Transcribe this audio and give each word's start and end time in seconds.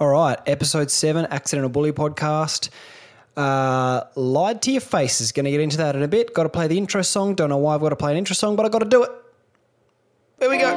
All 0.00 0.08
right, 0.08 0.36
episode 0.48 0.90
seven, 0.90 1.24
Accidental 1.30 1.70
Bully 1.70 1.92
podcast. 1.92 2.68
Uh, 3.36 4.02
lied 4.16 4.60
to 4.62 4.72
your 4.72 4.80
faces. 4.80 5.30
Going 5.30 5.44
to 5.44 5.52
get 5.52 5.60
into 5.60 5.76
that 5.76 5.94
in 5.94 6.02
a 6.02 6.08
bit. 6.08 6.34
Got 6.34 6.42
to 6.42 6.48
play 6.48 6.66
the 6.66 6.76
intro 6.76 7.02
song. 7.02 7.36
Don't 7.36 7.48
know 7.48 7.58
why 7.58 7.76
I've 7.76 7.80
got 7.80 7.90
to 7.90 7.96
play 7.96 8.10
an 8.10 8.18
intro 8.18 8.34
song, 8.34 8.56
but 8.56 8.66
I 8.66 8.70
got 8.70 8.80
to 8.80 8.88
do 8.88 9.04
it. 9.04 9.12
There 10.38 10.50
we 10.50 10.58
go. 10.58 10.72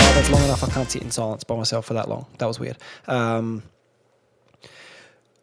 Oh, 0.00 0.12
that's 0.14 0.30
long 0.30 0.42
enough. 0.42 0.64
I 0.64 0.68
can't 0.68 0.90
sit 0.90 1.02
in 1.02 1.12
silence 1.12 1.44
by 1.44 1.54
myself 1.54 1.86
for 1.86 1.94
that 1.94 2.08
long. 2.08 2.26
That 2.38 2.46
was 2.46 2.58
weird. 2.58 2.76
Um, 3.06 3.62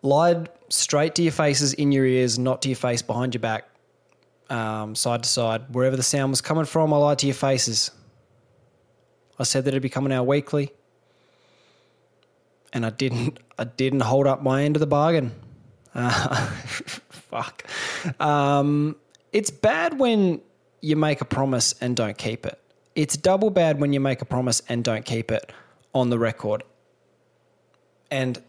lied 0.02 0.50
straight 0.68 1.16
to 1.16 1.24
your 1.24 1.32
faces, 1.32 1.74
in 1.74 1.94
your 1.94 2.06
ears, 2.06 2.38
not 2.38 2.62
to 2.64 2.68
your 2.68 2.76
face, 2.76 3.02
behind 3.02 3.34
your 3.34 3.40
back, 3.40 3.70
um, 4.50 4.96
side 4.96 5.24
to 5.24 5.30
side, 5.30 5.74
wherever 5.74 5.96
the 5.96 6.04
sound 6.04 6.32
was 6.32 6.42
coming 6.42 6.66
from. 6.66 6.94
I 6.94 6.98
lied 6.98 7.20
to 7.20 7.28
your 7.28 7.36
faces. 7.36 7.92
I 9.40 9.44
said 9.44 9.66
that 9.66 9.70
it'd 9.70 9.84
be 9.84 9.90
coming 9.90 10.12
out 10.12 10.26
weekly, 10.26 10.72
and 12.74 12.86
I 12.86 12.90
didn't. 12.90 13.40
I 13.60 13.64
didn't 13.64 14.02
hold 14.02 14.28
up 14.28 14.42
my 14.42 14.64
end 14.64 14.76
of 14.76 14.80
the 14.80 14.88
bargain. 14.88 15.32
Uh, 15.94 16.46
fuck. 17.10 17.64
Um, 18.20 18.96
it's 19.34 19.50
bad 19.50 20.00
when 20.00 20.42
you 20.82 20.96
make 20.96 21.22
a 21.22 21.26
promise 21.26 21.74
and 21.82 21.96
don't 21.96 22.18
keep 22.18 22.46
it. 22.46 22.60
It's 22.96 23.18
double 23.18 23.50
bad 23.50 23.80
when 23.80 23.94
you 23.94 24.00
make 24.00 24.22
a 24.22 24.26
promise 24.26 24.62
and 24.70 24.84
don't 24.84 25.06
keep 25.06 25.32
it 25.32 25.52
on 25.94 26.10
the 26.10 26.20
record. 26.20 26.64
And 28.10 28.42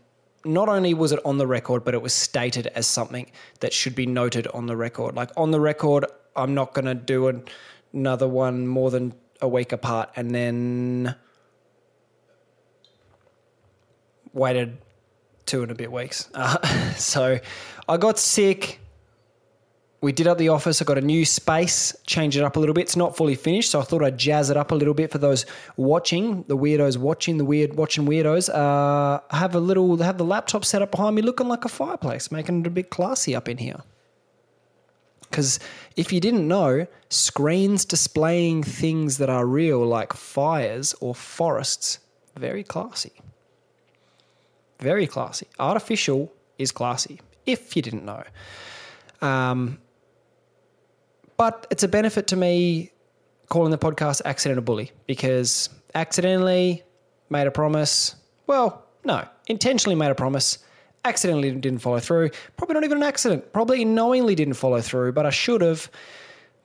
not 0.48 0.70
only 0.70 0.94
was 0.94 1.12
it 1.12 1.20
on 1.26 1.36
the 1.36 1.46
record, 1.46 1.84
but 1.84 1.92
it 1.92 2.00
was 2.00 2.14
stated 2.14 2.68
as 2.68 2.86
something 2.86 3.30
that 3.60 3.72
should 3.72 3.94
be 3.94 4.06
noted 4.06 4.46
on 4.48 4.64
the 4.66 4.76
record. 4.76 5.14
Like 5.14 5.30
on 5.36 5.50
the 5.50 5.60
record, 5.60 6.06
I'm 6.34 6.54
not 6.54 6.72
going 6.72 6.86
to 6.86 6.94
do 6.94 7.28
an, 7.28 7.44
another 7.92 8.26
one 8.26 8.66
more 8.66 8.90
than 8.90 9.12
a 9.42 9.48
week 9.48 9.72
apart, 9.72 10.10
and 10.16 10.34
then 10.34 11.14
waited 14.32 14.78
two 15.44 15.62
and 15.62 15.70
a 15.70 15.74
bit 15.74 15.92
weeks. 15.92 16.30
Uh, 16.32 16.92
so 16.96 17.38
I 17.86 17.96
got 17.98 18.18
sick. 18.18 18.80
We 20.00 20.12
did 20.12 20.28
up 20.28 20.38
the 20.38 20.50
office. 20.50 20.80
I 20.80 20.84
got 20.84 20.96
a 20.96 21.00
new 21.00 21.24
space, 21.24 21.96
changed 22.06 22.36
it 22.36 22.44
up 22.44 22.54
a 22.54 22.60
little 22.60 22.74
bit. 22.74 22.82
It's 22.82 22.94
not 22.94 23.16
fully 23.16 23.34
finished, 23.34 23.72
so 23.72 23.80
I 23.80 23.82
thought 23.82 24.04
I'd 24.04 24.16
jazz 24.16 24.48
it 24.48 24.56
up 24.56 24.70
a 24.70 24.74
little 24.74 24.94
bit 24.94 25.10
for 25.10 25.18
those 25.18 25.44
watching, 25.76 26.44
the 26.44 26.56
weirdos 26.56 26.96
watching, 26.96 27.36
the 27.38 27.44
weird 27.44 27.74
watching 27.74 28.06
weirdos. 28.06 28.48
Uh, 28.48 29.20
have 29.36 29.56
a 29.56 29.60
little, 29.60 29.96
have 29.96 30.16
the 30.16 30.24
laptop 30.24 30.64
set 30.64 30.82
up 30.82 30.92
behind 30.92 31.16
me, 31.16 31.22
looking 31.22 31.48
like 31.48 31.64
a 31.64 31.68
fireplace, 31.68 32.30
making 32.30 32.60
it 32.60 32.66
a 32.68 32.70
bit 32.70 32.90
classy 32.90 33.34
up 33.34 33.48
in 33.48 33.58
here. 33.58 33.80
Because 35.22 35.58
if 35.96 36.12
you 36.12 36.20
didn't 36.20 36.46
know, 36.46 36.86
screens 37.10 37.84
displaying 37.84 38.62
things 38.62 39.18
that 39.18 39.28
are 39.28 39.46
real, 39.46 39.84
like 39.84 40.12
fires 40.12 40.94
or 41.00 41.12
forests, 41.14 41.98
very 42.36 42.62
classy. 42.62 43.12
Very 44.78 45.08
classy. 45.08 45.48
Artificial 45.58 46.32
is 46.56 46.70
classy, 46.70 47.20
if 47.46 47.74
you 47.74 47.82
didn't 47.82 48.04
know. 48.04 48.22
Um, 49.20 49.78
but 51.38 51.66
it's 51.70 51.82
a 51.82 51.88
benefit 51.88 52.26
to 52.26 52.36
me 52.36 52.92
calling 53.48 53.70
the 53.70 53.78
podcast 53.78 54.20
Accidental 54.26 54.62
Bully 54.62 54.92
because 55.06 55.70
accidentally 55.94 56.82
made 57.30 57.46
a 57.46 57.50
promise. 57.50 58.16
Well, 58.46 58.84
no, 59.04 59.26
intentionally 59.46 59.94
made 59.94 60.10
a 60.10 60.14
promise, 60.14 60.58
accidentally 61.04 61.50
didn't 61.52 61.78
follow 61.78 62.00
through. 62.00 62.30
Probably 62.56 62.74
not 62.74 62.84
even 62.84 62.98
an 62.98 63.04
accident. 63.04 63.52
Probably 63.52 63.84
knowingly 63.84 64.34
didn't 64.34 64.54
follow 64.54 64.80
through, 64.80 65.12
but 65.12 65.24
I 65.24 65.30
should 65.30 65.62
have. 65.62 65.90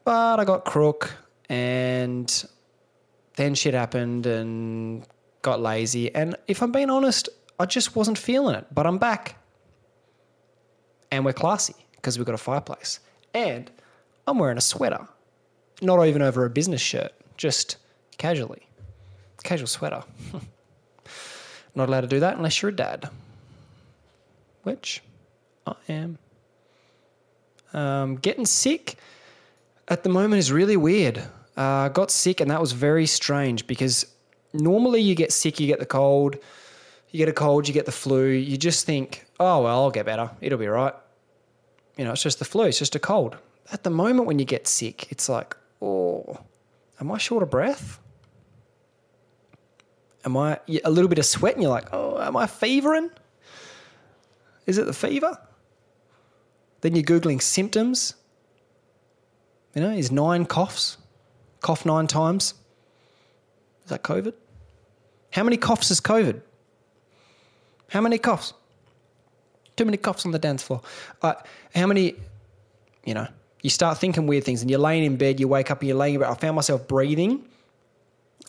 But 0.04 0.40
I 0.40 0.44
got 0.44 0.66
crook 0.66 1.14
and 1.50 2.46
then 3.36 3.56
shit 3.56 3.74
happened 3.74 4.26
and 4.26 5.06
got 5.44 5.62
lazy. 5.62 6.14
And 6.14 6.36
if 6.48 6.62
I'm 6.62 6.72
being 6.72 6.90
honest, 6.90 7.30
I 7.60 7.66
just 7.66 7.96
wasn't 7.96 8.18
feeling 8.18 8.56
it. 8.56 8.66
But 8.74 8.88
I'm 8.88 8.98
back. 8.98 9.38
And 11.12 11.24
we're 11.24 11.34
classy 11.34 11.76
because 11.96 12.18
we've 12.18 12.26
got 12.26 12.36
a 12.36 12.40
fireplace. 12.40 13.00
And 13.36 13.70
I'm 14.28 14.38
wearing 14.38 14.58
a 14.58 14.62
sweater, 14.62 15.08
not 15.82 16.04
even 16.06 16.22
over 16.22 16.46
a 16.46 16.50
business 16.50 16.82
shirt, 16.82 17.12
just 17.38 17.78
casually. 18.18 18.68
Casual 19.44 19.68
sweater. 19.68 20.04
not 21.76 21.90
allowed 21.90 22.02
to 22.02 22.08
do 22.08 22.20
that 22.22 22.38
unless 22.38 22.62
you're 22.62 22.70
a 22.70 22.76
dad, 22.76 23.10
which 24.64 25.02
I 25.68 25.76
am. 25.90 26.18
Um, 27.74 28.16
getting 28.16 28.46
sick 28.46 28.98
at 29.88 30.04
the 30.04 30.10
moment 30.10 30.40
is 30.40 30.52
really 30.52 30.78
weird. 30.78 31.24
Uh, 31.58 31.90
got 31.90 32.12
sick, 32.12 32.40
and 32.40 32.50
that 32.50 32.62
was 32.62 32.72
very 32.72 33.06
strange 33.06 33.68
because 33.68 34.06
normally 34.54 35.02
you 35.02 35.16
get 35.16 35.32
sick, 35.32 35.60
you 35.60 35.68
get 35.68 35.80
the 35.80 35.86
cold, 35.86 36.38
you 37.12 37.18
get 37.18 37.30
a 37.30 37.34
cold, 37.34 37.68
you 37.68 37.74
get 37.74 37.86
the 37.86 37.92
flu. 37.92 38.28
You 38.28 38.58
just 38.58 38.86
think, 38.86 39.26
oh, 39.40 39.64
well, 39.64 39.84
I'll 39.84 39.92
get 39.92 40.06
better. 40.06 40.32
It'll 40.42 40.58
be 40.58 40.68
right. 40.68 40.94
You 41.98 42.06
know, 42.06 42.12
it's 42.14 42.24
just 42.24 42.40
the 42.40 42.46
flu, 42.46 42.66
it's 42.66 42.80
just 42.80 42.96
a 42.96 43.00
cold. 43.00 43.38
At 43.72 43.84
the 43.84 43.90
moment 43.90 44.28
when 44.28 44.40
you 44.40 44.46
get 44.46 44.68
sick, 44.68 45.12
it's 45.12 45.30
like, 45.30 45.56
oh, 45.82 46.40
am 47.00 47.12
I 47.12 47.18
short 47.18 47.44
of 47.44 47.50
breath? 47.50 48.00
Am 50.26 50.38
I 50.38 50.60
a 50.84 50.90
little 50.90 51.10
bit 51.10 51.20
of 51.20 51.26
sweat 51.26 51.54
and 51.54 51.64
you're 51.64 51.72
like, 51.72 51.94
oh, 51.94 52.20
am 52.22 52.38
I 52.38 52.48
fevering? 52.48 53.10
Is 54.66 54.78
it 54.78 54.86
the 54.86 54.94
fever? 54.94 55.38
Then 56.82 56.96
you're 56.96 57.04
Googling 57.04 57.42
symptoms. 57.42 58.16
You 59.76 59.82
know, 59.82 59.90
is 59.90 60.12
nine 60.12 60.46
coughs, 60.46 60.98
cough 61.62 61.86
nine 61.86 62.08
times. 62.08 62.54
Is 63.84 63.90
that 63.90 64.04
COVID? 64.04 64.34
How 65.32 65.44
many 65.44 65.58
coughs 65.58 65.90
is 65.92 66.00
COVID? 66.00 66.42
How 67.90 68.02
many 68.02 68.18
coughs? 68.18 68.54
Too 69.76 69.86
many 69.86 69.98
coughs 69.98 70.26
on 70.26 70.32
the 70.32 70.40
dance 70.40 70.62
floor. 70.62 70.82
Uh, 71.22 71.34
how 71.76 71.88
many, 71.88 72.16
you 73.04 73.14
know, 73.14 73.28
you 73.64 73.70
start 73.70 73.98
thinking 73.98 74.28
weird 74.28 74.44
things 74.44 74.62
and 74.62 74.70
you're 74.70 74.80
laying 74.80 75.06
in 75.06 75.16
bed, 75.16 75.40
you 75.40 75.48
wake 75.48 75.72
up 75.72 75.80
and 75.80 75.88
you're 75.88 75.98
laying 75.98 76.18
about. 76.18 76.32
I 76.32 76.40
found 76.40 76.56
myself 76.56 76.86
breathing, 76.88 77.48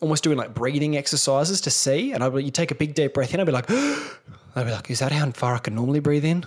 almost 0.03 0.25
doing 0.25 0.37
like 0.37 0.55
breathing 0.55 0.97
exercises 0.97 1.61
to 1.63 1.71
see. 1.71 2.13
And 2.13 2.23
I 2.23 2.37
you 2.39 2.51
take 2.51 2.73
a 2.73 2.75
big 2.75 2.95
deep 2.95 3.15
breath 3.15 3.33
in, 3.33 3.41
I'd 3.41 3.47
be 3.47 3.53
like, 3.53 3.71
I'd 3.71 4.67
be 4.67 4.73
like, 4.73 4.91
is 4.91 4.99
that 4.99 5.13
how 5.13 5.31
far 5.31 5.55
I 5.55 5.59
can 5.59 5.75
normally 5.77 6.01
breathe 6.01 6.25
in? 6.25 6.45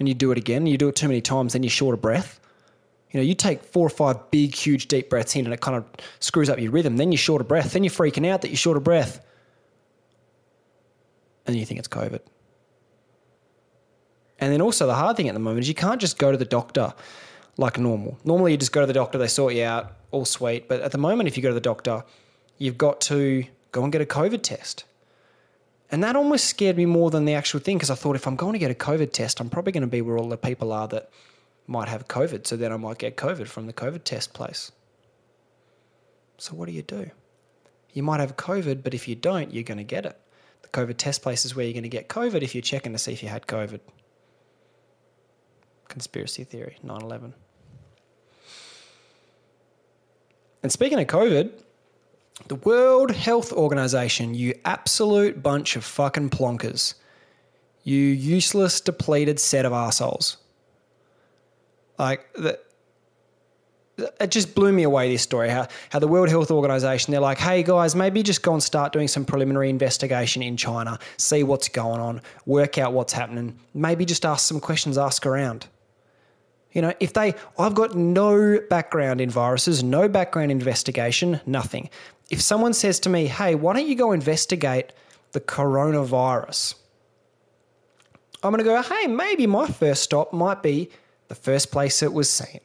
And 0.00 0.08
you 0.08 0.14
do 0.14 0.32
it 0.32 0.38
again, 0.38 0.66
you 0.66 0.76
do 0.76 0.88
it 0.88 0.96
too 0.96 1.06
many 1.06 1.20
times, 1.20 1.52
then 1.52 1.62
you're 1.62 1.70
short 1.70 1.94
of 1.94 2.02
breath. 2.02 2.40
You 3.12 3.20
know, 3.20 3.24
you 3.24 3.34
take 3.34 3.62
four 3.62 3.86
or 3.86 3.90
five 3.90 4.30
big, 4.30 4.54
huge, 4.54 4.88
deep 4.88 5.08
breaths 5.08 5.36
in 5.36 5.44
and 5.44 5.54
it 5.54 5.60
kind 5.60 5.76
of 5.76 5.84
screws 6.18 6.48
up 6.48 6.58
your 6.58 6.72
rhythm. 6.72 6.96
Then 6.96 7.12
you're 7.12 7.18
short 7.18 7.40
of 7.40 7.48
breath. 7.48 7.72
Then 7.72 7.82
you're 7.82 7.90
freaking 7.90 8.26
out 8.26 8.42
that 8.42 8.48
you're 8.48 8.56
short 8.56 8.76
of 8.76 8.84
breath. 8.84 9.24
And 11.46 11.56
you 11.56 11.66
think 11.66 11.80
it's 11.80 11.88
COVID. 11.88 12.20
And 14.40 14.52
then 14.52 14.62
also 14.62 14.86
the 14.86 14.94
hard 14.94 15.16
thing 15.16 15.28
at 15.28 15.34
the 15.34 15.40
moment 15.40 15.60
is 15.60 15.68
you 15.68 15.74
can't 15.74 16.00
just 16.00 16.18
go 16.18 16.32
to 16.32 16.38
the 16.38 16.46
doctor 16.46 16.94
like 17.58 17.78
normal. 17.78 18.18
Normally 18.24 18.52
you 18.52 18.56
just 18.56 18.72
go 18.72 18.80
to 18.80 18.86
the 18.86 18.94
doctor, 18.94 19.18
they 19.18 19.28
sort 19.28 19.54
you 19.54 19.64
out, 19.64 19.92
all 20.10 20.24
sweet. 20.24 20.66
But 20.66 20.80
at 20.80 20.92
the 20.92 20.98
moment, 20.98 21.28
if 21.28 21.36
you 21.36 21.42
go 21.42 21.50
to 21.50 21.54
the 21.54 21.60
doctor, 21.60 22.04
you've 22.56 22.78
got 22.78 23.02
to 23.02 23.44
go 23.70 23.82
and 23.82 23.92
get 23.92 24.00
a 24.00 24.06
COVID 24.06 24.42
test. 24.42 24.84
And 25.90 26.02
that 26.02 26.16
almost 26.16 26.46
scared 26.46 26.76
me 26.76 26.86
more 26.86 27.10
than 27.10 27.26
the 27.26 27.34
actual 27.34 27.60
thing 27.60 27.76
because 27.76 27.90
I 27.90 27.96
thought 27.96 28.16
if 28.16 28.26
I'm 28.26 28.36
going 28.36 28.54
to 28.54 28.58
get 28.58 28.70
a 28.70 28.74
COVID 28.74 29.12
test, 29.12 29.40
I'm 29.40 29.50
probably 29.50 29.72
going 29.72 29.82
to 29.82 29.88
be 29.88 30.00
where 30.00 30.16
all 30.16 30.28
the 30.28 30.38
people 30.38 30.72
are 30.72 30.88
that 30.88 31.10
might 31.66 31.88
have 31.88 32.08
COVID. 32.08 32.46
So 32.46 32.56
then 32.56 32.72
I 32.72 32.76
might 32.76 32.98
get 32.98 33.16
COVID 33.16 33.46
from 33.46 33.66
the 33.66 33.72
COVID 33.72 34.04
test 34.04 34.32
place. 34.32 34.72
So 36.38 36.54
what 36.54 36.66
do 36.66 36.72
you 36.72 36.82
do? 36.82 37.10
You 37.92 38.02
might 38.02 38.20
have 38.20 38.36
COVID, 38.36 38.82
but 38.82 38.94
if 38.94 39.06
you 39.06 39.16
don't, 39.16 39.52
you're 39.52 39.64
going 39.64 39.78
to 39.78 39.84
get 39.84 40.06
it. 40.06 40.18
The 40.62 40.68
COVID 40.68 40.96
test 40.96 41.22
place 41.22 41.44
is 41.44 41.54
where 41.54 41.66
you're 41.66 41.74
going 41.74 41.82
to 41.82 41.88
get 41.88 42.08
COVID 42.08 42.42
if 42.42 42.54
you're 42.54 42.62
checking 42.62 42.92
to 42.92 42.98
see 42.98 43.12
if 43.12 43.22
you 43.22 43.28
had 43.28 43.46
COVID 43.46 43.80
conspiracy 45.90 46.44
theory 46.44 46.78
9 46.82 47.02
11. 47.02 47.34
And 50.62 50.72
speaking 50.72 50.98
of 50.98 51.06
COVID, 51.06 51.52
the 52.48 52.54
World 52.56 53.10
Health 53.10 53.52
Organization, 53.52 54.34
you 54.34 54.54
absolute 54.64 55.42
bunch 55.42 55.76
of 55.76 55.84
fucking 55.84 56.30
plonkers. 56.30 56.94
You 57.82 57.98
useless, 57.98 58.80
depleted 58.80 59.40
set 59.40 59.64
of 59.64 59.72
assholes. 59.72 60.36
Like, 61.98 62.32
the, 62.34 62.58
it 64.20 64.30
just 64.30 64.54
blew 64.54 64.72
me 64.72 64.82
away 64.82 65.10
this 65.10 65.22
story 65.22 65.50
how, 65.50 65.68
how 65.90 65.98
the 65.98 66.08
world 66.08 66.30
health 66.30 66.50
organization 66.50 67.12
they're 67.12 67.20
like 67.20 67.36
hey 67.36 67.62
guys 67.62 67.94
maybe 67.94 68.22
just 68.22 68.42
go 68.42 68.54
and 68.54 68.62
start 68.62 68.94
doing 68.94 69.06
some 69.06 69.26
preliminary 69.26 69.68
investigation 69.68 70.42
in 70.42 70.56
china 70.56 70.98
see 71.18 71.42
what's 71.42 71.68
going 71.68 72.00
on 72.00 72.22
work 72.46 72.78
out 72.78 72.94
what's 72.94 73.12
happening 73.12 73.58
maybe 73.74 74.06
just 74.06 74.24
ask 74.24 74.48
some 74.48 74.58
questions 74.58 74.96
ask 74.96 75.26
around 75.26 75.66
you 76.72 76.82
know, 76.82 76.92
if 77.00 77.12
they, 77.12 77.34
I've 77.58 77.74
got 77.74 77.96
no 77.96 78.60
background 78.68 79.20
in 79.20 79.30
viruses, 79.30 79.82
no 79.82 80.08
background 80.08 80.50
investigation, 80.50 81.40
nothing. 81.46 81.90
If 82.30 82.40
someone 82.40 82.74
says 82.74 83.00
to 83.00 83.08
me, 83.08 83.26
hey, 83.26 83.54
why 83.54 83.74
don't 83.74 83.88
you 83.88 83.96
go 83.96 84.12
investigate 84.12 84.92
the 85.32 85.40
coronavirus? 85.40 86.74
I'm 88.42 88.52
going 88.52 88.58
to 88.58 88.64
go, 88.64 88.80
hey, 88.80 89.06
maybe 89.06 89.46
my 89.46 89.66
first 89.66 90.02
stop 90.02 90.32
might 90.32 90.62
be 90.62 90.90
the 91.28 91.34
first 91.34 91.70
place 91.70 92.02
it 92.02 92.12
was 92.12 92.30
seen. 92.30 92.60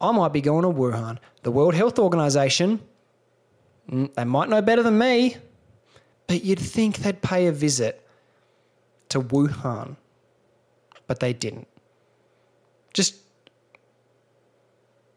I 0.00 0.10
might 0.12 0.32
be 0.32 0.40
going 0.40 0.62
to 0.62 0.68
Wuhan. 0.68 1.18
The 1.42 1.52
World 1.52 1.74
Health 1.74 1.98
Organization, 1.98 2.80
mm, 3.90 4.12
they 4.14 4.24
might 4.24 4.48
know 4.48 4.60
better 4.62 4.82
than 4.82 4.98
me, 4.98 5.36
but 6.26 6.44
you'd 6.44 6.58
think 6.58 6.96
they'd 6.96 7.20
pay 7.20 7.46
a 7.46 7.52
visit 7.52 8.06
to 9.10 9.20
Wuhan, 9.20 9.96
but 11.06 11.20
they 11.20 11.32
didn't. 11.32 11.68
Just, 12.92 13.16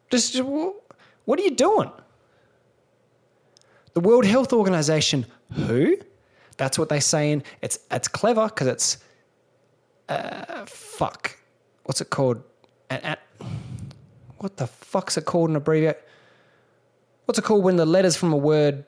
just, 0.10 0.40
what 0.40 1.40
are 1.40 1.44
you 1.44 1.52
doing? 1.52 1.92
The 3.94 4.02
World 4.02 4.26
Health 4.26 4.54
Organization, 4.54 5.26
who? 5.54 5.98
That's 6.58 6.78
what 6.78 6.90
they're 6.90 7.02
saying. 7.02 7.44
It's 7.62 7.80
it's 7.92 8.08
clever 8.08 8.46
because 8.46 8.68
it's 8.68 8.98
uh, 10.10 10.66
fuck. 10.66 11.38
What's 11.84 12.02
it 12.02 12.10
called? 12.10 12.44
An, 12.90 13.00
an, 13.04 13.18
what 14.38 14.58
the 14.58 14.68
fuck's 14.68 15.18
it 15.18 15.26
called 15.26 15.50
in 15.50 15.56
abbreviate? 15.56 15.98
What's 17.26 17.40
it 17.40 17.44
called 17.44 17.64
when 17.64 17.76
the 17.76 17.86
letters 17.86 18.16
from 18.16 18.34
a 18.34 18.38
word, 18.38 18.86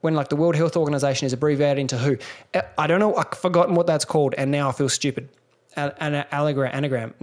when 0.00 0.14
like 0.14 0.28
the 0.28 0.36
World 0.36 0.56
Health 0.56 0.76
Organization 0.76 1.26
is 1.26 1.32
abbreviated 1.32 1.78
into 1.78 1.98
who? 1.98 2.16
Uh, 2.54 2.62
I 2.78 2.86
don't 2.86 3.00
know. 3.00 3.14
I've 3.16 3.30
forgotten 3.38 3.74
what 3.74 3.86
that's 3.86 4.04
called, 4.04 4.34
and 4.36 4.50
now 4.50 4.68
I 4.68 4.72
feel 4.72 4.88
stupid. 4.88 5.28
An, 5.76 5.92
an 5.98 6.24
allegram, 6.30 6.70
anagram. 6.74 7.14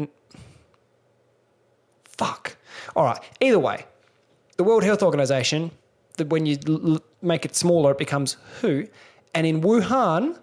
Fuck. 2.05 2.52
All 2.95 3.05
right. 3.05 3.19
Either 3.39 3.59
way, 3.59 3.85
the 4.57 4.63
World 4.63 4.83
Health 4.83 5.03
Organization. 5.03 5.71
The, 6.17 6.25
when 6.25 6.45
you 6.45 6.59
l- 6.67 7.01
make 7.23 7.43
it 7.43 7.55
smaller, 7.55 7.91
it 7.91 7.97
becomes 7.97 8.37
who, 8.61 8.85
and 9.33 9.47
in 9.47 9.61
Wuhan, 9.61 10.37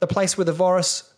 the 0.00 0.06
place 0.06 0.38
where 0.38 0.46
the 0.46 0.54
virus 0.54 1.12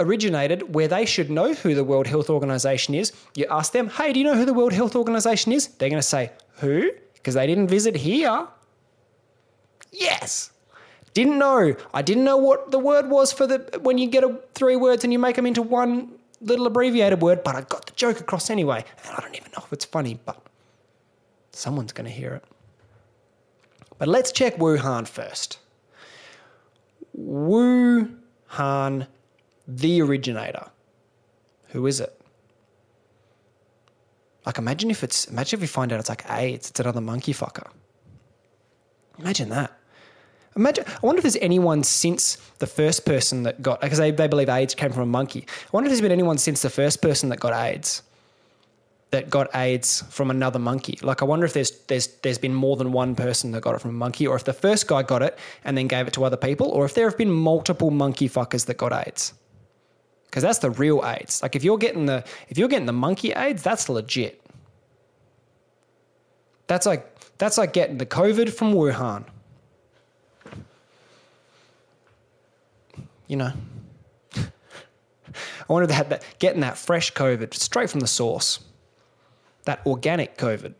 originated, 0.00 0.74
where 0.74 0.88
they 0.88 1.04
should 1.04 1.30
know 1.30 1.52
who 1.52 1.74
the 1.74 1.84
World 1.84 2.06
Health 2.06 2.30
Organization 2.30 2.94
is, 2.94 3.12
you 3.34 3.46
ask 3.50 3.72
them, 3.72 3.88
hey, 3.88 4.12
do 4.12 4.20
you 4.20 4.24
know 4.24 4.34
who 4.34 4.46
the 4.46 4.54
World 4.54 4.72
Health 4.72 4.96
Organization 4.96 5.52
is? 5.52 5.68
They're 5.68 5.90
going 5.90 6.00
to 6.00 6.06
say, 6.06 6.32
who? 6.60 6.90
Because 7.12 7.34
they 7.34 7.46
didn't 7.46 7.68
visit 7.68 7.94
here. 7.94 8.48
Yes. 9.92 10.50
Didn't 11.12 11.38
know. 11.38 11.76
I 11.92 12.02
didn't 12.02 12.24
know 12.24 12.36
what 12.36 12.70
the 12.70 12.78
word 12.78 13.08
was 13.08 13.32
for 13.32 13.46
the 13.46 13.78
when 13.82 13.98
you 13.98 14.08
get 14.08 14.24
a, 14.24 14.40
three 14.54 14.76
words 14.76 15.04
and 15.04 15.12
you 15.12 15.18
make 15.18 15.36
them 15.36 15.46
into 15.46 15.62
one 15.62 16.12
little 16.44 16.66
abbreviated 16.66 17.20
word, 17.22 17.42
but 17.42 17.56
I 17.56 17.62
got 17.62 17.86
the 17.86 17.92
joke 17.92 18.20
across 18.20 18.50
anyway. 18.50 18.84
And 19.04 19.16
I 19.16 19.20
don't 19.20 19.34
even 19.34 19.50
know 19.52 19.62
if 19.64 19.72
it's 19.72 19.84
funny, 19.84 20.18
but 20.24 20.40
someone's 21.52 21.92
going 21.92 22.06
to 22.06 22.10
hear 22.12 22.34
it. 22.34 22.44
But 23.98 24.08
let's 24.08 24.32
check 24.32 24.56
Wuhan 24.56 25.06
first. 25.06 25.58
Wuhan, 27.18 29.06
the 29.66 30.02
originator. 30.02 30.66
Who 31.68 31.86
is 31.86 32.00
it? 32.00 32.20
Like, 34.44 34.58
imagine 34.58 34.90
if 34.90 35.02
it's, 35.02 35.26
imagine 35.26 35.58
if 35.58 35.60
we 35.62 35.66
find 35.66 35.92
out 35.92 36.00
it's 36.00 36.08
like 36.08 36.24
AIDS, 36.30 36.70
it's 36.70 36.80
another 36.80 37.00
monkey 37.00 37.32
fucker. 37.32 37.68
Imagine 39.18 39.48
that. 39.50 39.78
Imagine, 40.56 40.84
I 40.86 41.06
wonder 41.06 41.18
if 41.18 41.24
there's 41.24 41.36
anyone 41.36 41.82
since 41.82 42.36
the 42.58 42.66
first 42.66 43.04
person 43.04 43.42
that 43.42 43.60
got, 43.60 43.80
because 43.80 43.98
they, 43.98 44.12
they 44.12 44.28
believe 44.28 44.48
AIDS 44.48 44.74
came 44.74 44.92
from 44.92 45.02
a 45.02 45.06
monkey. 45.06 45.46
I 45.48 45.68
wonder 45.72 45.88
if 45.88 45.90
there's 45.90 46.00
been 46.00 46.12
anyone 46.12 46.38
since 46.38 46.62
the 46.62 46.70
first 46.70 47.02
person 47.02 47.28
that 47.30 47.40
got 47.40 47.52
AIDS 47.52 48.02
that 49.14 49.30
got 49.30 49.48
AIDS 49.54 50.02
from 50.10 50.28
another 50.28 50.58
monkey. 50.58 50.98
Like 51.00 51.22
I 51.22 51.24
wonder 51.24 51.46
if 51.46 51.52
there's 51.52 51.70
there's 51.86 52.08
there's 52.22 52.38
been 52.38 52.52
more 52.52 52.76
than 52.76 52.90
one 52.90 53.14
person 53.14 53.52
that 53.52 53.60
got 53.60 53.76
it 53.76 53.80
from 53.80 53.90
a 53.90 53.94
monkey, 54.04 54.26
or 54.26 54.34
if 54.34 54.42
the 54.42 54.52
first 54.52 54.88
guy 54.88 55.04
got 55.04 55.22
it 55.22 55.38
and 55.64 55.78
then 55.78 55.86
gave 55.86 56.08
it 56.08 56.12
to 56.14 56.24
other 56.24 56.36
people, 56.36 56.68
or 56.68 56.84
if 56.84 56.94
there 56.94 57.08
have 57.08 57.16
been 57.16 57.30
multiple 57.30 57.92
monkey 57.92 58.28
fuckers 58.28 58.66
that 58.66 58.76
got 58.76 58.92
AIDS. 58.92 59.32
Because 60.26 60.42
that's 60.42 60.58
the 60.58 60.70
real 60.70 61.00
AIDS. 61.04 61.42
Like 61.42 61.54
if 61.54 61.62
you're 61.62 61.78
getting 61.78 62.06
the 62.06 62.24
if 62.48 62.58
you're 62.58 62.66
getting 62.66 62.86
the 62.86 62.92
monkey 62.92 63.30
AIDS, 63.32 63.62
that's 63.62 63.88
legit. 63.88 64.42
That's 66.66 66.84
like 66.84 67.06
that's 67.38 67.56
like 67.56 67.72
getting 67.72 67.98
the 67.98 68.06
COVID 68.06 68.52
from 68.52 68.74
Wuhan. 68.74 69.26
You 73.26 73.36
know. 73.36 73.52
I 74.36 75.72
wonder 75.72 75.90
if 75.90 76.08
that 76.08 76.24
getting 76.38 76.60
that 76.60 76.76
fresh 76.78 77.12
COVID 77.12 77.54
straight 77.54 77.90
from 77.90 78.00
the 78.00 78.06
source 78.06 78.60
that 79.64 79.84
organic 79.86 80.36
COVID. 80.36 80.74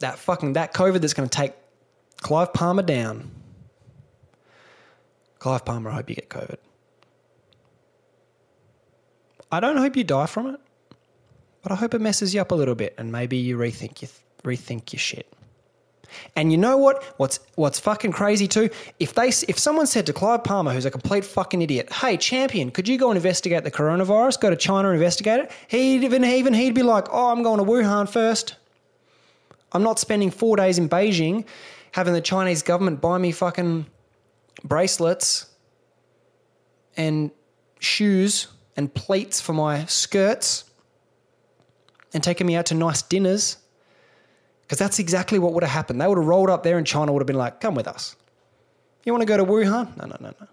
That 0.00 0.18
fucking 0.18 0.54
that 0.54 0.74
COVID 0.74 1.00
that's 1.00 1.14
going 1.14 1.28
to 1.28 1.36
take 1.36 1.54
Clive 2.18 2.52
Palmer 2.52 2.82
down. 2.82 3.30
Clive 5.38 5.64
Palmer, 5.64 5.90
I 5.90 5.94
hope 5.94 6.10
you 6.10 6.16
get 6.16 6.28
COVID. 6.28 6.56
I 9.50 9.60
don't 9.60 9.76
hope 9.76 9.96
you 9.96 10.04
die 10.04 10.26
from 10.26 10.48
it, 10.48 10.60
but 11.62 11.72
I 11.72 11.76
hope 11.76 11.94
it 11.94 12.00
messes 12.00 12.34
you 12.34 12.40
up 12.40 12.50
a 12.50 12.54
little 12.54 12.74
bit 12.74 12.94
and 12.98 13.12
maybe 13.12 13.36
you 13.36 13.56
rethink 13.56 14.02
your 14.02 14.10
rethink 14.42 14.92
your 14.92 15.00
shit. 15.00 15.32
And 16.34 16.52
you 16.52 16.58
know 16.58 16.76
what? 16.76 17.02
What's 17.18 17.40
what's 17.54 17.80
fucking 17.80 18.12
crazy 18.12 18.46
too? 18.46 18.70
If 18.98 19.14
they 19.14 19.28
if 19.28 19.58
someone 19.58 19.86
said 19.86 20.06
to 20.06 20.12
Clive 20.12 20.44
Palmer, 20.44 20.72
who's 20.72 20.84
a 20.84 20.90
complete 20.90 21.24
fucking 21.24 21.62
idiot, 21.62 21.92
"Hey, 21.92 22.16
champion, 22.16 22.70
could 22.70 22.88
you 22.88 22.98
go 22.98 23.10
and 23.10 23.16
investigate 23.16 23.64
the 23.64 23.70
coronavirus? 23.70 24.40
Go 24.40 24.50
to 24.50 24.56
China 24.56 24.88
and 24.88 24.96
investigate 24.96 25.40
it." 25.40 25.50
He'd 25.68 26.04
even 26.04 26.24
even 26.24 26.54
he'd 26.54 26.74
be 26.74 26.82
like, 26.82 27.06
"Oh, 27.10 27.30
I'm 27.30 27.42
going 27.42 27.58
to 27.58 27.64
Wuhan 27.64 28.08
first. 28.08 28.56
I'm 29.72 29.82
not 29.82 29.98
spending 29.98 30.30
four 30.30 30.56
days 30.56 30.78
in 30.78 30.88
Beijing, 30.88 31.44
having 31.92 32.14
the 32.14 32.20
Chinese 32.20 32.62
government 32.62 33.00
buy 33.00 33.18
me 33.18 33.32
fucking 33.32 33.86
bracelets 34.64 35.46
and 36.96 37.30
shoes 37.78 38.48
and 38.76 38.92
pleats 38.92 39.40
for 39.40 39.52
my 39.52 39.84
skirts." 39.86 40.64
And 42.14 42.22
taking 42.22 42.46
me 42.46 42.56
out 42.56 42.66
to 42.66 42.74
nice 42.74 43.02
dinners 43.02 43.58
because 44.66 44.78
that's 44.78 44.98
exactly 44.98 45.38
what 45.38 45.52
would 45.52 45.62
have 45.62 45.70
happened. 45.70 46.00
They 46.00 46.08
would 46.08 46.18
have 46.18 46.26
rolled 46.26 46.50
up 46.50 46.64
there 46.64 46.76
and 46.76 46.86
China 46.86 47.12
would 47.12 47.20
have 47.20 47.26
been 47.26 47.36
like, 47.36 47.60
come 47.60 47.76
with 47.76 47.86
us. 47.86 48.16
You 49.04 49.12
want 49.12 49.22
to 49.22 49.26
go 49.26 49.36
to 49.36 49.44
Wuhan? 49.44 49.96
No, 49.96 50.06
no, 50.06 50.16
no, 50.18 50.34
no. 50.40 50.46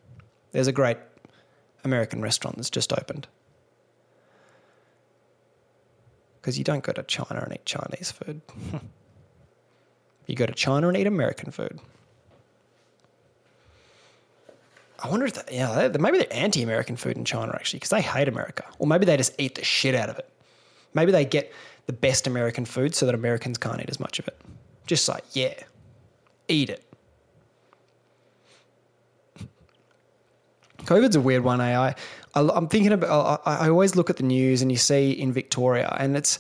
There's 0.52 0.68
a 0.68 0.72
great 0.72 0.98
American 1.84 2.22
restaurant 2.22 2.58
that's 2.58 2.70
just 2.70 2.94
opened. 2.94 3.28
Because 6.40 6.60
you 6.60 6.64
don't 6.64 6.84
go 6.84 6.92
to 6.92 7.02
China 7.04 7.42
and 7.42 7.54
eat 7.54 7.66
Chinese 7.66 8.12
food. 8.12 8.42
you 10.28 10.36
go 10.36 10.46
to 10.46 10.54
China 10.54 10.90
and 10.90 10.98
eat 10.98 11.08
American 11.08 11.50
food. 11.52 11.80
I 15.00 15.10
wonder 15.10 15.26
if, 15.26 15.34
they, 15.34 15.58
yeah, 15.58 15.90
maybe 16.00 16.20
they're 16.20 16.28
anti-American 16.32 16.98
food 16.98 17.18
in 17.18 17.26
China 17.26 17.52
actually, 17.56 17.80
because 17.80 17.90
they 17.90 18.02
hate 18.02 18.28
America, 18.28 18.64
or 18.78 18.86
maybe 18.86 19.06
they 19.06 19.18
just 19.18 19.34
eat 19.40 19.56
the 19.56 19.64
shit 19.64 19.96
out 19.96 20.10
of 20.10 20.20
it. 20.20 20.30
Maybe 20.94 21.12
they 21.12 21.26
get 21.26 21.52
the 21.86 21.94
best 21.94 22.28
American 22.28 22.66
food 22.66 22.96
so 22.96 23.06
that 23.06 23.16
Americans 23.16 23.58
can't 23.58 23.82
eat 23.82 23.90
as 23.90 24.00
much 24.00 24.20
of 24.20 24.28
it. 24.28 24.40
Just 24.86 25.08
like, 25.08 25.24
yeah, 25.34 25.54
eat 26.48 26.70
it. 26.70 26.84
COVID's 30.86 31.16
a 31.16 31.22
weird 31.22 31.44
one, 31.44 31.62
eh? 31.62 31.78
I, 31.78 31.96
I'm 32.36 32.68
thinking 32.68 32.92
about, 32.92 33.42
I 33.46 33.70
always 33.70 33.96
look 33.96 34.10
at 34.10 34.18
the 34.18 34.24
news 34.24 34.62
and 34.62 34.72
you 34.72 34.78
see 34.78 35.12
in 35.12 35.32
Victoria, 35.32 35.96
and 36.00 36.18
it's, 36.18 36.40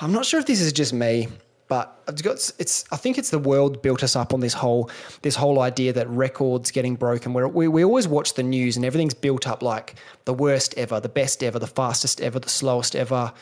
I'm 0.00 0.12
not 0.12 0.24
sure 0.24 0.38
if 0.38 0.46
this 0.46 0.60
is 0.60 0.72
just 0.72 0.92
me, 0.92 1.28
but 1.66 2.02
it's 2.08 2.22
got, 2.22 2.52
it's, 2.58 2.84
I 2.92 2.96
think 2.96 3.18
it's 3.18 3.30
the 3.30 3.38
world 3.38 3.82
built 3.82 4.02
us 4.02 4.14
up 4.16 4.34
on 4.34 4.40
this 4.40 4.52
whole, 4.52 4.90
this 5.22 5.36
whole 5.36 5.60
idea 5.60 5.92
that 5.92 6.08
records 6.08 6.70
getting 6.70 6.96
broken. 6.96 7.32
Where 7.32 7.46
we, 7.48 7.68
we 7.68 7.84
always 7.84 8.08
watch 8.08 8.34
the 8.34 8.42
news 8.42 8.76
and 8.76 8.84
everything's 8.84 9.14
built 9.14 9.46
up 9.46 9.62
like 9.62 9.94
the 10.24 10.34
worst 10.34 10.74
ever, 10.76 10.98
the 10.98 11.08
best 11.08 11.42
ever, 11.44 11.58
the 11.58 11.68
fastest 11.68 12.20
ever, 12.20 12.40
the 12.40 12.48
slowest 12.48 12.96
ever 12.96 13.32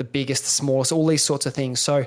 the 0.00 0.04
biggest, 0.04 0.44
the 0.44 0.48
smallest, 0.48 0.92
all 0.92 1.06
these 1.06 1.22
sorts 1.22 1.44
of 1.44 1.52
things. 1.52 1.78
So 1.78 2.06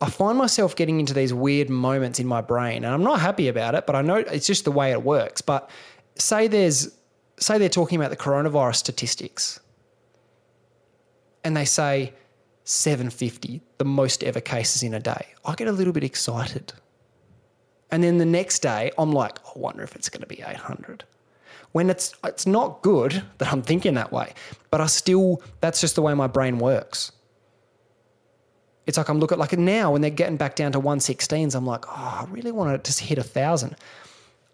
I 0.00 0.10
find 0.10 0.36
myself 0.36 0.74
getting 0.74 0.98
into 0.98 1.14
these 1.14 1.32
weird 1.32 1.70
moments 1.70 2.18
in 2.18 2.26
my 2.26 2.40
brain, 2.40 2.84
and 2.84 2.92
I'm 2.92 3.04
not 3.04 3.20
happy 3.20 3.46
about 3.46 3.76
it, 3.76 3.86
but 3.86 3.94
I 3.94 4.02
know 4.02 4.16
it's 4.16 4.48
just 4.48 4.64
the 4.64 4.72
way 4.72 4.90
it 4.90 5.04
works. 5.04 5.40
But 5.40 5.70
say 6.16 6.48
there's 6.48 6.90
say 7.38 7.56
they're 7.56 7.68
talking 7.68 8.00
about 8.00 8.10
the 8.10 8.16
coronavirus 8.16 8.74
statistics, 8.76 9.60
and 11.44 11.56
they 11.56 11.64
say 11.64 12.12
750, 12.64 13.62
the 13.78 13.84
most 13.84 14.24
ever 14.24 14.40
cases 14.40 14.82
in 14.82 14.92
a 14.92 15.00
day. 15.00 15.28
I 15.44 15.54
get 15.54 15.68
a 15.68 15.72
little 15.72 15.92
bit 15.92 16.02
excited. 16.02 16.72
And 17.92 18.02
then 18.02 18.18
the 18.18 18.26
next 18.26 18.58
day, 18.58 18.90
I'm 18.98 19.12
like, 19.12 19.38
I 19.46 19.52
wonder 19.56 19.84
if 19.84 19.94
it's 19.94 20.08
going 20.08 20.20
to 20.20 20.26
be 20.26 20.42
800 20.42 21.04
when 21.72 21.88
it's 21.88 22.14
it's 22.24 22.46
not 22.46 22.82
good 22.82 23.22
that 23.38 23.52
I'm 23.52 23.62
thinking 23.62 23.94
that 23.94 24.10
way, 24.12 24.34
but 24.70 24.80
I 24.80 24.86
still 24.86 25.42
that's 25.60 25.80
just 25.80 25.94
the 25.94 26.02
way 26.02 26.14
my 26.14 26.26
brain 26.26 26.58
works. 26.58 27.12
It's 28.86 28.98
like 28.98 29.08
I'm 29.08 29.20
looking 29.20 29.38
like 29.38 29.56
now 29.56 29.92
when 29.92 30.00
they're 30.00 30.10
getting 30.10 30.36
back 30.36 30.56
down 30.56 30.72
to 30.72 30.80
116s, 30.80 31.54
I'm 31.54 31.66
like, 31.66 31.86
oh, 31.88 32.26
I 32.26 32.26
really 32.30 32.52
want 32.52 32.72
to 32.72 32.88
just 32.88 33.00
hit 33.00 33.18
a 33.18 33.22
thousand. 33.22 33.76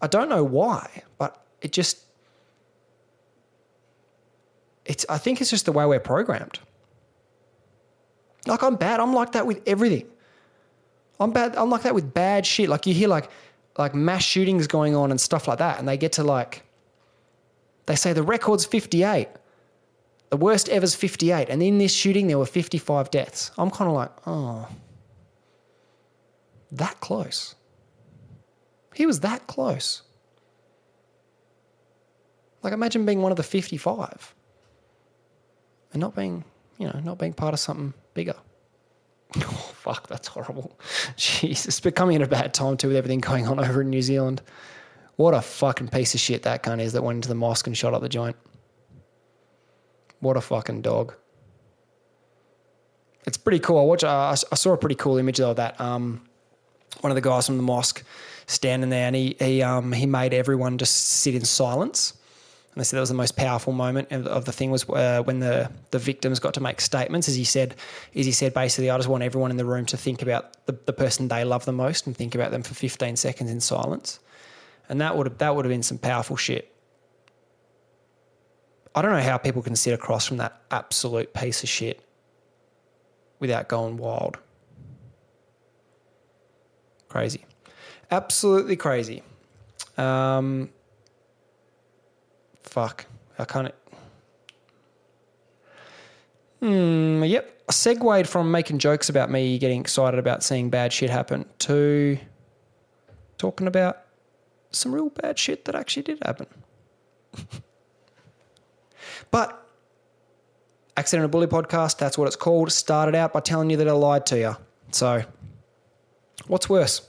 I 0.00 0.06
don't 0.06 0.28
know 0.28 0.44
why, 0.44 1.02
but 1.18 1.42
it 1.62 1.72
just 1.72 1.98
it's 4.84 5.06
I 5.08 5.18
think 5.18 5.40
it's 5.40 5.50
just 5.50 5.64
the 5.66 5.72
way 5.72 5.86
we're 5.86 6.00
programmed. 6.00 6.58
Like 8.46 8.62
I'm 8.62 8.76
bad. 8.76 9.00
I'm 9.00 9.12
like 9.12 9.32
that 9.32 9.46
with 9.46 9.62
everything. 9.66 10.06
I'm 11.18 11.32
bad. 11.32 11.56
I'm 11.56 11.70
like 11.70 11.82
that 11.82 11.94
with 11.94 12.12
bad 12.12 12.46
shit. 12.46 12.68
Like 12.68 12.86
you 12.86 12.94
hear 12.94 13.08
like 13.08 13.30
like 13.78 13.94
mass 13.94 14.22
shootings 14.22 14.66
going 14.66 14.94
on 14.94 15.10
and 15.10 15.20
stuff 15.20 15.48
like 15.48 15.58
that, 15.58 15.78
and 15.78 15.88
they 15.88 15.96
get 15.96 16.12
to 16.12 16.24
like 16.24 16.62
they 17.86 17.96
say 17.96 18.12
the 18.12 18.22
record's 18.22 18.64
58. 18.64 19.28
The 20.30 20.36
worst 20.36 20.68
ever's 20.68 20.94
58. 20.94 21.48
And 21.48 21.62
in 21.62 21.78
this 21.78 21.92
shooting, 21.92 22.26
there 22.26 22.38
were 22.38 22.46
55 22.46 23.10
deaths. 23.10 23.50
I'm 23.56 23.70
kind 23.70 23.88
of 23.88 23.94
like, 23.94 24.10
oh, 24.26 24.68
that 26.72 27.00
close. 27.00 27.54
He 28.94 29.06
was 29.06 29.20
that 29.20 29.46
close. 29.46 30.02
Like, 32.62 32.72
imagine 32.72 33.06
being 33.06 33.22
one 33.22 33.30
of 33.30 33.36
the 33.36 33.44
55 33.44 34.34
and 35.92 36.00
not 36.00 36.16
being, 36.16 36.44
you 36.78 36.86
know, 36.86 37.00
not 37.04 37.18
being 37.18 37.32
part 37.32 37.54
of 37.54 37.60
something 37.60 37.94
bigger. 38.14 38.34
Oh, 39.38 39.72
fuck, 39.92 40.08
that's 40.08 40.26
horrible. 40.26 40.78
Jesus, 41.16 41.66
it's 41.66 41.80
becoming 41.80 42.16
at 42.16 42.22
a 42.22 42.26
bad 42.26 42.52
time 42.54 42.76
too 42.76 42.88
with 42.88 42.96
everything 42.96 43.20
going 43.20 43.46
on 43.46 43.60
over 43.60 43.82
in 43.82 43.90
New 43.90 44.02
Zealand. 44.02 44.42
What 45.16 45.34
a 45.34 45.40
fucking 45.40 45.88
piece 45.88 46.14
of 46.14 46.20
shit 46.20 46.42
that 46.42 46.62
cunt 46.62 46.80
is 46.80 46.92
that 46.94 47.02
went 47.02 47.16
into 47.16 47.28
the 47.28 47.34
mosque 47.34 47.66
and 47.66 47.76
shot 47.76 47.94
up 47.94 48.02
the 48.02 48.08
joint. 48.08 48.36
What 50.20 50.36
a 50.36 50.40
fucking 50.40 50.82
dog. 50.82 51.14
It's 53.26 53.36
pretty 53.36 53.58
cool. 53.58 53.78
I 53.78 53.82
watch. 53.82 54.04
Uh, 54.04 54.34
I 54.50 54.54
saw 54.54 54.72
a 54.72 54.76
pretty 54.76 54.94
cool 54.94 55.18
image 55.18 55.40
of 55.40 55.56
that. 55.56 55.80
Um, 55.80 56.22
one 57.00 57.10
of 57.10 57.16
the 57.16 57.20
guys 57.20 57.46
from 57.46 57.56
the 57.56 57.62
mosque 57.62 58.04
standing 58.46 58.90
there, 58.90 59.06
and 59.06 59.16
he 59.16 59.36
he 59.38 59.62
um, 59.62 59.92
he 59.92 60.06
made 60.06 60.32
everyone 60.32 60.78
just 60.78 60.96
sit 60.96 61.34
in 61.34 61.44
silence. 61.44 62.14
And 62.72 62.82
they 62.82 62.84
said 62.84 62.98
that 62.98 63.00
was 63.00 63.08
the 63.08 63.14
most 63.14 63.36
powerful 63.36 63.72
moment 63.72 64.12
of 64.12 64.44
the 64.44 64.52
thing 64.52 64.70
was 64.70 64.88
uh, 64.90 65.22
when 65.22 65.40
the 65.40 65.70
the 65.90 65.98
victims 65.98 66.38
got 66.38 66.54
to 66.54 66.60
make 66.60 66.80
statements. 66.80 67.28
As 67.28 67.34
he 67.34 67.44
said, 67.44 67.74
as 68.14 68.26
he 68.26 68.32
said, 68.32 68.54
basically, 68.54 68.90
I 68.90 68.96
just 68.96 69.08
want 69.08 69.22
everyone 69.22 69.50
in 69.50 69.56
the 69.56 69.64
room 69.64 69.86
to 69.86 69.96
think 69.96 70.22
about 70.22 70.66
the, 70.66 70.78
the 70.84 70.92
person 70.92 71.28
they 71.28 71.42
love 71.44 71.64
the 71.64 71.72
most 71.72 72.06
and 72.06 72.16
think 72.16 72.34
about 72.34 72.50
them 72.50 72.62
for 72.62 72.74
15 72.74 73.16
seconds 73.16 73.50
in 73.50 73.60
silence. 73.60 74.20
And 74.88 75.00
that 75.00 75.16
would 75.16 75.26
have 75.26 75.38
that 75.38 75.56
would 75.56 75.64
have 75.64 75.70
been 75.70 75.82
some 75.82 75.98
powerful 75.98 76.36
shit. 76.36 76.75
I 78.96 79.02
don't 79.02 79.12
know 79.12 79.20
how 79.20 79.36
people 79.36 79.60
can 79.60 79.76
sit 79.76 79.92
across 79.92 80.26
from 80.26 80.38
that 80.38 80.62
absolute 80.70 81.34
piece 81.34 81.62
of 81.62 81.68
shit 81.68 82.00
without 83.38 83.68
going 83.68 83.98
wild. 83.98 84.38
Crazy. 87.10 87.44
Absolutely 88.10 88.74
crazy. 88.74 89.22
Um, 89.98 90.70
fuck. 92.62 93.04
I 93.38 93.44
can't. 93.44 93.74
Hmm, 96.60 97.22
yep. 97.24 97.52
I 97.68 97.72
segued 97.72 98.26
from 98.26 98.50
making 98.50 98.78
jokes 98.78 99.10
about 99.10 99.30
me 99.30 99.58
getting 99.58 99.80
excited 99.80 100.18
about 100.18 100.42
seeing 100.42 100.70
bad 100.70 100.90
shit 100.90 101.10
happen 101.10 101.44
to 101.60 102.18
talking 103.36 103.66
about 103.66 103.98
some 104.70 104.94
real 104.94 105.10
bad 105.10 105.38
shit 105.38 105.66
that 105.66 105.74
actually 105.74 106.04
did 106.04 106.22
happen. 106.24 106.46
but 109.30 109.66
Accidental 110.96 111.28
Bully 111.28 111.46
Podcast, 111.46 111.98
that's 111.98 112.16
what 112.16 112.26
it's 112.26 112.36
called, 112.36 112.72
started 112.72 113.14
out 113.14 113.32
by 113.32 113.40
telling 113.40 113.68
you 113.70 113.76
that 113.76 113.88
I 113.88 113.92
lied 113.92 114.24
to 114.26 114.38
you. 114.38 114.56
So, 114.92 115.22
what's 116.46 116.68
worse? 116.68 117.06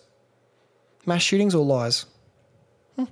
Mass 1.05 1.21
shootings 1.21 1.55
or 1.55 1.63
lies? 1.63 2.05
Hmm. 2.97 3.05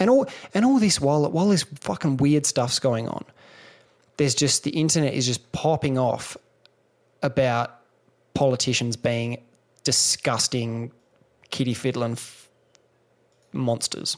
And 0.00 0.10
all 0.10 0.26
and 0.52 0.64
all 0.64 0.78
this 0.78 1.00
while 1.00 1.30
while 1.30 1.48
this 1.48 1.62
fucking 1.62 2.16
weird 2.16 2.44
stuff's 2.44 2.80
going 2.80 3.08
on, 3.08 3.24
there's 4.16 4.34
just 4.34 4.64
the 4.64 4.70
internet 4.70 5.14
is 5.14 5.26
just 5.26 5.52
popping 5.52 5.96
off 5.96 6.36
about 7.22 7.76
politicians 8.34 8.96
being 8.96 9.38
disgusting 9.84 10.90
kitty 11.50 11.74
fiddling 11.74 12.12
f- 12.12 12.48
monsters. 13.52 14.16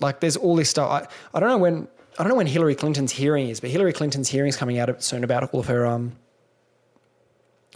Like 0.00 0.20
there's 0.20 0.36
all 0.36 0.56
this 0.56 0.70
stuff. 0.70 0.90
I, 0.90 1.36
I 1.36 1.40
don't 1.40 1.48
know 1.48 1.58
when 1.58 1.88
I 2.18 2.22
don't 2.22 2.30
know 2.30 2.36
when 2.36 2.46
Hillary 2.46 2.74
Clinton's 2.74 3.12
hearing 3.12 3.48
is, 3.48 3.60
but 3.60 3.70
Hillary 3.70 3.92
Clinton's 3.92 4.28
hearing 4.28 4.48
is 4.48 4.56
coming 4.56 4.78
out 4.78 5.02
soon 5.02 5.24
about 5.24 5.54
all 5.54 5.60
of 5.60 5.66
her 5.66 5.86
um 5.86 6.16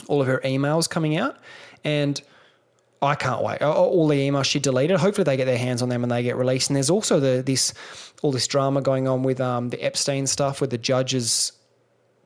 all 0.09 0.21
of 0.21 0.27
her 0.27 0.41
emails 0.45 0.89
coming 0.89 1.17
out, 1.17 1.37
and 1.85 2.21
I 3.01 3.15
can't 3.15 3.43
wait. 3.43 3.63
All 3.63 4.09
the 4.09 4.17
emails 4.29 4.45
she 4.45 4.59
deleted. 4.59 4.99
Hopefully 4.99 5.25
they 5.25 5.37
get 5.37 5.45
their 5.45 5.59
hands 5.59 5.83
on 5.83 5.89
them 5.89 6.03
and 6.03 6.11
they 6.11 6.23
get 6.23 6.37
released. 6.37 6.71
And 6.71 6.77
there's 6.77 6.91
also 6.91 7.21
the 7.21 7.43
this 7.43 7.75
all 8.23 8.33
this 8.33 8.47
drama 8.47 8.81
going 8.81 9.07
on 9.07 9.23
with 9.23 9.41
um, 9.41 9.69
the 9.69 9.83
Epstein 9.85 10.27
stuff, 10.27 10.61
with 10.61 10.71
the 10.71 10.79
judges, 10.79 11.53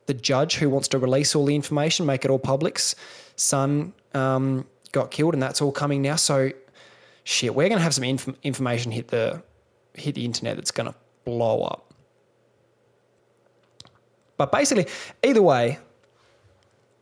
the 0.05 0.13
judge 0.13 0.55
who 0.55 0.69
wants 0.69 0.87
to 0.89 0.97
release 0.97 1.35
all 1.35 1.45
the 1.45 1.55
information, 1.55 2.05
make 2.05 2.23
it 2.23 2.31
all 2.31 2.39
public's 2.39 2.95
son 3.35 3.93
um, 4.13 4.65
got 4.91 5.11
killed, 5.11 5.33
and 5.33 5.43
that's 5.43 5.61
all 5.61 5.71
coming 5.71 6.01
now. 6.01 6.15
So, 6.15 6.51
shit, 7.23 7.53
we're 7.53 7.69
to 7.69 7.79
have 7.79 7.93
some 7.93 8.05
inf- 8.05 8.29
information 8.43 8.91
hit 8.91 9.09
the 9.09 9.43
hit 9.93 10.15
the 10.15 10.25
internet 10.25 10.55
that's 10.55 10.71
going 10.71 10.91
to 10.91 10.95
blow 11.25 11.63
up. 11.63 11.93
But 14.37 14.51
basically, 14.51 14.87
either 15.23 15.41
way, 15.41 15.79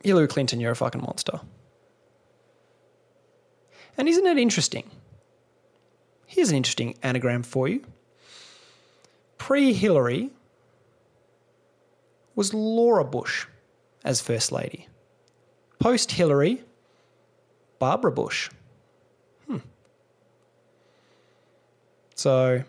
Hillary 0.04 0.28
Clinton, 0.28 0.60
you're 0.60 0.72
a 0.72 0.76
fucking 0.76 1.02
monster. 1.02 1.40
And 3.98 4.08
isn't 4.08 4.26
it 4.26 4.38
interesting? 4.38 4.90
Here's 6.26 6.50
an 6.50 6.56
interesting 6.56 6.96
anagram 7.04 7.44
for 7.44 7.68
you. 7.68 7.84
Pre 9.38 9.74
Hillary 9.74 10.30
was 12.36 12.54
Laura 12.54 13.04
Bush 13.04 13.46
as 14.04 14.22
First 14.22 14.52
Lady. 14.52 14.88
Post 15.80 16.12
Hillary, 16.12 16.64
Barbara 17.80 18.12
Bush. 18.12 18.50
Hmm. 19.48 19.58
So 22.16 22.64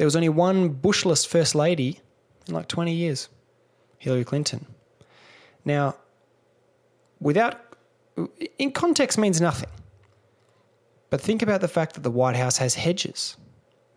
there 0.00 0.06
was 0.06 0.16
only 0.16 0.30
one 0.30 0.70
Bushless 0.70 1.26
First 1.26 1.54
Lady 1.54 2.00
in 2.48 2.54
like 2.54 2.68
20 2.68 2.90
years 2.90 3.28
Hillary 3.98 4.24
Clinton. 4.24 4.64
Now, 5.66 5.94
without, 7.20 7.76
in 8.58 8.72
context 8.72 9.18
means 9.18 9.42
nothing. 9.42 9.68
But 11.10 11.20
think 11.20 11.42
about 11.42 11.60
the 11.60 11.68
fact 11.68 11.96
that 11.96 12.00
the 12.00 12.10
White 12.10 12.34
House 12.34 12.56
has 12.56 12.76
hedges, 12.76 13.36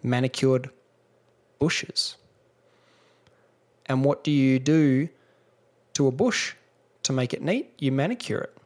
manicured 0.04 0.70
bushes. 1.58 2.18
And 3.86 4.04
what 4.04 4.26
do 4.26 4.32
you 4.32 4.60
do 4.60 5.08
to 5.94 6.08
a 6.08 6.12
bush 6.12 6.54
to 7.04 7.14
make 7.14 7.34
it 7.34 7.42
neat? 7.42 7.72
You 7.80 7.94
manicure 7.94 8.42
it. 8.42 8.58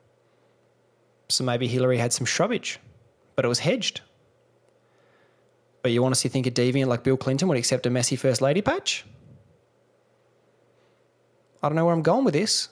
So 1.29 1.43
maybe 1.43 1.67
Hillary 1.67 1.99
had 1.99 2.13
some 2.13 2.25
shrubbage, 2.25 2.79
but 3.35 3.45
it 3.45 3.47
was 3.47 3.59
hedged. 3.59 4.01
But 5.87 5.93
you 5.93 6.01
want 6.03 6.13
to 6.15 6.19
see 6.19 6.27
think 6.27 6.45
a 6.45 6.51
deviant 6.51 6.87
like 6.87 7.03
Bill 7.03 7.15
Clinton 7.15 7.47
would 7.47 7.57
accept 7.57 7.85
a 7.85 7.89
messy 7.89 8.17
first 8.17 8.41
lady 8.41 8.61
patch? 8.61 9.05
I 11.63 11.69
don't 11.69 11.77
know 11.77 11.85
where 11.85 11.93
I'm 11.93 12.01
going 12.01 12.25
with 12.25 12.33
this, 12.33 12.67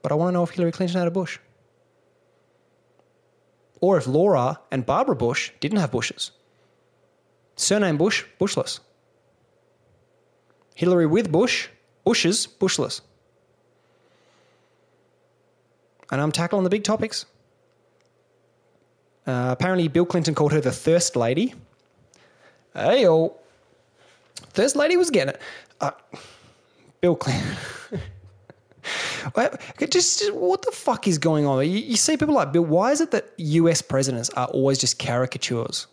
but 0.00 0.12
I 0.12 0.14
want 0.14 0.30
to 0.30 0.32
know 0.32 0.44
if 0.44 0.48
Hillary 0.48 0.72
Clinton 0.72 0.98
had 0.98 1.06
a 1.06 1.10
bush. 1.10 1.38
Or 3.82 3.98
if 3.98 4.06
Laura 4.06 4.60
and 4.70 4.86
Barbara 4.86 5.14
Bush 5.14 5.50
didn't 5.60 5.76
have 5.76 5.90
bushes. 5.90 6.30
Surname 7.54 7.98
Bush, 7.98 8.24
bushless. 8.40 8.80
Hillary 10.74 11.04
with 11.06 11.30
Bush, 11.30 11.68
bushes, 12.02 12.46
bushless 12.46 13.02
and 16.10 16.20
I'm 16.20 16.32
tackling 16.32 16.64
the 16.64 16.70
big 16.70 16.84
topics. 16.84 17.26
Uh, 19.30 19.52
apparently, 19.52 19.86
Bill 19.86 20.04
Clinton 20.04 20.34
called 20.34 20.52
her 20.52 20.60
the 20.60 20.72
Thirst 20.72 21.14
Lady. 21.14 21.54
Hey, 22.74 23.06
oh, 23.06 23.36
Thirst 24.34 24.74
Lady 24.74 24.96
was 24.96 25.08
getting 25.08 25.34
it. 25.34 25.40
Uh, 25.80 25.92
Bill 27.00 27.14
Clinton. 27.14 27.56
just, 29.78 29.92
just, 29.92 30.34
what 30.34 30.62
the 30.62 30.72
fuck 30.72 31.06
is 31.06 31.16
going 31.18 31.46
on? 31.46 31.64
You, 31.64 31.78
you 31.78 31.96
see 31.96 32.16
people 32.16 32.34
like 32.34 32.52
Bill. 32.52 32.64
Why 32.64 32.90
is 32.90 33.00
it 33.00 33.12
that 33.12 33.32
US 33.36 33.82
presidents 33.82 34.30
are 34.30 34.48
always 34.48 34.78
just 34.78 34.98
caricatures? 34.98 35.86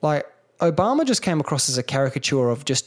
Like 0.00 0.26
Obama 0.60 1.04
just 1.04 1.22
came 1.22 1.40
across 1.40 1.68
as 1.68 1.76
a 1.76 1.82
caricature 1.82 2.50
of 2.50 2.64
just 2.64 2.86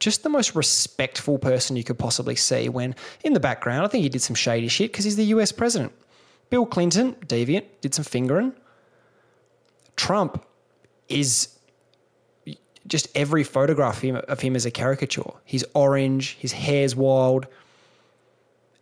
just 0.00 0.24
the 0.24 0.28
most 0.28 0.56
respectful 0.56 1.38
person 1.38 1.76
you 1.76 1.84
could 1.84 1.98
possibly 1.98 2.34
see 2.34 2.68
when 2.68 2.96
in 3.22 3.32
the 3.32 3.40
background, 3.40 3.84
I 3.84 3.88
think 3.88 4.02
he 4.02 4.08
did 4.08 4.22
some 4.22 4.34
shady 4.34 4.68
shit 4.68 4.90
because 4.90 5.04
he's 5.04 5.16
the 5.16 5.26
US 5.26 5.52
president. 5.52 5.92
Bill 6.50 6.66
Clinton, 6.66 7.14
deviant, 7.26 7.64
did 7.80 7.94
some 7.94 8.04
fingering. 8.04 8.52
Trump 9.96 10.44
is 11.08 11.58
just 12.86 13.08
every 13.14 13.44
photograph 13.44 14.02
of 14.04 14.40
him, 14.40 14.56
is 14.56 14.64
a 14.64 14.70
caricature. 14.70 15.30
He's 15.44 15.64
orange, 15.74 16.36
his 16.38 16.52
hair's 16.52 16.96
wild. 16.96 17.46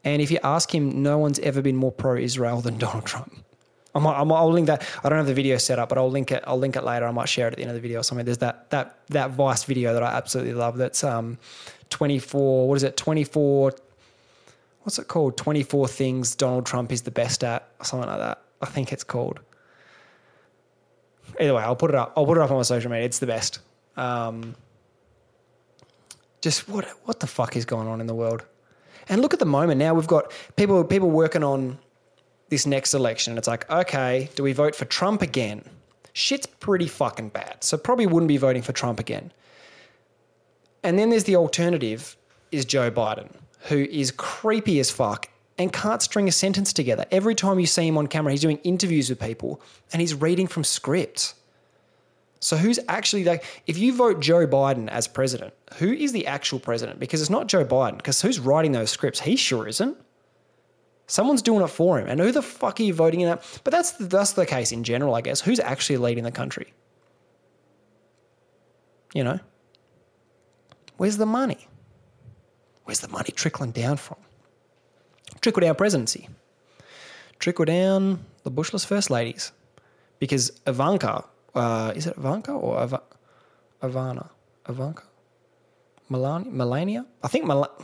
And 0.05 0.23
if 0.23 0.31
you 0.31 0.39
ask 0.45 0.73
him, 0.73 1.03
no 1.03 1.19
one's 1.19 1.41
ever 1.41 1.61
been 1.61 1.77
more 1.77 1.91
pro 1.91 2.17
Israel 2.17 2.61
than 2.61 2.79
Donald 2.79 3.05
Trump. 3.05 3.35
I 3.97 3.99
might, 3.99 4.21
I 4.21 4.25
might, 4.25 4.37
I'll 4.37 4.53
link 4.53 4.67
that. 4.67 4.87
I 5.03 5.09
don't 5.09 5.19
have 5.19 5.27
the 5.27 5.35
video 5.35 5.57
set 5.57 5.79
up, 5.79 5.89
but 5.89 5.97
I'll 5.99 6.11
link 6.11 6.31
it. 6.31 6.45
I'll 6.47 6.59
link 6.59 6.77
it 6.77 6.85
later. 6.85 7.07
I 7.07 7.11
might 7.13 7.29
share 7.29 7.49
it 7.49 7.53
at 7.53 7.57
the 7.57 7.63
end 7.63 7.71
of 7.71 7.75
the 7.75 7.81
video 7.81 8.01
or 8.01 8.03
something. 8.03 8.27
There's 8.27 8.39
that 8.39 8.69
that 8.71 8.99
that 9.09 9.31
Vice 9.31 9.65
video 9.65 9.95
that 9.95 10.03
I 10.03 10.13
absolutely 10.13 10.53
love. 10.53 10.77
That's 10.77 11.03
um, 11.03 11.39
24. 11.89 12.69
What 12.69 12.77
is 12.77 12.83
it? 12.83 12.97
24. 12.97 13.73
What's 14.87 15.01
it 15.01 15.09
called? 15.09 15.37
24 15.37 15.89
things 15.89 16.37
Donald 16.37 16.65
Trump 16.65 16.93
is 16.93 17.03
the 17.03 17.11
best 17.11 17.43
at, 17.43 17.69
or 17.81 17.85
something 17.85 18.09
like 18.09 18.21
that. 18.21 18.41
I 18.63 18.67
think 18.67 18.93
it's 18.93 19.03
called. 19.03 19.41
either 21.41 21.55
way, 21.55 21.63
I'll 21.65 21.75
put 21.75 21.91
it 21.91 21.97
up. 21.97 22.13
I'll 22.17 22.25
put 22.25 22.39
it 22.39 22.41
up 22.41 22.53
on 22.53 22.59
my 22.59 22.63
social 22.63 22.89
media. 22.89 23.05
It's 23.05 23.19
the 23.19 23.27
best. 23.27 23.59
Um, 23.97 24.55
just 26.41 26.69
what 26.69 26.85
what 27.03 27.19
the 27.19 27.27
fuck 27.27 27.57
is 27.57 27.65
going 27.65 27.89
on 27.89 28.01
in 28.01 28.07
the 28.07 28.15
world? 28.15 28.45
And 29.09 29.23
look 29.23 29.33
at 29.33 29.41
the 29.41 29.45
moment 29.45 29.81
now. 29.81 29.93
We've 29.93 30.07
got 30.07 30.31
people 30.55 30.85
people 30.85 31.11
working 31.11 31.43
on 31.43 31.79
this 32.51 32.65
next 32.65 32.95
election, 32.95 33.33
and 33.33 33.39
it's 33.39 33.49
like, 33.49 33.69
okay, 33.69 34.31
do 34.37 34.45
we 34.45 34.53
vote 34.53 34.77
for 34.77 34.85
Trump 34.85 35.21
again? 35.21 35.65
Shit's 36.13 36.47
pretty 36.47 36.87
fucking 36.87 37.31
bad. 37.31 37.65
So 37.65 37.77
probably 37.77 38.07
wouldn't 38.07 38.29
be 38.29 38.37
voting 38.37 38.63
for 38.63 38.73
Trump 38.73 39.01
again. 39.01 39.33
And 40.85 40.97
then 40.97 41.11
there's 41.11 41.25
the 41.25 41.35
alternative 41.35 42.17
is 42.53 42.65
Joe 42.65 42.89
Biden, 42.93 43.33
who 43.61 43.79
is 43.79 44.11
creepy 44.11 44.79
as 44.81 44.91
fuck 44.91 45.29
and 45.59 45.73
can't 45.73 46.03
string 46.03 46.29
a 46.29 46.33
sentence 46.33 46.73
together. 46.73 47.07
Every 47.11 47.35
time 47.35 47.59
you 47.59 47.67
see 47.67 47.87
him 47.87 47.99
on 47.99 48.07
camera, 48.07 48.33
he's 48.33 48.43
doing 48.43 48.59
interviews 48.59 49.09
with 49.09 49.21
people 49.21 49.61
and 49.93 50.01
he's 50.01 50.15
reading 50.15 50.47
from 50.47 50.65
scripts. 50.65 51.35
So 52.41 52.57
who's 52.57 52.79
actually 52.89 53.25
like 53.25 53.45
if 53.67 53.79
you 53.79 53.95
vote 53.95 54.21
Joe 54.21 54.47
Biden 54.47 54.89
as 54.89 55.09
president, 55.09 55.55
who 55.77 55.93
is 55.93 56.13
the 56.13 56.27
actual 56.27 56.61
president? 56.61 57.01
Because 57.01 57.21
it's 57.21 57.31
not 57.31 57.49
Joe 57.49 57.65
Biden, 57.65 57.97
because 57.97 58.21
who's 58.21 58.39
writing 58.39 58.73
those 58.73 58.91
scripts? 58.91 59.21
He 59.21 59.37
sure 59.37 59.67
isn't. 59.67 59.97
Someone's 61.07 61.43
doing 61.43 61.63
it 61.63 61.69
for 61.69 61.99
him. 61.99 62.09
And 62.09 62.21
who 62.21 62.33
the 62.33 62.43
fuck 62.43 62.81
are 62.81 62.83
you 62.83 62.93
voting 62.93 63.21
in 63.21 63.29
that? 63.29 63.61
But 63.65 63.71
that's 63.71 63.93
the, 63.93 64.05
that's 64.05 64.33
the 64.33 64.45
case 64.45 64.73
in 64.73 64.83
general, 64.85 65.15
I 65.15 65.21
guess. 65.21 65.41
Who's 65.41 65.61
actually 65.61 65.99
leading 65.99 66.25
the 66.25 66.33
country? 66.33 66.73
You 69.15 69.25
know? 69.25 69.41
Where's 70.97 71.17
the 71.17 71.27
money? 71.27 71.69
Where's 72.87 73.01
the 73.01 73.09
money 73.09 73.31
trickling 73.35 73.73
down 73.73 73.97
from? 73.97 74.17
Trickle 75.41 75.61
down 75.63 75.75
presidency. 75.75 76.29
Trickle 77.41 77.65
down 77.65 78.25
the 78.45 78.51
Bushless 78.51 78.87
First 78.87 79.11
Ladies. 79.11 79.51
Because 80.21 80.53
Ivanka, 80.69 81.25
uh, 81.57 81.93
is 81.97 82.07
it 82.07 82.17
Ivanka 82.17 82.53
or 82.53 82.81
Iva- 82.81 83.03
Ivana? 83.83 84.31
Ivanka? 84.69 85.03
Melania? 86.09 86.53
Melania? 86.53 87.07
I 87.25 87.29
think 87.29 87.45
Melania. 87.45 87.75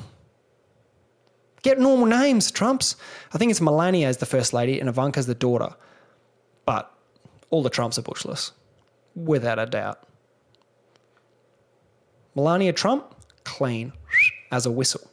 Get 1.63 1.81
normal 1.81 2.07
names, 2.07 2.53
Trumps. 2.53 2.95
I 3.33 3.39
think 3.39 3.51
it's 3.51 3.61
Melania 3.61 4.07
as 4.07 4.19
the 4.19 4.27
first 4.27 4.53
lady 4.53 4.79
and 4.79 4.89
Ivanka's 4.89 5.27
the 5.27 5.35
daughter. 5.35 5.75
But 6.65 6.93
all 7.51 7.65
the 7.65 7.71
Trumps 7.71 7.99
are 7.99 8.03
bushless, 8.03 8.53
without 9.17 9.59
a 9.59 9.67
doubt. 9.67 9.99
Melania 12.37 12.73
Trump, 12.73 13.15
clean 13.43 13.93
as 14.53 14.67
a 14.67 14.71
whistle. 14.71 15.11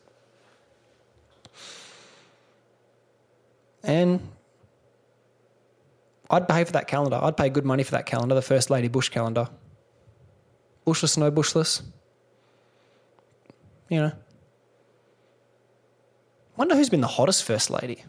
And 3.81 4.19
I'd 6.29 6.47
pay 6.47 6.63
for 6.65 6.73
that 6.73 6.87
calendar. 6.87 7.17
I'd 7.19 7.37
pay 7.37 7.49
good 7.49 7.65
money 7.65 7.83
for 7.83 7.91
that 7.91 8.05
calendar, 8.05 8.35
the 8.35 8.41
First 8.41 8.69
Lady 8.69 8.89
Bush 8.89 9.09
calendar. 9.09 9.49
Bushless, 10.85 11.17
no 11.17 11.31
bushless. 11.31 11.81
You 13.87 14.01
know. 14.01 14.11
Wonder 16.57 16.75
who's 16.75 16.89
been 16.89 17.01
the 17.01 17.07
hottest 17.07 17.45
First 17.45 17.71
Lady. 17.71 18.03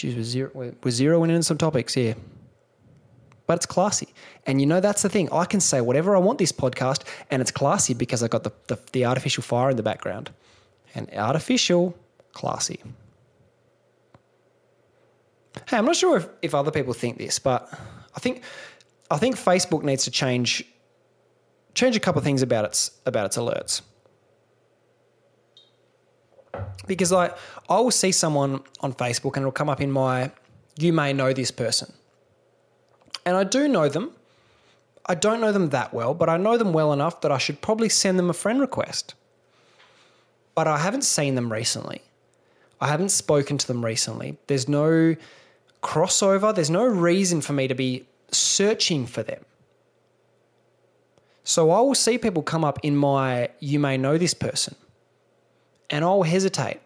Zero, 0.00 0.50
with 0.54 0.94
zero 0.94 1.22
in 1.24 1.42
some 1.42 1.58
topics, 1.58 1.94
yeah 1.94 2.14
but 3.46 3.56
it's 3.56 3.66
classy. 3.66 4.08
And 4.46 4.60
you 4.60 4.66
know, 4.66 4.80
that's 4.80 5.02
the 5.02 5.08
thing. 5.08 5.30
I 5.32 5.44
can 5.44 5.60
say 5.60 5.80
whatever 5.80 6.16
I 6.16 6.18
want 6.18 6.38
this 6.38 6.52
podcast, 6.52 7.06
and 7.30 7.42
it's 7.42 7.50
classy 7.50 7.94
because 7.94 8.22
I've 8.22 8.30
got 8.30 8.44
the, 8.44 8.52
the, 8.68 8.78
the 8.92 9.04
artificial 9.04 9.42
fire 9.42 9.70
in 9.70 9.76
the 9.76 9.82
background. 9.82 10.30
And 10.94 11.10
artificial, 11.14 11.96
classy. 12.32 12.80
Hey, 15.68 15.76
I'm 15.78 15.84
not 15.84 15.96
sure 15.96 16.18
if, 16.18 16.28
if 16.42 16.54
other 16.54 16.70
people 16.70 16.92
think 16.92 17.18
this, 17.18 17.38
but 17.38 17.68
I 18.14 18.20
think 18.20 18.42
I 19.10 19.16
think 19.16 19.36
Facebook 19.36 19.82
needs 19.82 20.04
to 20.04 20.10
change 20.10 20.64
change 21.74 21.96
a 21.96 22.00
couple 22.00 22.18
of 22.18 22.24
things 22.24 22.42
about 22.42 22.64
its 22.64 22.90
about 23.06 23.26
its 23.26 23.36
alerts. 23.36 23.82
Because 26.86 27.10
like 27.10 27.36
I 27.68 27.80
will 27.80 27.90
see 27.90 28.12
someone 28.12 28.62
on 28.80 28.92
Facebook 28.94 29.36
and 29.36 29.38
it'll 29.38 29.52
come 29.52 29.68
up 29.68 29.80
in 29.80 29.90
my 29.90 30.30
you 30.78 30.92
may 30.92 31.12
know 31.12 31.32
this 31.32 31.50
person 31.50 31.92
and 33.24 33.36
I 33.36 33.44
do 33.44 33.68
know 33.68 33.88
them. 33.88 34.12
I 35.06 35.14
don't 35.14 35.40
know 35.40 35.52
them 35.52 35.70
that 35.70 35.92
well, 35.92 36.14
but 36.14 36.28
I 36.28 36.36
know 36.36 36.56
them 36.56 36.72
well 36.72 36.92
enough 36.92 37.20
that 37.20 37.32
I 37.32 37.38
should 37.38 37.60
probably 37.60 37.88
send 37.88 38.18
them 38.18 38.30
a 38.30 38.34
friend 38.34 38.60
request. 38.60 39.14
But 40.54 40.66
I 40.66 40.78
haven't 40.78 41.04
seen 41.04 41.34
them 41.34 41.52
recently. 41.52 42.00
I 42.80 42.88
haven't 42.88 43.10
spoken 43.10 43.58
to 43.58 43.66
them 43.66 43.84
recently. 43.84 44.38
There's 44.46 44.68
no 44.68 45.16
crossover, 45.82 46.54
there's 46.54 46.70
no 46.70 46.86
reason 46.86 47.40
for 47.40 47.52
me 47.52 47.68
to 47.68 47.74
be 47.74 48.06
searching 48.30 49.06
for 49.06 49.22
them. 49.22 49.44
So 51.44 51.70
I 51.70 51.80
will 51.80 51.94
see 51.94 52.16
people 52.16 52.42
come 52.42 52.64
up 52.64 52.78
in 52.82 52.96
my 52.96 53.50
you 53.60 53.78
may 53.78 53.98
know 53.98 54.16
this 54.16 54.32
person, 54.32 54.76
and 55.90 56.04
I'll 56.04 56.22
hesitate 56.22 56.80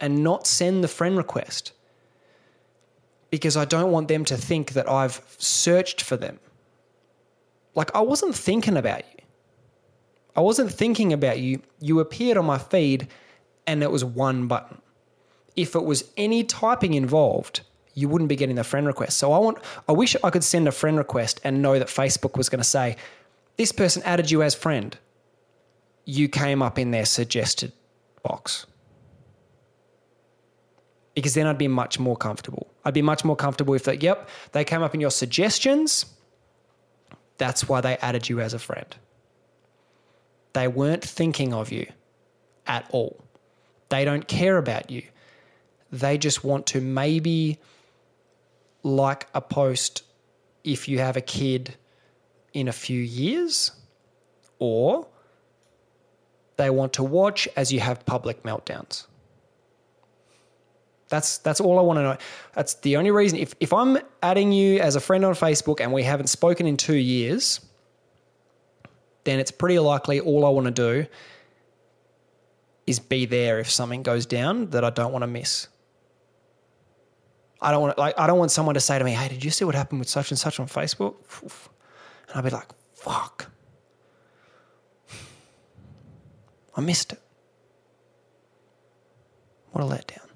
and 0.00 0.22
not 0.22 0.46
send 0.46 0.84
the 0.84 0.88
friend 0.88 1.16
request 1.16 1.72
because 3.32 3.56
I 3.56 3.64
don't 3.64 3.90
want 3.90 4.08
them 4.08 4.26
to 4.26 4.36
think 4.36 4.74
that 4.74 4.88
I've 4.88 5.22
searched 5.38 6.02
for 6.02 6.18
them. 6.18 6.38
Like, 7.74 7.92
I 7.96 8.00
wasn't 8.02 8.36
thinking 8.36 8.76
about 8.76 8.98
you. 8.98 9.24
I 10.36 10.42
wasn't 10.42 10.70
thinking 10.70 11.14
about 11.14 11.38
you. 11.38 11.62
You 11.80 12.00
appeared 12.00 12.36
on 12.36 12.44
my 12.44 12.58
feed 12.58 13.08
and 13.66 13.82
it 13.82 13.90
was 13.90 14.04
one 14.04 14.48
button. 14.48 14.82
If 15.56 15.74
it 15.74 15.82
was 15.82 16.12
any 16.18 16.44
typing 16.44 16.92
involved, 16.92 17.62
you 17.94 18.06
wouldn't 18.06 18.28
be 18.28 18.36
getting 18.36 18.56
the 18.56 18.64
friend 18.64 18.86
request. 18.86 19.16
So 19.16 19.32
I 19.32 19.38
want 19.38 19.58
I 19.88 19.92
wish 19.92 20.14
I 20.22 20.28
could 20.28 20.44
send 20.44 20.68
a 20.68 20.72
friend 20.72 20.98
request 20.98 21.40
and 21.42 21.62
know 21.62 21.78
that 21.78 21.88
Facebook 21.88 22.36
was 22.36 22.50
going 22.50 22.60
to 22.60 22.68
say, 22.68 22.96
this 23.56 23.72
person 23.72 24.02
added 24.04 24.30
you 24.30 24.42
as 24.42 24.54
friend. 24.54 24.96
You 26.04 26.28
came 26.28 26.60
up 26.60 26.78
in 26.78 26.90
their 26.90 27.06
suggested 27.06 27.72
box 28.22 28.66
because 31.14 31.34
then 31.34 31.46
I'd 31.46 31.58
be 31.58 31.68
much 31.68 31.98
more 31.98 32.16
comfortable. 32.16 32.72
I'd 32.84 32.94
be 32.94 33.02
much 33.02 33.24
more 33.24 33.36
comfortable 33.36 33.74
if 33.74 33.84
that, 33.84 34.02
yep, 34.02 34.28
they 34.52 34.64
came 34.64 34.82
up 34.82 34.94
in 34.94 35.00
your 35.00 35.10
suggestions. 35.10 36.06
That's 37.38 37.68
why 37.68 37.80
they 37.80 37.96
added 37.98 38.28
you 38.28 38.40
as 38.40 38.54
a 38.54 38.58
friend. 38.58 38.94
They 40.52 40.68
weren't 40.68 41.04
thinking 41.04 41.52
of 41.52 41.72
you 41.72 41.86
at 42.66 42.86
all. 42.90 43.24
They 43.88 44.04
don't 44.04 44.26
care 44.26 44.56
about 44.58 44.90
you. 44.90 45.02
They 45.90 46.16
just 46.16 46.44
want 46.44 46.66
to 46.68 46.80
maybe 46.80 47.58
like 48.82 49.28
a 49.34 49.40
post 49.40 50.02
if 50.64 50.88
you 50.88 50.98
have 50.98 51.16
a 51.16 51.20
kid 51.20 51.74
in 52.52 52.68
a 52.68 52.72
few 52.72 53.00
years, 53.00 53.72
or 54.58 55.06
they 56.56 56.70
want 56.70 56.92
to 56.94 57.02
watch 57.02 57.48
as 57.56 57.72
you 57.72 57.80
have 57.80 58.04
public 58.06 58.42
meltdowns. 58.42 59.06
That's 61.12 61.36
that's 61.36 61.60
all 61.60 61.78
I 61.78 61.82
want 61.82 61.98
to 61.98 62.02
know. 62.04 62.16
That's 62.54 62.72
the 62.72 62.96
only 62.96 63.10
reason. 63.10 63.38
If 63.38 63.54
if 63.60 63.70
I'm 63.74 63.98
adding 64.22 64.50
you 64.50 64.80
as 64.80 64.96
a 64.96 65.00
friend 65.00 65.26
on 65.26 65.34
Facebook 65.34 65.78
and 65.78 65.92
we 65.92 66.04
haven't 66.04 66.28
spoken 66.28 66.66
in 66.66 66.78
two 66.78 66.96
years, 66.96 67.60
then 69.24 69.38
it's 69.38 69.50
pretty 69.50 69.78
likely 69.78 70.20
all 70.20 70.46
I 70.46 70.48
want 70.48 70.68
to 70.68 70.70
do 70.70 71.06
is 72.86 72.98
be 72.98 73.26
there 73.26 73.60
if 73.60 73.70
something 73.70 74.02
goes 74.02 74.24
down 74.24 74.70
that 74.70 74.84
I 74.84 74.90
don't 74.90 75.12
want 75.12 75.22
to 75.22 75.26
miss. 75.26 75.68
I 77.60 77.70
don't 77.72 77.82
want 77.82 77.98
like 77.98 78.18
I 78.18 78.26
don't 78.26 78.38
want 78.38 78.50
someone 78.50 78.72
to 78.72 78.80
say 78.80 78.98
to 78.98 79.04
me, 79.04 79.12
"Hey, 79.12 79.28
did 79.28 79.44
you 79.44 79.50
see 79.50 79.66
what 79.66 79.74
happened 79.74 79.98
with 79.98 80.08
such 80.08 80.30
and 80.30 80.38
such 80.38 80.58
on 80.58 80.66
Facebook?" 80.66 81.16
And 82.28 82.36
I'll 82.36 82.42
be 82.42 82.48
like, 82.48 82.68
"Fuck, 82.94 83.50
I 86.74 86.80
missed 86.80 87.12
it. 87.12 87.20
What 89.72 89.84
a 89.84 89.86
letdown." 89.86 90.31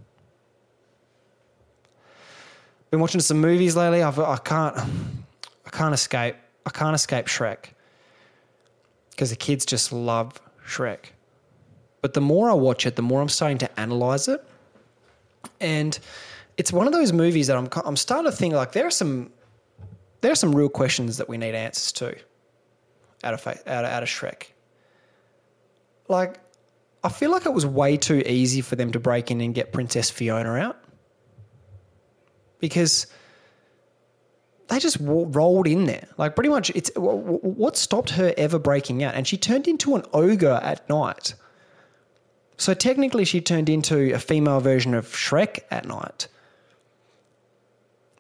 Been 2.97 3.03
watching 3.03 3.21
some 3.21 3.43
movies 3.43 3.77
lately. 3.77 4.03
I've, 4.03 4.19
I 4.19 4.39
can't, 4.39 4.75
I 5.67 5.71
can't 5.71 5.93
escape. 5.93 6.35
I 6.65 6.71
can't 6.71 6.95
escape 6.95 7.27
Shrek 7.27 7.67
because 9.11 9.29
the 9.29 9.37
kids 9.37 9.67
just 9.67 9.93
love 9.93 10.41
Shrek. 10.67 11.11
But 12.01 12.15
the 12.15 12.23
more 12.23 12.51
I 12.51 12.55
watch 12.55 12.87
it, 12.87 12.97
the 12.97 13.03
more 13.03 13.21
I'm 13.21 13.29
starting 13.29 13.59
to 13.59 13.81
analyze 13.81 14.29
it, 14.29 14.43
and 15.61 15.99
it's 16.57 16.73
one 16.73 16.87
of 16.87 16.95
those 16.95 17.13
movies 17.13 17.49
that 17.49 17.59
I'm 17.59 17.69
I'm 17.85 17.97
starting 17.97 18.31
to 18.31 18.37
think 18.37 18.55
like 18.55 18.73
there 18.73 18.87
are 18.87 18.91
some 18.91 19.31
there 20.23 20.33
are 20.33 20.37
some 20.37 20.55
real 20.55 20.71
questions 20.71 21.19
that 21.19 21.29
we 21.29 21.37
need 21.37 21.55
answers 21.55 21.93
to 21.93 22.17
out 23.25 23.35
of 23.35 23.47
out 23.47 23.85
of, 23.85 23.91
out 23.91 24.03
of 24.03 24.09
Shrek. 24.09 24.45
Like, 26.09 26.39
I 27.05 27.11
feel 27.11 27.31
like 27.31 27.45
it 27.45 27.53
was 27.53 27.67
way 27.67 27.99
too 27.99 28.23
easy 28.25 28.63
for 28.63 28.75
them 28.77 28.91
to 28.93 29.01
break 29.01 29.31
in 29.31 29.43
and 29.43 29.55
get 29.55 29.73
Princess 29.73 30.09
Fiona 30.09 30.55
out 30.55 30.86
because 32.69 33.07
they 34.69 34.81
just 34.81 34.97
rolled 35.01 35.69
in 35.69 35.85
there. 35.87 36.09
Like 36.19 36.35
pretty 36.35 36.51
much, 36.51 36.71
it's 36.71 36.91
what 36.97 37.77
stopped 37.77 38.11
her 38.11 38.35
ever 38.37 38.59
breaking 38.59 39.05
out, 39.05 39.15
and 39.15 39.25
she 39.25 39.37
turned 39.37 39.69
into 39.69 39.95
an 39.95 40.03
ogre 40.13 40.59
at 40.63 40.89
night. 40.89 41.35
So 42.57 42.75
technically, 42.75 43.25
she 43.25 43.41
turned 43.41 43.69
into 43.69 44.13
a 44.13 44.19
female 44.19 44.61
version 44.61 44.95
of 44.95 45.07
Shrek 45.07 45.61
at 45.71 45.87
night. 45.87 46.27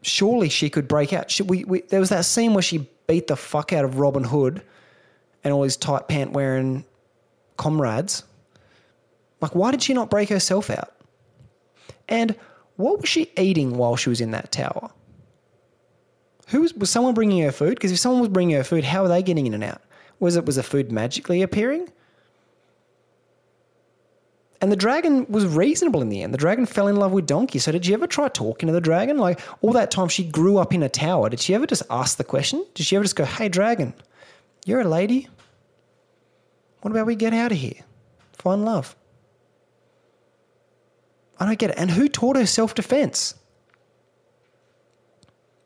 surely 0.06 0.48
she 0.48 0.70
could 0.70 0.86
break 0.86 1.12
out. 1.12 1.30
She, 1.30 1.42
we, 1.42 1.64
we, 1.64 1.80
there 1.82 2.00
was 2.00 2.10
that 2.10 2.24
scene 2.24 2.54
where 2.54 2.62
she 2.62 2.88
beat 3.06 3.26
the 3.26 3.36
fuck 3.36 3.72
out 3.72 3.84
of 3.84 3.98
Robin 3.98 4.24
Hood 4.24 4.62
and 5.42 5.52
all 5.52 5.62
his 5.64 5.76
tight 5.76 6.08
pant 6.08 6.32
wearing 6.32 6.84
comrades. 7.56 8.22
Like, 9.40 9.54
why 9.54 9.70
did 9.70 9.82
she 9.82 9.94
not 9.94 10.08
break 10.08 10.28
herself 10.28 10.70
out? 10.70 10.94
And 12.08 12.36
what 12.76 13.00
was 13.00 13.08
she 13.08 13.30
eating 13.36 13.76
while 13.76 13.96
she 13.96 14.08
was 14.08 14.20
in 14.20 14.30
that 14.32 14.52
tower? 14.52 14.90
Who 16.48 16.60
was, 16.60 16.74
was 16.74 16.90
someone 16.90 17.14
bringing 17.14 17.42
her 17.42 17.52
food? 17.52 17.74
Because 17.74 17.92
if 17.92 17.98
someone 17.98 18.20
was 18.20 18.28
bringing 18.28 18.56
her 18.56 18.64
food, 18.64 18.84
how 18.84 19.04
are 19.04 19.08
they 19.08 19.22
getting 19.22 19.46
in 19.46 19.54
and 19.54 19.64
out? 19.64 19.82
Was 20.20 20.36
it 20.36 20.46
was 20.46 20.56
the 20.56 20.62
food 20.62 20.92
magically 20.92 21.42
appearing? 21.42 21.90
And 24.60 24.72
the 24.72 24.76
dragon 24.76 25.26
was 25.28 25.44
reasonable 25.44 26.00
in 26.00 26.08
the 26.08 26.22
end. 26.22 26.32
The 26.32 26.38
dragon 26.38 26.64
fell 26.64 26.88
in 26.88 26.96
love 26.96 27.12
with 27.12 27.26
Donkey. 27.26 27.58
So 27.58 27.72
did 27.72 27.86
you 27.86 27.94
ever 27.94 28.06
try 28.06 28.28
talking 28.28 28.68
to 28.68 28.72
the 28.72 28.80
dragon? 28.80 29.18
Like 29.18 29.40
all 29.60 29.72
that 29.72 29.90
time 29.90 30.08
she 30.08 30.24
grew 30.24 30.58
up 30.58 30.72
in 30.72 30.82
a 30.82 30.88
tower. 30.88 31.28
Did 31.28 31.40
she 31.40 31.54
ever 31.54 31.66
just 31.66 31.82
ask 31.90 32.16
the 32.16 32.24
question? 32.24 32.64
Did 32.74 32.86
she 32.86 32.96
ever 32.96 33.04
just 33.04 33.16
go, 33.16 33.24
"Hey, 33.24 33.48
dragon, 33.48 33.92
you're 34.64 34.80
a 34.80 34.88
lady. 34.88 35.28
What 36.80 36.90
about 36.90 37.06
we 37.06 37.16
get 37.16 37.34
out 37.34 37.52
of 37.52 37.58
here? 37.58 37.80
Find 38.32 38.64
love." 38.64 38.96
I 41.38 41.46
don't 41.46 41.58
get 41.58 41.70
it. 41.70 41.78
And 41.78 41.90
who 41.90 42.08
taught 42.08 42.36
her 42.36 42.46
self 42.46 42.74
defense? 42.74 43.34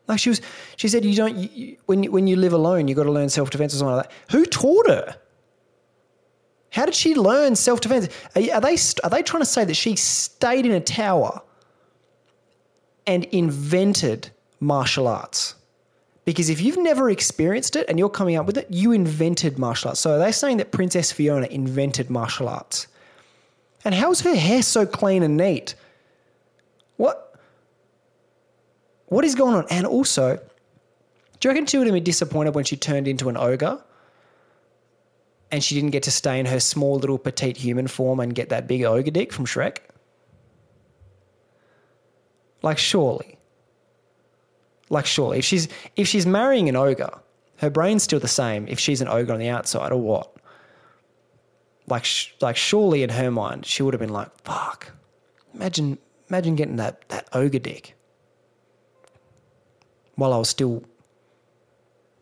Like 0.07 0.19
she 0.19 0.29
was, 0.29 0.41
she 0.75 0.87
said, 0.87 1.05
you 1.05 1.15
don't, 1.15 1.37
you, 1.37 1.77
when, 1.85 2.03
you, 2.03 2.11
when 2.11 2.27
you 2.27 2.35
live 2.35 2.53
alone, 2.53 2.87
you've 2.87 2.97
got 2.97 3.03
to 3.03 3.11
learn 3.11 3.29
self 3.29 3.49
defense 3.49 3.73
or 3.73 3.77
something 3.77 3.95
like 3.95 4.09
that. 4.09 4.31
Who 4.31 4.45
taught 4.45 4.89
her? 4.89 5.15
How 6.71 6.85
did 6.85 6.95
she 6.95 7.15
learn 7.15 7.55
self 7.55 7.81
defense? 7.81 8.09
Are, 8.35 8.41
are, 8.55 8.61
they, 8.61 8.77
are 9.03 9.09
they 9.09 9.23
trying 9.23 9.41
to 9.41 9.45
say 9.45 9.63
that 9.63 9.75
she 9.75 9.95
stayed 9.95 10.65
in 10.65 10.71
a 10.71 10.81
tower 10.81 11.41
and 13.07 13.23
invented 13.25 14.31
martial 14.59 15.07
arts? 15.07 15.55
Because 16.23 16.49
if 16.49 16.61
you've 16.61 16.77
never 16.77 17.09
experienced 17.09 17.75
it 17.75 17.89
and 17.89 17.97
you're 17.97 18.09
coming 18.09 18.35
up 18.35 18.45
with 18.45 18.57
it, 18.57 18.67
you 18.69 18.91
invented 18.91 19.57
martial 19.57 19.89
arts. 19.89 19.99
So 19.99 20.15
are 20.15 20.19
they 20.19 20.31
saying 20.31 20.57
that 20.57 20.71
Princess 20.71 21.11
Fiona 21.11 21.47
invented 21.47 22.09
martial 22.09 22.47
arts? 22.47 22.87
And 23.83 23.95
how's 23.95 24.21
her 24.21 24.35
hair 24.35 24.61
so 24.61 24.85
clean 24.85 25.23
and 25.23 25.37
neat? 25.37 25.75
What? 26.97 27.35
What 29.07 29.25
is 29.25 29.35
going 29.35 29.55
on? 29.55 29.65
And 29.69 29.85
also, 29.85 30.37
do 31.39 31.47
you 31.47 31.51
reckon 31.51 31.65
she 31.65 31.77
would 31.77 31.87
have 31.87 31.93
been 31.93 32.03
disappointed 32.03 32.53
when 32.53 32.63
she 32.63 32.77
turned 32.77 33.07
into 33.07 33.27
an 33.27 33.37
ogre 33.37 33.83
and 35.51 35.63
she 35.63 35.75
didn't 35.75 35.89
get 35.89 36.03
to 36.03 36.11
stay 36.11 36.39
in 36.39 36.45
her 36.45 36.59
small 36.59 36.97
little 36.97 37.17
petite 37.17 37.57
human 37.57 37.87
form 37.87 38.19
and 38.19 38.33
get 38.33 38.49
that 38.49 38.67
big 38.67 38.83
ogre 38.83 39.11
dick 39.11 39.33
from 39.33 39.45
Shrek? 39.45 39.79
Like 42.61 42.77
surely. 42.77 43.37
Like 44.89 45.05
surely. 45.05 45.39
If 45.39 45.45
she's 45.45 45.67
if 45.95 46.07
she's 46.07 46.25
marrying 46.25 46.69
an 46.69 46.75
ogre, 46.75 47.19
her 47.57 47.69
brain's 47.69 48.03
still 48.03 48.19
the 48.19 48.27
same 48.27 48.67
if 48.67 48.79
she's 48.79 49.01
an 49.01 49.07
ogre 49.07 49.33
on 49.33 49.39
the 49.39 49.49
outside 49.49 49.91
or 49.91 49.99
what? 49.99 50.31
Like 51.91 52.05
like 52.39 52.57
surely 52.57 53.03
in 53.03 53.09
her 53.11 53.29
mind 53.29 53.65
she 53.65 53.83
would 53.83 53.93
have 53.93 54.01
been 54.01 54.09
like 54.09 54.29
fuck. 54.43 54.91
Imagine 55.53 55.97
imagine 56.29 56.55
getting 56.55 56.77
that 56.77 57.07
that 57.09 57.27
ogre 57.33 57.59
dick 57.59 57.93
while 60.15 60.33
I 60.33 60.37
was 60.37 60.49
still 60.49 60.83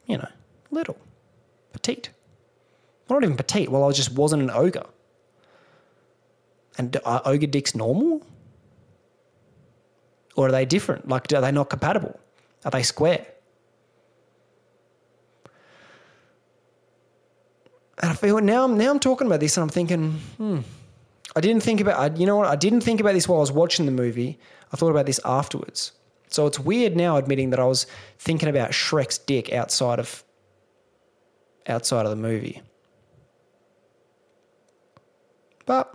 you 0.08 0.18
know 0.18 0.28
little 0.72 0.98
petite. 1.72 2.10
Well, 3.08 3.20
not 3.20 3.24
even 3.24 3.38
petite 3.38 3.70
well 3.70 3.88
I 3.88 3.92
just 3.92 4.12
wasn't 4.12 4.44
an 4.44 4.52
ogre. 4.52 4.88
And 6.78 6.98
are 7.06 7.22
ogre 7.26 7.48
dicks 7.48 7.76
normal? 7.76 8.26
Or 10.36 10.48
are 10.48 10.52
they 10.52 10.66
different? 10.66 11.08
Like 11.08 11.32
are 11.32 11.42
they 11.42 11.52
not 11.52 11.70
compatible? 11.70 12.20
Are 12.66 12.72
they 12.72 12.84
square 12.84 13.26
And 18.02 18.12
I 18.12 18.16
feel 18.16 18.40
now 18.40 18.64
I'm 18.64 18.78
now 18.78 18.92
I'm 18.92 19.00
talking 19.00 19.28
about 19.28 19.40
this 19.40 19.58
and 19.58 19.64
I'm 19.64 19.70
thinking, 19.70 20.14
hmm. 20.38 20.60
I 21.36 21.42
didn't 21.42 21.64
think 21.64 21.82
about 21.82 22.00
I, 22.00 22.16
you 22.16 22.26
know 22.26 22.38
what 22.38 22.48
I 22.48 22.56
didn't 22.56 22.82
think 22.82 23.00
about 23.00 23.14
this 23.14 23.28
while 23.28 23.40
I 23.40 23.42
was 23.42 23.52
watching 23.52 23.86
the 23.86 23.92
movie. 23.92 24.40
I 24.72 24.78
thought 24.78 24.92
about 24.92 25.06
this 25.06 25.20
afterwards. 25.26 25.92
So 26.30 26.46
it's 26.46 26.60
weird 26.60 26.96
now 26.96 27.18
admitting 27.18 27.50
that 27.50 27.60
I 27.60 27.66
was 27.66 27.88
thinking 28.18 28.50
about 28.50 28.72
Shrek's 28.72 29.18
dick 29.18 29.52
outside 29.52 30.00
of 30.00 30.24
outside 31.68 32.06
of 32.06 32.12
the 32.12 32.16
movie. 32.16 32.62
But 35.66 35.94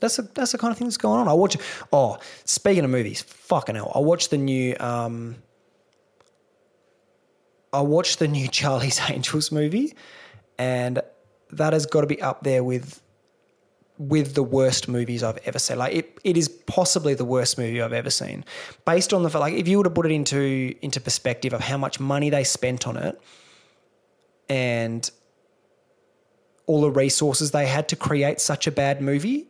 that's 0.00 0.18
a, 0.18 0.22
that's 0.22 0.52
the 0.52 0.58
kind 0.58 0.72
of 0.72 0.78
thing 0.78 0.86
that's 0.86 0.96
going 0.96 1.20
on. 1.20 1.28
I 1.28 1.32
watch. 1.32 1.56
Oh, 1.92 2.18
speaking 2.44 2.84
of 2.84 2.90
movies, 2.90 3.22
fucking 3.22 3.74
hell! 3.76 3.92
I 3.94 3.98
watched 3.98 4.30
the 4.30 4.38
new. 4.38 4.76
Um, 4.80 5.36
I 7.72 7.82
watched 7.82 8.18
the 8.18 8.28
new 8.28 8.48
Charlie's 8.58 9.00
Angels 9.08 9.52
movie, 9.52 9.94
and 10.60 11.00
that 11.52 11.72
has 11.72 11.86
got 11.86 12.02
to 12.02 12.06
be 12.06 12.20
up 12.20 12.44
there 12.44 12.62
with 12.62 13.02
with 13.96 14.34
the 14.34 14.42
worst 14.42 14.88
movies 14.88 15.22
I've 15.22 15.38
ever 15.44 15.58
seen. 15.58 15.78
Like 15.78 15.94
it, 15.94 16.18
it 16.24 16.36
is 16.36 16.48
possibly 16.48 17.12
the 17.14 17.24
worst 17.24 17.58
movie 17.58 17.82
I've 17.82 17.92
ever 17.92 18.10
seen. 18.10 18.44
Based 18.86 19.12
on 19.12 19.22
the 19.22 19.38
like, 19.38 19.54
if 19.54 19.68
you 19.68 19.78
were 19.78 19.84
to 19.84 19.90
put 19.90 20.06
it 20.06 20.12
into 20.12 20.74
into 20.82 21.00
perspective 21.00 21.54
of 21.54 21.60
how 21.60 21.78
much 21.78 21.98
money 21.98 22.28
they 22.28 22.44
spent 22.44 22.86
on 22.86 22.98
it, 22.98 23.20
and 24.48 25.10
all 26.66 26.82
the 26.82 26.90
resources 26.90 27.50
they 27.52 27.66
had 27.66 27.88
to 27.88 27.96
create 27.96 28.38
such 28.38 28.66
a 28.66 28.70
bad 28.70 29.00
movie, 29.00 29.48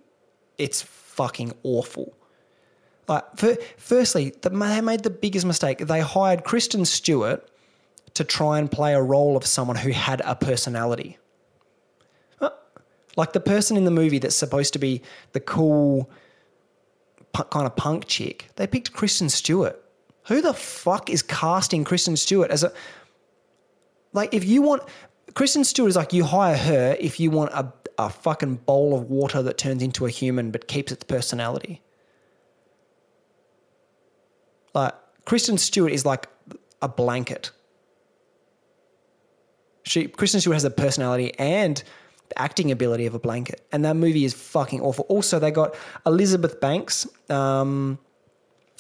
it's 0.58 0.80
fucking 0.80 1.52
awful. 1.64 2.16
Like, 3.08 3.24
for, 3.36 3.56
firstly, 3.76 4.32
the, 4.42 4.50
they 4.50 4.80
made 4.80 5.02
the 5.02 5.10
biggest 5.10 5.44
mistake. 5.44 5.78
They 5.78 6.00
hired 6.00 6.44
Kristen 6.44 6.84
Stewart 6.84 7.49
to 8.14 8.24
try 8.24 8.58
and 8.58 8.70
play 8.70 8.94
a 8.94 9.02
role 9.02 9.36
of 9.36 9.46
someone 9.46 9.76
who 9.76 9.90
had 9.90 10.20
a 10.24 10.34
personality. 10.34 11.18
Like 13.16 13.32
the 13.32 13.40
person 13.40 13.76
in 13.76 13.84
the 13.84 13.90
movie 13.90 14.18
that's 14.18 14.36
supposed 14.36 14.72
to 14.74 14.78
be 14.78 15.02
the 15.32 15.40
cool 15.40 16.10
kind 17.50 17.66
of 17.66 17.76
punk 17.76 18.06
chick, 18.06 18.48
they 18.56 18.66
picked 18.66 18.92
Kristen 18.92 19.28
Stewart. 19.28 19.82
Who 20.28 20.40
the 20.40 20.54
fuck 20.54 21.10
is 21.10 21.22
casting 21.22 21.84
Kristen 21.84 22.16
Stewart 22.16 22.50
as 22.50 22.62
a 22.62 22.72
like 24.12 24.32
if 24.32 24.44
you 24.44 24.62
want 24.62 24.82
Kristen 25.34 25.64
Stewart 25.64 25.90
is 25.90 25.96
like 25.96 26.12
you 26.12 26.24
hire 26.24 26.56
her 26.56 26.96
if 27.00 27.18
you 27.18 27.30
want 27.30 27.52
a, 27.52 27.72
a 27.98 28.10
fucking 28.10 28.56
bowl 28.56 28.96
of 28.96 29.10
water 29.10 29.42
that 29.42 29.58
turns 29.58 29.82
into 29.82 30.06
a 30.06 30.10
human 30.10 30.50
but 30.50 30.68
keeps 30.68 30.92
its 30.92 31.04
personality. 31.04 31.82
Like 34.72 34.94
Kristen 35.24 35.58
Stewart 35.58 35.92
is 35.92 36.06
like 36.06 36.28
a 36.80 36.88
blanket 36.88 37.50
she 39.90 40.07
Kristen 40.07 40.40
Stewart 40.40 40.55
has 40.55 40.62
the 40.62 40.70
personality 40.70 41.37
and 41.38 41.83
acting 42.37 42.70
ability 42.70 43.07
of 43.07 43.14
a 43.14 43.18
blanket, 43.18 43.66
and 43.72 43.85
that 43.85 43.96
movie 43.96 44.24
is 44.24 44.33
fucking 44.33 44.81
awful. 44.81 45.05
Also, 45.09 45.38
they 45.40 45.50
got 45.50 45.74
Elizabeth 46.07 46.61
Banks. 46.61 47.09
Um, 47.29 47.98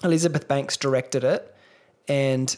Elizabeth 0.04 0.46
Banks 0.46 0.76
directed 0.76 1.24
it, 1.24 1.52
and 2.06 2.56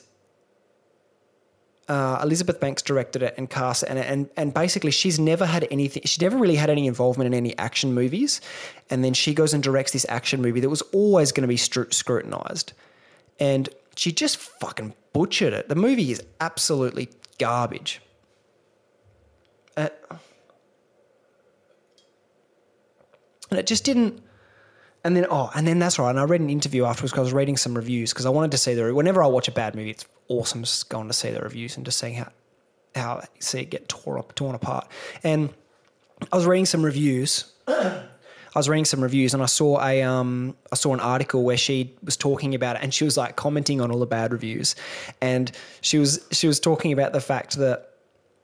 uh, 1.88 2.20
Elizabeth 2.22 2.60
Banks 2.60 2.82
directed 2.82 3.22
it 3.22 3.34
and 3.38 3.48
cast 3.48 3.84
it, 3.84 3.88
and, 3.88 3.98
and 3.98 4.30
and 4.36 4.52
basically 4.52 4.90
she's 4.90 5.18
never 5.18 5.46
had 5.46 5.66
anything. 5.70 6.02
She 6.04 6.20
never 6.20 6.36
really 6.36 6.56
had 6.56 6.68
any 6.68 6.86
involvement 6.86 7.28
in 7.28 7.34
any 7.34 7.56
action 7.56 7.94
movies, 7.94 8.42
and 8.90 9.02
then 9.02 9.14
she 9.14 9.32
goes 9.32 9.54
and 9.54 9.62
directs 9.62 9.92
this 9.92 10.04
action 10.10 10.42
movie 10.42 10.60
that 10.60 10.68
was 10.68 10.82
always 10.92 11.32
going 11.32 11.42
to 11.42 11.48
be 11.48 11.56
scrutinized, 11.56 12.74
and 13.40 13.70
she 13.96 14.12
just 14.12 14.36
fucking 14.36 14.92
butchered 15.14 15.54
it. 15.54 15.70
The 15.70 15.74
movie 15.74 16.12
is 16.12 16.22
absolutely 16.38 17.08
garbage. 17.38 18.02
Uh, 19.76 19.88
and 23.50 23.58
it 23.58 23.66
just 23.66 23.84
didn't. 23.84 24.22
And 25.04 25.16
then 25.16 25.26
oh, 25.30 25.50
and 25.54 25.66
then 25.66 25.78
that's 25.78 25.98
right. 25.98 26.10
And 26.10 26.20
I 26.20 26.24
read 26.24 26.40
an 26.40 26.50
interview 26.50 26.84
afterwards 26.84 27.12
because 27.12 27.20
I 27.20 27.24
was 27.24 27.32
reading 27.32 27.56
some 27.56 27.74
reviews 27.74 28.12
because 28.12 28.26
I 28.26 28.30
wanted 28.30 28.52
to 28.52 28.58
see 28.58 28.74
the. 28.74 28.94
Whenever 28.94 29.22
I 29.22 29.26
watch 29.26 29.48
a 29.48 29.52
bad 29.52 29.74
movie, 29.74 29.90
it's 29.90 30.06
awesome 30.28 30.62
just 30.62 30.88
going 30.88 31.08
to 31.08 31.12
see 31.12 31.30
the 31.30 31.40
reviews 31.40 31.76
and 31.76 31.84
just 31.84 31.98
seeing 31.98 32.14
how 32.14 32.28
how 32.94 33.22
see 33.40 33.60
it 33.60 33.70
get 33.70 33.88
torn 33.88 34.18
up, 34.18 34.34
torn 34.34 34.54
apart. 34.54 34.86
And 35.24 35.52
I 36.30 36.36
was 36.36 36.46
reading 36.46 36.66
some 36.66 36.84
reviews. 36.84 37.52
I 38.54 38.58
was 38.58 38.68
reading 38.68 38.84
some 38.84 39.02
reviews 39.02 39.32
and 39.34 39.42
I 39.42 39.46
saw 39.46 39.82
a 39.82 40.02
um, 40.02 40.56
I 40.70 40.76
saw 40.76 40.92
an 40.92 41.00
article 41.00 41.42
where 41.42 41.56
she 41.56 41.94
was 42.04 42.16
talking 42.16 42.54
about 42.54 42.76
it 42.76 42.82
and 42.82 42.92
she 42.92 43.04
was 43.04 43.16
like 43.16 43.34
commenting 43.34 43.80
on 43.80 43.90
all 43.90 43.98
the 43.98 44.06
bad 44.06 44.32
reviews, 44.32 44.76
and 45.20 45.50
she 45.80 45.98
was 45.98 46.24
she 46.30 46.46
was 46.46 46.60
talking 46.60 46.92
about 46.92 47.12
the 47.12 47.20
fact 47.20 47.56
that 47.56 47.91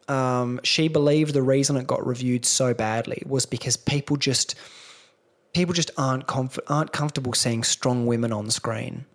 um, 0.09 0.61
she 0.64 0.88
believed 0.88 1.35
the 1.35 1.42
reason 1.42 1.77
it 1.77 1.87
got 1.87 2.07
reviewed 2.07 2.44
so 2.44 2.75
badly 2.75 3.23
was 3.27 3.47
because 3.47 3.77
people 3.77 4.16
just 4.16 4.55
people 5.53 5.75
just 5.75 5.90
aren't 5.97 6.27
comf- 6.27 6.59
aren't 6.68 6.92
comfortable 6.92 7.33
seeing 7.33 7.64
strong 7.64 8.07
women 8.07 8.33
on 8.33 8.51
screen. 8.51 9.07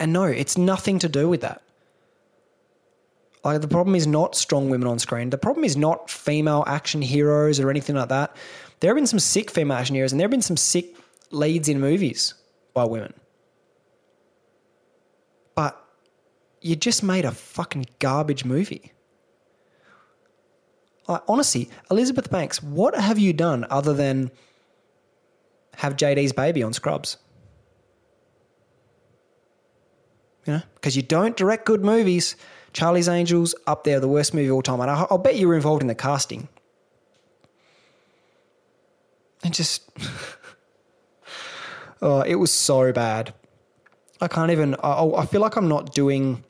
And 0.00 0.12
no, 0.12 0.24
it's 0.24 0.56
nothing 0.58 0.98
to 1.00 1.08
do 1.08 1.28
with 1.28 1.40
that. 1.40 1.62
Like 3.44 3.60
the 3.60 3.68
problem 3.68 3.94
is 3.94 4.06
not 4.06 4.34
strong 4.34 4.70
women 4.70 4.88
on 4.88 4.98
screen. 4.98 5.30
The 5.30 5.38
problem 5.38 5.64
is 5.64 5.76
not 5.76 6.10
female 6.10 6.64
action 6.66 7.02
heroes 7.02 7.60
or 7.60 7.70
anything 7.70 7.96
like 7.96 8.08
that. 8.10 8.36
There 8.80 8.90
have 8.90 8.96
been 8.96 9.06
some 9.06 9.18
sick 9.18 9.50
female 9.50 9.76
action 9.78 9.94
heroes, 9.94 10.12
and 10.12 10.20
there 10.20 10.24
have 10.24 10.30
been 10.30 10.42
some 10.42 10.56
sick 10.56 10.96
leads 11.30 11.68
in 11.68 11.80
movies 11.80 12.34
by 12.74 12.84
women. 12.84 13.14
but 15.54 15.84
you 16.60 16.76
just 16.76 17.02
made 17.02 17.24
a 17.24 17.32
fucking 17.32 17.86
garbage 17.98 18.44
movie. 18.44 18.92
Like, 21.08 21.22
honestly, 21.26 21.70
Elizabeth 21.90 22.30
Banks, 22.30 22.62
what 22.62 22.94
have 22.94 23.18
you 23.18 23.32
done 23.32 23.66
other 23.70 23.94
than 23.94 24.30
have 25.76 25.96
JD's 25.96 26.32
baby 26.32 26.62
on 26.62 26.74
Scrubs? 26.74 27.16
You 30.44 30.54
know, 30.54 30.62
because 30.74 30.96
you 30.96 31.02
don't 31.02 31.36
direct 31.36 31.64
good 31.64 31.82
movies. 31.82 32.36
Charlie's 32.74 33.08
Angels 33.08 33.54
up 33.66 33.84
there, 33.84 33.98
the 34.00 34.08
worst 34.08 34.34
movie 34.34 34.48
of 34.48 34.54
all 34.54 34.62
time, 34.62 34.80
and 34.80 34.90
I'll 34.90 35.18
bet 35.18 35.36
you 35.36 35.48
were 35.48 35.54
involved 35.54 35.82
in 35.82 35.88
the 35.88 35.94
casting. 35.94 36.48
And 39.42 39.54
just, 39.54 39.88
oh, 42.02 42.20
it 42.20 42.34
was 42.36 42.52
so 42.52 42.92
bad. 42.92 43.32
I 44.20 44.28
can't 44.28 44.50
even. 44.50 44.74
I, 44.82 45.04
I 45.04 45.26
feel 45.26 45.40
like 45.40 45.56
I'm 45.56 45.68
not 45.68 45.94
doing 45.94 46.44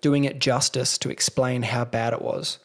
doing 0.00 0.24
it 0.24 0.38
justice 0.38 0.98
to 0.98 1.10
explain 1.10 1.62
how 1.62 1.84
bad 1.84 2.12
it 2.12 2.22
was. 2.22 2.58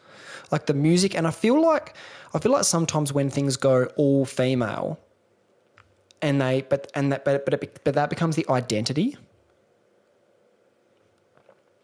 Like 0.52 0.68
the 0.68 0.74
music, 0.74 1.16
and 1.16 1.28
I 1.28 1.32
feel 1.32 1.60
like 1.62 1.96
I 2.34 2.40
feel 2.40 2.52
like 2.52 2.66
sometimes 2.66 3.12
when 3.12 3.30
things 3.30 3.58
go 3.58 3.86
all 3.96 4.26
female, 4.26 5.00
and 6.22 6.42
they 6.42 6.66
but 6.70 6.92
and 6.96 7.12
that 7.12 7.26
but 7.26 7.46
but 7.46 7.54
it, 7.56 7.82
but 7.84 7.96
that 7.96 8.10
becomes 8.10 8.36
the 8.36 8.46
identity. 8.50 9.18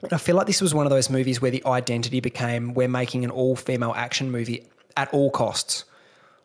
And 0.04 0.14
I 0.14 0.18
feel 0.18 0.36
like 0.36 0.48
this 0.48 0.62
was 0.62 0.74
one 0.74 0.86
of 0.86 0.90
those 0.90 1.10
movies 1.10 1.42
where 1.42 1.52
the 1.52 1.64
identity 1.66 2.20
became 2.20 2.74
we're 2.74 2.88
making 2.88 3.24
an 3.24 3.32
all 3.32 3.56
female 3.56 3.94
action 3.96 4.32
movie 4.32 4.68
at 4.98 5.14
all 5.14 5.30
costs. 5.30 5.86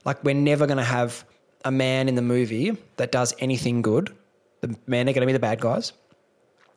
Like 0.04 0.22
we're 0.22 0.34
never 0.34 0.66
going 0.66 0.78
to 0.78 0.84
have 0.84 1.24
a 1.64 1.70
man 1.70 2.08
in 2.08 2.14
the 2.14 2.22
movie 2.22 2.76
that 2.96 3.10
does 3.10 3.34
anything 3.38 3.82
good. 3.82 4.14
The 4.60 4.76
men 4.86 5.08
are 5.08 5.12
going 5.12 5.22
to 5.22 5.26
be 5.26 5.32
the 5.32 5.38
bad 5.38 5.60
guys. 5.60 5.92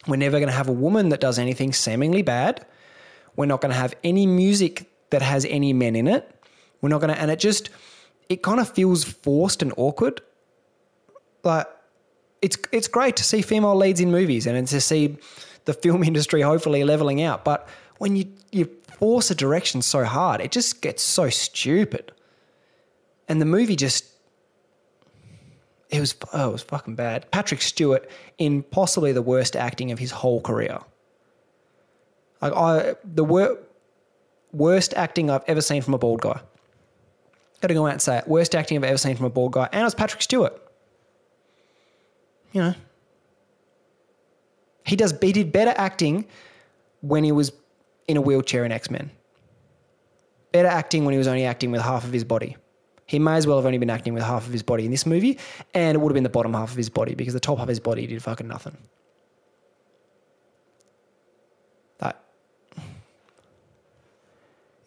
We're 0.07 0.15
never 0.15 0.39
going 0.39 0.49
to 0.49 0.55
have 0.55 0.69
a 0.69 0.73
woman 0.73 1.09
that 1.09 1.19
does 1.19 1.37
anything 1.37 1.73
seemingly 1.73 2.21
bad. 2.21 2.65
We're 3.35 3.45
not 3.45 3.61
going 3.61 3.71
to 3.71 3.77
have 3.77 3.95
any 4.03 4.25
music 4.25 4.88
that 5.11 5.21
has 5.21 5.45
any 5.45 5.73
men 5.73 5.95
in 5.95 6.07
it. 6.07 6.29
We're 6.81 6.89
not 6.89 7.01
going 7.01 7.13
to, 7.13 7.19
and 7.19 7.29
it 7.31 7.39
just, 7.39 7.69
it 8.29 8.43
kind 8.43 8.59
of 8.59 8.69
feels 8.69 9.03
forced 9.03 9.61
and 9.61 9.73
awkward. 9.77 10.21
Like, 11.43 11.67
it's 12.41 12.57
it's 12.71 12.87
great 12.87 13.15
to 13.17 13.23
see 13.23 13.41
female 13.41 13.75
leads 13.75 13.99
in 13.99 14.11
movies 14.11 14.47
and 14.47 14.67
to 14.67 14.81
see 14.81 15.17
the 15.65 15.73
film 15.73 16.03
industry 16.11 16.41
hopefully 16.41 16.83
leveling 16.83 17.21
out. 17.21 17.43
But 17.43 17.67
when 17.97 18.15
you 18.15 18.25
you 18.51 18.69
force 18.97 19.31
a 19.31 19.35
direction 19.35 19.81
so 19.81 20.03
hard, 20.03 20.41
it 20.41 20.51
just 20.51 20.81
gets 20.81 21.03
so 21.03 21.29
stupid. 21.29 22.11
And 23.27 23.41
the 23.41 23.45
movie 23.45 23.75
just 23.75 24.05
it 25.89 25.99
was 25.99 26.15
oh, 26.33 26.49
it 26.49 26.51
was 26.53 26.63
fucking 26.63 26.95
bad. 26.95 27.29
Patrick 27.31 27.61
Stewart 27.61 28.09
in 28.37 28.63
possibly 28.63 29.11
the 29.11 29.21
worst 29.21 29.55
acting 29.55 29.91
of 29.91 29.99
his 29.99 30.11
whole 30.11 30.41
career. 30.41 30.79
Like 32.41 32.53
I 32.53 32.95
the 33.03 33.23
wor- 33.23 33.59
worst 34.51 34.93
acting 34.95 35.29
I've 35.29 35.43
ever 35.47 35.61
seen 35.61 35.81
from 35.81 35.93
a 35.93 35.97
bald 35.97 36.21
guy. 36.21 36.39
Got 37.61 37.67
to 37.67 37.73
go 37.73 37.85
out 37.85 37.93
and 37.93 38.01
say 38.01 38.17
it. 38.19 38.27
Worst 38.27 38.55
acting 38.55 38.77
I've 38.77 38.83
ever 38.83 38.97
seen 38.97 39.15
from 39.15 39.25
a 39.25 39.29
bald 39.29 39.51
guy, 39.51 39.67
and 39.71 39.81
it 39.81 39.83
was 39.83 39.95
Patrick 39.95 40.21
Stewart. 40.21 40.53
You 42.51 42.61
know, 42.61 42.73
he 44.85 44.95
does. 44.95 45.13
He 45.21 45.31
did 45.31 45.51
better 45.51 45.73
acting 45.75 46.25
when 47.01 47.23
he 47.23 47.31
was 47.31 47.51
in 48.07 48.17
a 48.17 48.21
wheelchair 48.21 48.65
in 48.65 48.71
X 48.71 48.89
Men. 48.89 49.11
Better 50.51 50.67
acting 50.67 51.05
when 51.05 51.11
he 51.11 51.17
was 51.17 51.27
only 51.27 51.45
acting 51.45 51.69
with 51.71 51.81
half 51.81 52.03
of 52.05 52.11
his 52.11 52.23
body. 52.23 52.57
He 53.05 53.19
may 53.19 53.35
as 53.35 53.45
well 53.45 53.57
have 53.57 53.65
only 53.65 53.77
been 53.77 53.89
acting 53.89 54.13
with 54.13 54.23
half 54.23 54.45
of 54.47 54.53
his 54.53 54.63
body 54.63 54.85
in 54.85 54.91
this 54.91 55.05
movie, 55.05 55.37
and 55.73 55.95
it 55.95 55.99
would 55.99 56.09
have 56.09 56.15
been 56.15 56.23
the 56.23 56.29
bottom 56.29 56.53
half 56.53 56.71
of 56.71 56.77
his 56.77 56.89
body 56.89 57.15
because 57.15 57.33
the 57.33 57.39
top 57.39 57.57
half 57.57 57.65
of 57.65 57.69
his 57.69 57.79
body 57.79 58.07
did 58.07 58.21
fucking 58.21 58.47
nothing. 58.47 58.77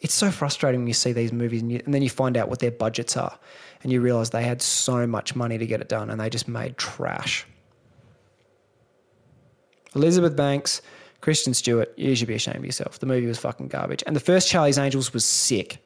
It's 0.03 0.15
so 0.15 0.31
frustrating 0.31 0.81
when 0.81 0.89
you 0.89 0.95
see 0.95 1.13
these 1.13 1.33
movies 1.33 1.63
and, 1.63 1.73
you, 1.73 1.81
and 1.85 1.95
then 1.95 2.03
you 2.03 2.11
find 2.11 2.37
out 2.37 2.49
what 2.49 2.59
their 2.59 2.73
budgets 2.73 3.17
are, 3.17 3.39
and 3.83 3.91
you 3.91 4.01
realize 4.01 4.31
they 4.31 4.43
had 4.43 4.61
so 4.61 5.07
much 5.07 5.35
money 5.35 5.57
to 5.57 5.67
get 5.67 5.81
it 5.81 5.89
done, 5.89 6.11
and 6.11 6.21
they 6.21 6.29
just 6.29 6.49
made 6.49 6.77
trash. 6.77 7.47
Elizabeth 9.95 10.37
Banks, 10.37 10.83
Kristen 11.21 11.55
Stewart, 11.55 11.93
you 11.97 12.15
should 12.17 12.29
be 12.29 12.35
ashamed 12.35 12.57
of 12.59 12.65
yourself. 12.65 12.99
The 12.99 13.07
movie 13.07 13.27
was 13.27 13.39
fucking 13.39 13.69
garbage. 13.69 14.03
And 14.07 14.17
the 14.17 14.21
first 14.21 14.49
Charlie's 14.49 14.79
Angels 14.79 15.13
was 15.13 15.25
sick. 15.25 15.79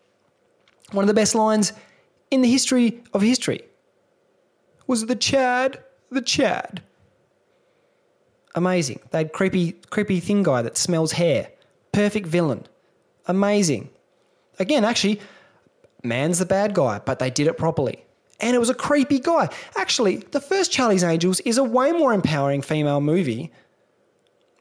One 0.92 1.02
of 1.02 1.08
the 1.08 1.14
best 1.14 1.34
lines 1.34 1.72
in 2.30 2.40
the 2.40 2.50
history 2.50 3.02
of 3.12 3.20
history 3.20 3.62
was 4.86 5.04
the 5.06 5.16
Chad, 5.16 5.82
the 6.10 6.22
Chad. 6.22 6.82
Amazing. 8.54 9.00
They 9.10 9.18
had 9.18 9.32
creepy, 9.32 9.72
creepy 9.90 10.20
thing 10.20 10.42
guy 10.42 10.62
that 10.62 10.78
smells 10.78 11.12
hair. 11.12 11.50
Perfect 11.92 12.26
villain. 12.26 12.64
Amazing. 13.26 13.90
Again, 14.58 14.84
actually, 14.84 15.20
man's 16.02 16.38
the 16.38 16.46
bad 16.46 16.74
guy, 16.74 17.00
but 17.04 17.18
they 17.18 17.30
did 17.30 17.46
it 17.46 17.56
properly. 17.56 18.04
And 18.40 18.54
it 18.54 18.58
was 18.58 18.70
a 18.70 18.74
creepy 18.74 19.18
guy. 19.18 19.48
Actually, 19.76 20.16
the 20.16 20.40
first 20.40 20.70
Charlie's 20.70 21.04
Angels 21.04 21.40
is 21.40 21.58
a 21.58 21.64
way 21.64 21.92
more 21.92 22.12
empowering 22.12 22.62
female 22.62 23.00
movie 23.00 23.50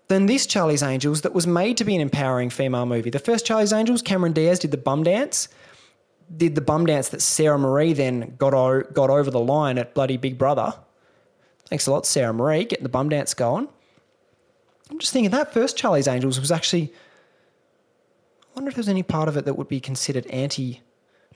than 0.07 0.27
this 0.27 0.45
Charlie's 0.45 0.83
Angels 0.83 1.21
that 1.21 1.33
was 1.33 1.45
made 1.45 1.77
to 1.77 1.83
be 1.83 1.95
an 1.95 2.01
empowering 2.01 2.49
female 2.49 2.85
movie. 2.85 3.09
The 3.09 3.19
first 3.19 3.45
Charlie's 3.45 3.73
Angels, 3.73 4.01
Cameron 4.01 4.33
Diaz 4.33 4.59
did 4.59 4.71
the 4.71 4.77
bum 4.77 5.03
dance 5.03 5.49
did 6.35 6.55
the 6.55 6.61
bum 6.61 6.85
dance 6.85 7.09
that 7.09 7.21
Sara-Marie 7.21 7.93
then 7.93 8.35
got 8.37 8.53
o- 8.53 8.83
got 8.93 9.09
over 9.09 9.29
the 9.29 9.39
line 9.39 9.77
at 9.77 9.93
bloody 9.93 10.17
Big 10.17 10.37
Brother. 10.37 10.73
Thanks 11.69 11.87
a 11.87 11.91
lot, 11.91 12.05
Sara-Marie, 12.05 12.65
getting 12.65 12.83
the 12.83 12.89
bum 12.89 13.09
dance 13.09 13.33
going. 13.33 13.67
I'm 14.89 14.99
just 14.99 15.13
thinking 15.13 15.31
that 15.31 15.53
first 15.53 15.77
Charlie's 15.77 16.07
Angels 16.07 16.39
was 16.39 16.51
actually. 16.51 16.93
Wonder 18.55 18.69
if 18.69 18.75
there's 18.75 18.87
any 18.87 19.03
part 19.03 19.27
of 19.27 19.35
it 19.35 19.45
that 19.45 19.55
would 19.55 19.67
be 19.67 19.79
considered 19.81 20.25
anti. 20.27 20.81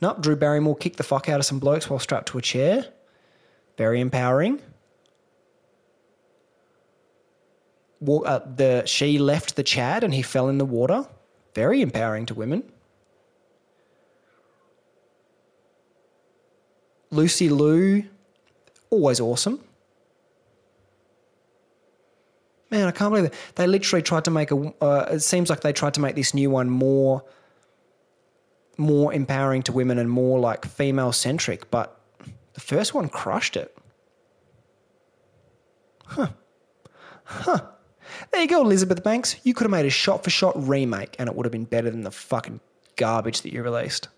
Nope, 0.02 0.22
Drew 0.22 0.38
Barrymore 0.38 0.78
kicked 0.78 0.98
the 0.98 1.04
fuck 1.04 1.28
out 1.28 1.40
of 1.40 1.46
some 1.46 1.60
blokes 1.60 1.90
while 1.90 2.00
strapped 2.00 2.30
to 2.30 2.38
a 2.38 2.42
chair. 2.42 2.86
Very 3.78 4.00
empowering. 4.00 4.62
Uh, 8.08 8.40
the 8.56 8.84
she 8.86 9.20
left 9.20 9.58
the 9.58 9.64
Chad 9.64 10.06
and 10.06 10.14
he 10.14 10.22
fell 10.22 10.48
in 10.48 10.58
the 10.58 10.66
water. 10.66 11.06
Very 11.54 11.82
empowering 11.82 12.26
to 12.28 12.34
women. 12.34 12.64
Lucy 17.12 17.50
Liu, 17.50 18.06
always 18.90 19.20
awesome. 19.20 19.60
Man, 22.72 22.88
I 22.88 22.92
can't 22.92 23.12
believe 23.12 23.26
it. 23.26 23.34
They 23.56 23.66
literally 23.66 24.04
tried 24.04 24.26
to 24.26 24.32
make 24.32 24.52
a. 24.52 24.74
Uh, 24.82 25.08
it 25.12 25.20
seems 25.20 25.50
like 25.50 25.62
they 25.62 25.74
tried 25.74 25.96
to 25.96 26.02
make 26.02 26.16
this 26.16 26.34
new 26.34 26.50
one 26.50 26.70
more, 26.70 27.24
more 28.78 29.12
empowering 29.14 29.64
to 29.64 29.72
women 29.72 29.98
and 29.98 30.10
more 30.10 30.40
like 30.40 30.66
female 30.66 31.12
centric. 31.12 31.72
But 31.72 32.00
the 32.54 32.62
first 32.62 32.94
one 32.94 33.10
crushed 33.10 33.58
it. 33.58 33.76
Huh. 36.06 36.30
Huh. 37.24 37.62
There 38.32 38.42
you 38.42 38.48
go, 38.48 38.62
Elizabeth 38.62 39.04
Banks. 39.04 39.36
You 39.44 39.54
could 39.54 39.66
have 39.66 39.72
made 39.72 39.86
a 39.86 39.92
shot 39.92 40.24
for 40.24 40.30
shot 40.30 40.54
remake 40.56 41.16
and 41.20 41.30
it 41.30 41.36
would 41.36 41.46
have 41.46 41.52
been 41.52 41.66
better 41.66 41.90
than 41.90 42.02
the 42.02 42.12
fucking 42.12 42.60
garbage 42.96 43.42
that 43.42 43.54
you 43.54 43.62
released 43.62 44.10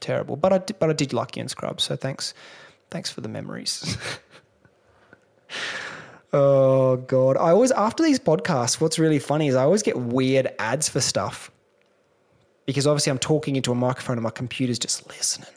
terrible. 0.00 0.36
But 0.36 0.52
I 0.52 0.58
did, 0.58 0.78
but 0.78 0.90
I 0.90 0.92
did 0.92 1.12
like 1.12 1.36
you 1.36 1.42
in 1.42 1.48
Scrubs, 1.48 1.84
so 1.84 1.96
thanks, 1.96 2.34
thanks 2.90 3.10
for 3.10 3.20
the 3.20 3.28
memories. 3.28 3.96
oh 6.32 6.96
god, 6.96 7.36
I 7.36 7.50
always 7.50 7.70
after 7.72 8.02
these 8.02 8.18
podcasts, 8.18 8.80
what's 8.80 8.98
really 8.98 9.18
funny 9.18 9.48
is 9.48 9.54
I 9.54 9.62
always 9.62 9.82
get 9.82 9.96
weird 9.96 10.52
ads 10.58 10.88
for 10.88 11.00
stuff 11.00 11.50
because 12.68 12.86
obviously 12.86 13.10
I'm 13.10 13.18
talking 13.18 13.56
into 13.56 13.72
a 13.72 13.74
microphone 13.74 14.18
and 14.18 14.22
my 14.22 14.30
computer's 14.30 14.78
just 14.78 15.08
listening. 15.08 15.48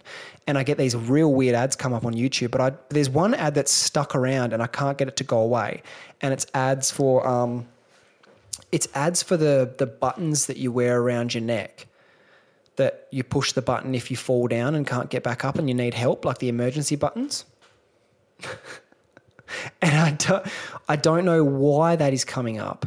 And 0.47 0.57
I 0.57 0.63
get 0.63 0.77
these 0.77 0.95
real 0.95 1.33
weird 1.33 1.55
ads 1.55 1.75
come 1.75 1.93
up 1.93 2.05
on 2.05 2.13
YouTube, 2.13 2.51
but 2.51 2.61
I, 2.61 2.71
there's 2.87 3.09
one 3.09 3.33
ad 3.33 3.53
that's 3.53 3.71
stuck 3.71 4.15
around 4.15 4.53
and 4.53 4.63
I 4.63 4.67
can't 4.67 4.97
get 4.97 5.09
it 5.09 5.17
to 5.17 5.25
go 5.25 5.39
away. 5.39 5.83
And 6.21 6.33
it's 6.33 6.47
ads 6.53 6.89
for 6.89 7.27
um, 7.27 7.67
it's 8.71 8.87
ads 8.95 9.21
for 9.21 9.35
the 9.35 9.73
the 9.77 9.85
buttons 9.85 10.45
that 10.45 10.55
you 10.55 10.71
wear 10.71 11.01
around 11.01 11.33
your 11.33 11.43
neck 11.43 11.87
that 12.77 13.07
you 13.11 13.23
push 13.23 13.51
the 13.51 13.61
button 13.61 13.93
if 13.93 14.09
you 14.09 14.15
fall 14.17 14.47
down 14.47 14.73
and 14.73 14.87
can't 14.87 15.09
get 15.09 15.21
back 15.21 15.43
up 15.43 15.59
and 15.59 15.67
you 15.67 15.75
need 15.75 15.93
help, 15.93 16.23
like 16.23 16.37
the 16.37 16.49
emergency 16.49 16.95
buttons. 16.95 17.45
and 19.81 19.95
I 19.95 20.11
don't, 20.11 20.45
I 20.87 20.95
don't 20.95 21.25
know 21.25 21.43
why 21.43 21.95
that 21.95 22.13
is 22.13 22.25
coming 22.25 22.59
up, 22.59 22.85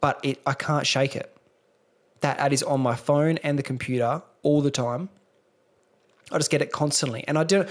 but 0.00 0.20
it, 0.22 0.40
I 0.46 0.54
can't 0.54 0.86
shake 0.86 1.16
it. 1.16 1.30
That 2.20 2.38
ad 2.38 2.52
is 2.52 2.62
on 2.62 2.80
my 2.80 2.94
phone 2.94 3.38
and 3.38 3.58
the 3.58 3.62
computer 3.62 4.22
all 4.42 4.62
the 4.62 4.70
time. 4.70 5.08
I 6.32 6.38
just 6.38 6.50
get 6.50 6.62
it 6.62 6.72
constantly, 6.72 7.22
and 7.28 7.38
I 7.38 7.44
don't, 7.44 7.68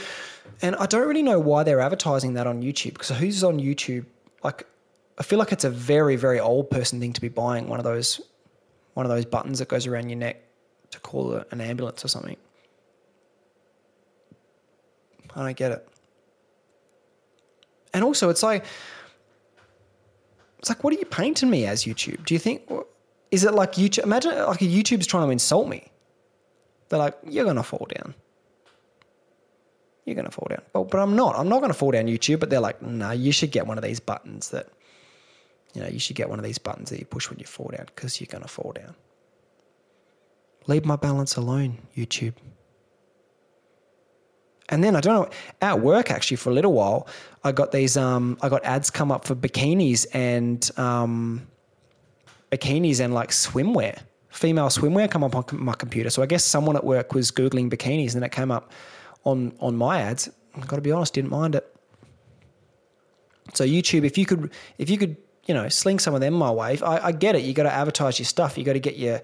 and 0.62 0.76
I 0.76 0.86
don't 0.86 1.08
really 1.08 1.24
know 1.24 1.40
why 1.40 1.64
they're 1.64 1.80
advertising 1.80 2.36
that 2.36 2.46
on 2.46 2.62
YouTube 2.62 2.94
because 2.94 3.10
who's 3.10 3.44
on 3.44 3.60
YouTube? 3.60 4.06
Like, 4.44 4.68
I 5.18 5.24
feel 5.24 5.40
like 5.40 5.52
it's 5.52 5.64
a 5.64 5.70
very, 5.70 6.16
very 6.16 6.40
old 6.40 6.70
person 6.70 7.00
thing 7.00 7.14
to 7.14 7.22
be 7.22 7.30
buying 7.30 7.68
one 7.68 7.80
of 7.80 7.84
those, 7.84 8.22
one 8.94 9.06
of 9.06 9.12
those 9.12 9.26
buttons 9.26 9.60
that 9.60 9.70
goes 9.70 9.88
around 9.88 10.10
your 10.10 10.20
neck 10.20 10.44
to 10.92 11.00
call 11.00 11.44
an 11.50 11.62
ambulance 11.62 12.06
or 12.06 12.08
something. 12.08 12.38
I 15.36 15.44
don't 15.44 15.58
get 15.58 15.72
it. 15.72 15.88
And 17.94 18.04
also, 18.04 18.30
it's 18.30 18.44
like, 18.44 18.66
it's 20.60 20.70
like, 20.70 20.84
what 20.84 20.94
are 20.94 20.98
you 20.98 21.06
painting 21.06 21.50
me 21.50 21.66
as 21.66 21.84
YouTube? 21.84 22.26
Do 22.26 22.34
you 22.34 22.40
think, 22.40 22.64
is 23.32 23.44
it 23.44 23.54
like 23.54 23.74
YouTube? 23.74 24.04
Imagine 24.04 24.32
like 24.46 24.62
a 24.62 24.66
YouTube's 24.66 25.08
trying 25.08 25.28
to 25.28 25.32
insult 25.32 25.68
me. 25.68 25.92
They're 26.90 27.00
like, 27.00 27.18
you're 27.28 27.46
to 27.56 27.64
fall 27.64 27.88
down. 27.94 28.16
You're 30.06 30.16
to 30.24 30.32
fall 30.32 30.48
down. 30.50 30.62
But, 30.74 30.90
but 30.90 31.00
I'm 31.00 31.16
not. 31.16 31.36
I'm 31.38 31.50
not 31.50 31.60
to 31.72 31.74
fall 31.74 31.92
down 31.92 32.08
YouTube. 32.08 32.40
But 32.40 32.50
they're 32.50 32.60
like, 32.60 32.82
no, 32.82 33.08
nah, 33.08 33.12
you 33.12 33.32
should 33.32 33.52
get 33.52 33.68
one 33.68 33.78
of 33.78 33.84
these 33.84 34.00
buttons 34.00 34.50
that, 34.50 34.68
you 35.74 35.82
know, 35.82 35.88
you 35.88 36.00
should 36.00 36.16
get 36.16 36.30
one 36.30 36.40
of 36.40 36.46
these 36.46 36.58
buttons 36.58 36.90
that 36.90 37.00
you 37.00 37.06
push 37.06 37.30
when 37.30 37.40
you 37.40 37.46
fall 37.46 37.72
down 37.76 37.86
because 37.88 38.20
you're 38.20 38.28
to 38.44 38.48
fall 38.48 38.74
down. 38.74 38.96
Leave 40.68 40.86
my 40.86 40.96
balance 40.96 41.36
alone, 41.36 41.80
YouTube. 41.96 42.34
And 44.74 44.84
then 44.84 44.96
I 44.96 45.02
don't 45.02 45.14
know, 45.14 45.30
at 45.62 45.80
work 45.82 46.10
actually 46.10 46.38
for 46.38 46.50
a 46.50 46.54
little 46.54 46.74
while, 46.74 47.08
I 47.44 47.52
got 47.52 47.72
these, 47.72 47.96
um, 47.96 48.38
I 48.42 48.50
got 48.50 48.66
ads 48.66 48.90
come 48.90 49.12
up 49.12 49.24
for 49.24 49.36
bikinis 49.36 50.08
and, 50.14 50.68
um, 50.78 51.48
bikinis 52.52 53.00
and 53.00 53.14
like 53.14 53.30
swimwear, 53.30 54.00
female 54.30 54.70
swimwear 54.70 55.10
come 55.12 55.24
up 55.24 55.36
on 55.36 55.46
my 55.52 55.76
computer. 55.76 56.10
So 56.10 56.24
I 56.24 56.26
guess 56.26 56.44
someone 56.44 56.76
at 56.76 56.84
work 56.84 57.14
was 57.14 57.32
Googling 57.32 57.70
bikinis 57.70 58.16
and 58.16 58.24
it 58.26 58.32
came 58.32 58.50
up 58.50 58.72
on, 59.26 59.54
on 59.60 59.76
my 59.76 60.02
ads. 60.02 60.30
I've 60.56 60.68
got 60.68 60.78
to 60.78 60.82
be 60.82 60.92
honest, 60.92 61.14
didn't 61.14 61.30
mind 61.30 61.54
it. 61.54 61.70
So 63.54 63.64
YouTube, 63.64 64.06
if 64.06 64.18
you 64.18 64.26
could, 64.26 64.52
if 64.80 64.90
you 64.90 64.98
could, 64.98 65.18
you 65.46 65.54
know, 65.54 65.68
sling 65.70 66.00
some 66.00 66.16
of 66.16 66.22
them 66.22 66.34
my 66.34 66.52
way, 66.52 66.80
I, 66.82 67.08
I 67.08 67.12
get 67.12 67.36
it. 67.36 67.44
You 67.44 67.54
got 67.54 67.64
to 67.64 67.74
advertise 67.74 68.18
your 68.20 68.26
stuff. 68.26 68.58
You 68.58 68.64
got 68.64 68.74
to 68.74 68.80
get 68.80 68.98
your, 68.98 69.22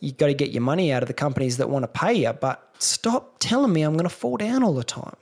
you 0.00 0.12
got 0.12 0.28
to 0.28 0.34
get 0.34 0.50
your 0.50 0.62
money 0.62 0.92
out 0.92 1.02
of 1.02 1.08
the 1.08 1.14
companies 1.14 1.58
that 1.58 1.68
want 1.68 1.82
to 1.82 1.88
pay 1.88 2.14
you, 2.14 2.32
but 2.32 2.74
stop 2.78 3.36
telling 3.38 3.72
me 3.72 3.82
I'm 3.82 3.94
going 3.94 4.08
to 4.08 4.14
fall 4.14 4.36
down 4.36 4.62
all 4.62 4.74
the 4.74 4.84
time. 4.84 5.16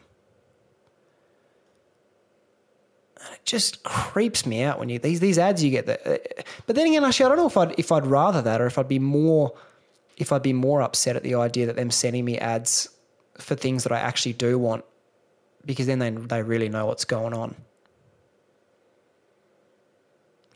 And 3.25 3.35
it 3.35 3.45
just 3.45 3.83
creeps 3.83 4.47
me 4.47 4.63
out 4.63 4.79
when 4.79 4.89
you 4.89 5.01
these 5.01 5.19
these 5.19 5.37
ads 5.37 5.65
you 5.65 5.71
get 5.71 5.87
that. 5.87 6.07
Uh, 6.07 6.43
but 6.67 6.77
then 6.77 6.87
again, 6.87 7.03
actually, 7.03 7.27
I 7.27 7.29
don't 7.31 7.39
know 7.39 7.47
if 7.47 7.57
I'd 7.57 7.79
if 7.79 7.91
I'd 7.91 8.07
rather 8.07 8.41
that 8.43 8.61
or 8.61 8.67
if 8.67 8.79
I'd 8.79 8.87
be 8.87 9.01
more 9.01 9.53
if 10.17 10.31
I'd 10.33 10.43
be 10.43 10.53
more 10.53 10.81
upset 10.81 11.17
at 11.17 11.25
the 11.25 11.35
idea 11.35 11.67
that 11.67 11.75
them 11.77 11.91
sending 11.91 12.25
me 12.25 12.39
ads 12.39 12.89
for 13.39 13.57
things 13.57 13.83
that 13.83 13.93
I 13.93 13.99
actually 13.99 14.35
do 14.35 14.59
want, 14.59 14.85
because 15.65 15.87
then 15.87 15.99
they 15.99 16.11
they 16.11 16.43
really 16.43 16.69
know 16.69 16.87
what's 16.87 17.05
going 17.05 17.35
on. 17.35 17.57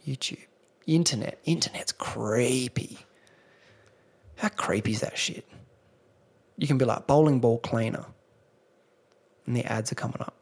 YouTube, 0.07 0.47
internet, 0.87 1.39
internet's 1.45 1.93
creepy. 1.93 2.99
How 4.37 4.49
creepy 4.49 4.93
is 4.93 5.01
that 5.01 5.19
shit? 5.19 5.47
You 6.57 6.67
can 6.67 6.79
be 6.79 6.85
like 6.85 7.07
bowling 7.07 7.41
ball 7.41 7.59
cleaner, 7.59 8.05
and 9.47 9.57
the 9.57 9.65
ads 9.65 9.93
are 9.93 9.97
coming 9.97 10.21
up. 10.21 10.37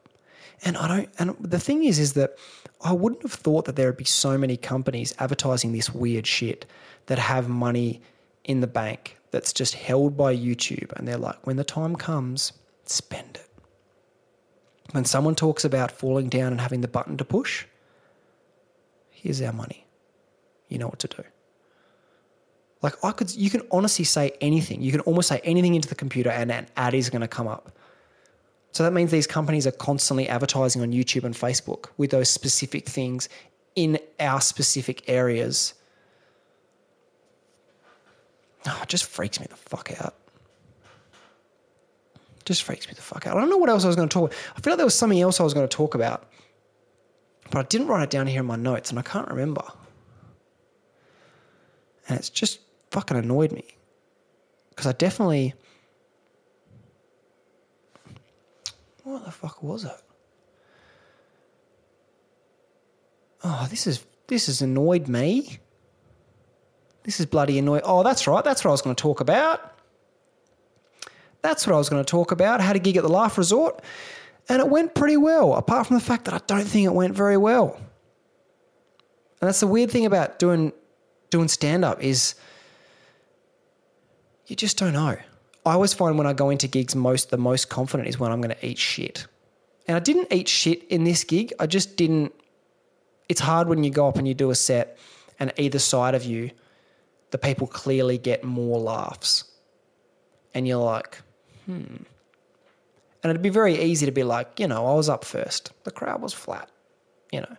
And 0.64 0.76
I 0.76 0.88
don't. 0.88 1.08
And 1.18 1.36
the 1.40 1.60
thing 1.60 1.84
is, 1.84 1.98
is 1.98 2.14
that 2.14 2.36
I 2.80 2.92
wouldn't 2.92 3.22
have 3.22 3.32
thought 3.32 3.64
that 3.66 3.76
there 3.76 3.86
would 3.86 3.96
be 3.96 4.04
so 4.04 4.36
many 4.36 4.56
companies 4.56 5.14
advertising 5.18 5.72
this 5.72 5.94
weird 5.94 6.26
shit 6.26 6.66
that 7.06 7.18
have 7.18 7.48
money 7.48 8.02
in 8.44 8.60
the 8.60 8.66
bank 8.66 9.18
that's 9.30 9.52
just 9.52 9.74
held 9.74 10.16
by 10.16 10.34
YouTube, 10.34 10.92
and 10.92 11.06
they're 11.06 11.18
like, 11.18 11.46
when 11.46 11.56
the 11.56 11.64
time 11.64 11.94
comes, 11.96 12.52
spend 12.84 13.36
it. 13.36 13.48
When 14.92 15.04
someone 15.04 15.34
talks 15.34 15.64
about 15.64 15.90
falling 15.92 16.28
down 16.28 16.52
and 16.52 16.60
having 16.60 16.80
the 16.80 16.88
button 16.88 17.16
to 17.18 17.24
push, 17.24 17.66
here's 19.22 19.42
our 19.42 19.52
money. 19.52 19.86
You 20.68 20.78
know 20.78 20.86
what 20.86 20.98
to 21.00 21.08
do. 21.08 21.22
Like 22.82 22.94
I 23.04 23.10
could, 23.12 23.34
you 23.34 23.50
can 23.50 23.62
honestly 23.72 24.04
say 24.04 24.32
anything. 24.40 24.82
You 24.82 24.92
can 24.92 25.00
almost 25.00 25.28
say 25.28 25.40
anything 25.42 25.74
into 25.74 25.88
the 25.88 25.94
computer, 25.94 26.30
and 26.30 26.52
an 26.52 26.68
ad 26.76 26.94
is 26.94 27.10
going 27.10 27.22
to 27.22 27.28
come 27.28 27.48
up. 27.48 27.72
So 28.72 28.84
that 28.84 28.92
means 28.92 29.10
these 29.10 29.26
companies 29.26 29.66
are 29.66 29.72
constantly 29.72 30.28
advertising 30.28 30.82
on 30.82 30.92
YouTube 30.92 31.24
and 31.24 31.34
Facebook 31.34 31.86
with 31.96 32.10
those 32.10 32.30
specific 32.30 32.86
things 32.86 33.28
in 33.74 33.98
our 34.20 34.40
specific 34.40 35.08
areas. 35.08 35.74
Oh, 38.66 38.80
it 38.82 38.88
just 38.88 39.06
freaks 39.06 39.40
me 39.40 39.46
the 39.48 39.56
fuck 39.56 39.90
out. 40.00 40.14
Just 42.44 42.62
freaks 42.62 42.86
me 42.86 42.94
the 42.94 43.02
fuck 43.02 43.26
out. 43.26 43.36
I 43.36 43.40
don't 43.40 43.50
know 43.50 43.56
what 43.56 43.68
else 43.68 43.84
I 43.84 43.88
was 43.88 43.96
going 43.96 44.08
to 44.08 44.12
talk. 44.12 44.30
About. 44.30 44.38
I 44.56 44.60
feel 44.60 44.72
like 44.72 44.78
there 44.78 44.86
was 44.86 44.94
something 44.94 45.20
else 45.20 45.40
I 45.40 45.42
was 45.42 45.54
going 45.54 45.66
to 45.66 45.76
talk 45.76 45.94
about, 45.94 46.30
but 47.50 47.58
I 47.58 47.62
didn't 47.62 47.88
write 47.88 48.02
it 48.02 48.10
down 48.10 48.26
here 48.26 48.40
in 48.40 48.46
my 48.46 48.56
notes, 48.56 48.90
and 48.90 48.98
I 48.98 49.02
can't 49.02 49.28
remember. 49.28 49.62
And 52.08 52.18
it's 52.18 52.30
just 52.30 52.60
fucking 52.90 53.16
annoyed 53.16 53.52
me 53.52 53.64
because 54.70 54.86
I 54.86 54.92
definitely. 54.92 55.54
What 59.04 59.24
the 59.24 59.30
fuck 59.30 59.62
was 59.62 59.84
it? 59.84 59.92
Oh, 63.44 63.66
this 63.70 63.86
is 63.86 64.04
this 64.26 64.46
has 64.46 64.62
annoyed 64.62 65.08
me. 65.08 65.58
This 67.04 67.20
is 67.20 67.26
bloody 67.26 67.58
annoying. 67.58 67.82
Oh, 67.84 68.02
that's 68.02 68.26
right. 68.26 68.44
That's 68.44 68.62
what 68.62 68.70
I 68.70 68.72
was 68.72 68.82
going 68.82 68.94
to 68.94 69.00
talk 69.00 69.20
about. 69.20 69.74
That's 71.40 71.66
what 71.66 71.74
I 71.74 71.78
was 71.78 71.88
going 71.88 72.04
to 72.04 72.10
talk 72.10 72.32
about. 72.32 72.60
Had 72.60 72.76
a 72.76 72.78
gig 72.78 72.96
at 72.96 73.02
the 73.02 73.08
Laugh 73.08 73.38
Resort, 73.38 73.82
and 74.48 74.60
it 74.60 74.68
went 74.68 74.94
pretty 74.94 75.16
well. 75.16 75.54
Apart 75.54 75.86
from 75.86 75.96
the 75.96 76.02
fact 76.02 76.24
that 76.24 76.34
I 76.34 76.40
don't 76.46 76.66
think 76.66 76.86
it 76.86 76.94
went 76.94 77.14
very 77.14 77.36
well. 77.36 77.76
And 79.40 79.48
that's 79.48 79.60
the 79.60 79.66
weird 79.66 79.90
thing 79.90 80.06
about 80.06 80.38
doing 80.38 80.72
doing 81.30 81.48
stand 81.48 81.84
up 81.84 82.02
is 82.02 82.34
you 84.46 84.56
just 84.56 84.78
don't 84.78 84.94
know. 84.94 85.16
I 85.66 85.72
always 85.72 85.92
find 85.92 86.16
when 86.16 86.26
I 86.26 86.32
go 86.32 86.50
into 86.50 86.66
gigs, 86.66 86.96
most 86.96 87.30
the 87.30 87.36
most 87.36 87.68
confident 87.68 88.08
is 88.08 88.18
when 88.18 88.32
I'm 88.32 88.40
going 88.40 88.54
to 88.54 88.66
eat 88.66 88.78
shit. 88.78 89.26
And 89.86 89.96
I 89.96 90.00
didn't 90.00 90.32
eat 90.32 90.48
shit 90.48 90.84
in 90.84 91.04
this 91.04 91.24
gig. 91.24 91.52
I 91.60 91.66
just 91.66 91.96
didn't. 91.96 92.32
It's 93.28 93.40
hard 93.40 93.68
when 93.68 93.84
you 93.84 93.90
go 93.90 94.08
up 94.08 94.16
and 94.16 94.26
you 94.26 94.34
do 94.34 94.50
a 94.50 94.54
set, 94.54 94.98
and 95.38 95.52
either 95.58 95.78
side 95.78 96.14
of 96.14 96.24
you, 96.24 96.50
the 97.30 97.38
people 97.38 97.66
clearly 97.66 98.16
get 98.16 98.42
more 98.42 98.78
laughs, 98.78 99.44
and 100.54 100.66
you're 100.66 100.82
like, 100.82 101.20
hmm. 101.66 101.96
And 103.22 103.30
it'd 103.30 103.42
be 103.42 103.48
very 103.48 103.76
easy 103.80 104.06
to 104.06 104.12
be 104.12 104.22
like, 104.22 104.60
you 104.60 104.68
know, 104.68 104.86
I 104.86 104.94
was 104.94 105.08
up 105.08 105.24
first. 105.24 105.72
The 105.84 105.90
crowd 105.90 106.22
was 106.22 106.32
flat, 106.32 106.70
you 107.32 107.40
know, 107.40 107.56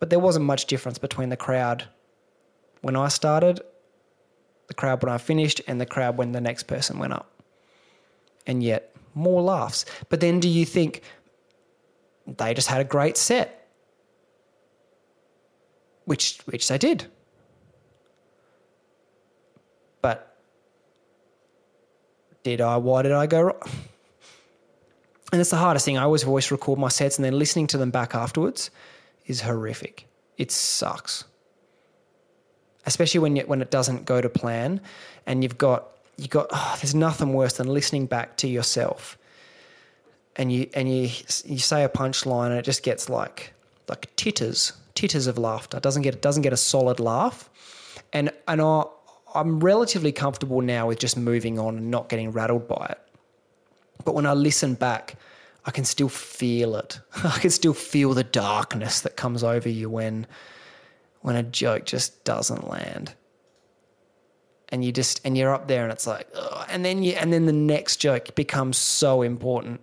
but 0.00 0.10
there 0.10 0.18
wasn't 0.18 0.44
much 0.44 0.66
difference 0.66 0.98
between 0.98 1.30
the 1.30 1.36
crowd 1.36 1.84
when 2.82 2.96
I 2.96 3.08
started 3.08 3.62
the 4.72 4.74
crowd 4.74 5.02
when 5.02 5.12
I 5.12 5.18
finished, 5.18 5.60
and 5.66 5.78
the 5.78 5.84
crowd 5.84 6.16
when 6.16 6.32
the 6.32 6.40
next 6.40 6.62
person 6.62 6.98
went 6.98 7.12
up. 7.12 7.30
And 8.46 8.62
yet, 8.62 8.94
more 9.14 9.42
laughs. 9.42 9.84
But 10.08 10.20
then 10.20 10.40
do 10.40 10.48
you 10.48 10.64
think 10.64 11.02
they 12.26 12.54
just 12.54 12.68
had 12.68 12.80
a 12.80 12.84
great 12.84 13.18
set? 13.18 13.68
Which, 16.06 16.38
which 16.46 16.68
they 16.68 16.78
did. 16.78 17.04
But 20.00 20.34
did 22.42 22.62
I? 22.62 22.78
Why 22.78 23.02
did 23.02 23.12
I 23.12 23.26
go 23.26 23.42
wrong? 23.42 23.62
And 25.32 25.40
it's 25.40 25.50
the 25.50 25.56
hardest 25.56 25.86
thing. 25.86 25.96
I 25.96 26.02
always 26.02 26.22
voice 26.22 26.50
record 26.50 26.78
my 26.78 26.88
sets 26.88 27.16
and 27.16 27.24
then 27.24 27.38
listening 27.38 27.66
to 27.68 27.78
them 27.78 27.90
back 27.90 28.14
afterwards 28.14 28.70
is 29.26 29.40
horrific. 29.40 30.06
It 30.36 30.50
sucks 30.50 31.24
especially 32.86 33.20
when 33.20 33.36
you, 33.36 33.42
when 33.44 33.62
it 33.62 33.70
doesn't 33.70 34.04
go 34.04 34.20
to 34.20 34.28
plan, 34.28 34.80
and 35.26 35.42
you've 35.42 35.58
got 35.58 35.88
you 36.16 36.28
got 36.28 36.48
oh, 36.50 36.76
there's 36.80 36.94
nothing 36.94 37.32
worse 37.32 37.54
than 37.54 37.68
listening 37.68 38.06
back 38.06 38.36
to 38.38 38.48
yourself, 38.48 39.18
and 40.36 40.52
you 40.52 40.68
and 40.74 40.88
you 40.88 41.10
you 41.44 41.58
say 41.58 41.84
a 41.84 41.88
punchline 41.88 42.48
and 42.48 42.58
it 42.58 42.64
just 42.64 42.82
gets 42.82 43.08
like 43.08 43.52
like 43.88 44.14
titters 44.16 44.72
titters 44.94 45.26
of 45.26 45.38
laughter. 45.38 45.76
It 45.76 45.82
doesn't 45.82 46.02
get 46.02 46.14
it 46.14 46.22
doesn't 46.22 46.42
get 46.42 46.52
a 46.52 46.56
solid 46.58 47.00
laugh, 47.00 47.48
and 48.12 48.30
and 48.48 48.60
I, 48.60 48.84
I'm 49.34 49.60
relatively 49.60 50.12
comfortable 50.12 50.60
now 50.60 50.88
with 50.88 50.98
just 50.98 51.16
moving 51.16 51.58
on 51.58 51.78
and 51.78 51.90
not 51.90 52.08
getting 52.08 52.32
rattled 52.32 52.68
by 52.68 52.86
it. 52.90 52.98
But 54.04 54.14
when 54.14 54.26
I 54.26 54.32
listen 54.32 54.74
back, 54.74 55.16
I 55.64 55.70
can 55.70 55.84
still 55.84 56.08
feel 56.08 56.76
it. 56.76 57.00
I 57.24 57.38
can 57.38 57.50
still 57.50 57.74
feel 57.74 58.14
the 58.14 58.24
darkness 58.24 59.00
that 59.00 59.16
comes 59.16 59.44
over 59.44 59.68
you 59.68 59.88
when 59.88 60.26
when 61.20 61.36
a 61.36 61.42
joke 61.42 61.86
just 61.86 62.24
doesn't 62.24 62.68
land 62.68 63.14
and 64.72 64.82
you 64.82 64.90
just 64.90 65.20
and 65.24 65.36
you're 65.38 65.54
up 65.54 65.68
there 65.68 65.84
and 65.84 65.92
it's 65.92 66.06
like 66.06 66.26
ugh. 66.34 66.66
and 66.70 66.84
then 66.84 67.02
you 67.02 67.12
and 67.12 67.32
then 67.32 67.46
the 67.46 67.52
next 67.52 67.98
joke 67.98 68.34
becomes 68.34 68.76
so 68.76 69.22
important 69.22 69.80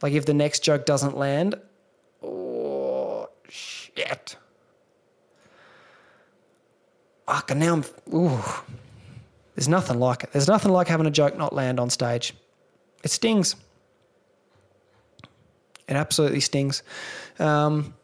like 0.00 0.14
if 0.14 0.24
the 0.24 0.32
next 0.32 0.60
joke 0.60 0.86
doesn't 0.86 1.18
land 1.18 1.56
oh 2.22 3.28
shit 3.48 4.36
fuck 7.26 7.50
and 7.50 7.60
now 7.60 7.74
i'm 7.74 7.84
ooh 8.14 8.40
there's 9.54 9.68
nothing 9.68 9.98
like 9.98 10.22
it 10.22 10.32
there's 10.32 10.48
nothing 10.48 10.72
like 10.72 10.88
having 10.88 11.06
a 11.06 11.10
joke 11.10 11.36
not 11.36 11.52
land 11.52 11.78
on 11.78 11.90
stage 11.90 12.34
it 13.04 13.10
stings 13.10 13.56
it 15.86 15.94
absolutely 15.94 16.40
stings 16.40 16.82
um, 17.38 17.94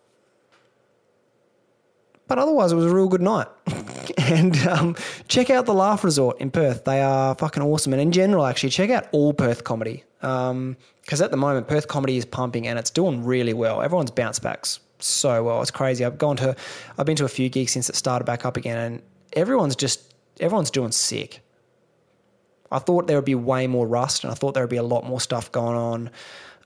but 2.30 2.38
otherwise, 2.38 2.70
it 2.70 2.76
was 2.76 2.84
a 2.84 2.94
real 2.94 3.08
good 3.08 3.22
night. 3.22 3.48
and 4.18 4.56
um, 4.68 4.94
check 5.26 5.50
out 5.50 5.66
the 5.66 5.74
Laugh 5.74 6.04
Resort 6.04 6.40
in 6.40 6.52
Perth. 6.52 6.84
They 6.84 7.02
are 7.02 7.34
fucking 7.34 7.60
awesome. 7.60 7.92
And 7.92 8.00
in 8.00 8.12
general, 8.12 8.46
actually, 8.46 8.70
check 8.70 8.88
out 8.88 9.08
all 9.10 9.32
Perth 9.32 9.64
comedy. 9.64 10.04
Because 10.20 11.20
at 11.20 11.32
the 11.32 11.36
moment, 11.36 11.66
Perth 11.66 11.88
comedy 11.88 12.16
is 12.16 12.24
pumping 12.24 12.68
and 12.68 12.78
it's 12.78 12.90
doing 12.90 13.24
really 13.24 13.52
well. 13.52 13.82
Everyone's 13.82 14.12
bounced 14.12 14.44
back 14.44 14.64
so 15.00 15.42
well. 15.42 15.60
It's 15.60 15.72
crazy. 15.72 16.04
I've 16.04 16.18
gone 16.18 16.36
to, 16.36 16.54
I've 16.96 17.04
been 17.04 17.16
to 17.16 17.24
a 17.24 17.28
few 17.28 17.48
gigs 17.48 17.72
since 17.72 17.90
it 17.90 17.96
started 17.96 18.26
back 18.26 18.46
up 18.46 18.56
again, 18.56 18.78
and 18.78 19.02
everyone's 19.32 19.74
just, 19.74 20.14
everyone's 20.38 20.70
doing 20.70 20.92
sick. 20.92 21.40
I 22.70 22.78
thought 22.78 23.06
there 23.06 23.16
would 23.16 23.24
be 23.24 23.34
way 23.34 23.66
more 23.66 23.86
rust, 23.86 24.24
and 24.24 24.30
I 24.30 24.34
thought 24.34 24.54
there 24.54 24.62
would 24.62 24.70
be 24.70 24.76
a 24.76 24.82
lot 24.82 25.04
more 25.04 25.20
stuff 25.20 25.50
going 25.50 25.76
on. 25.76 26.10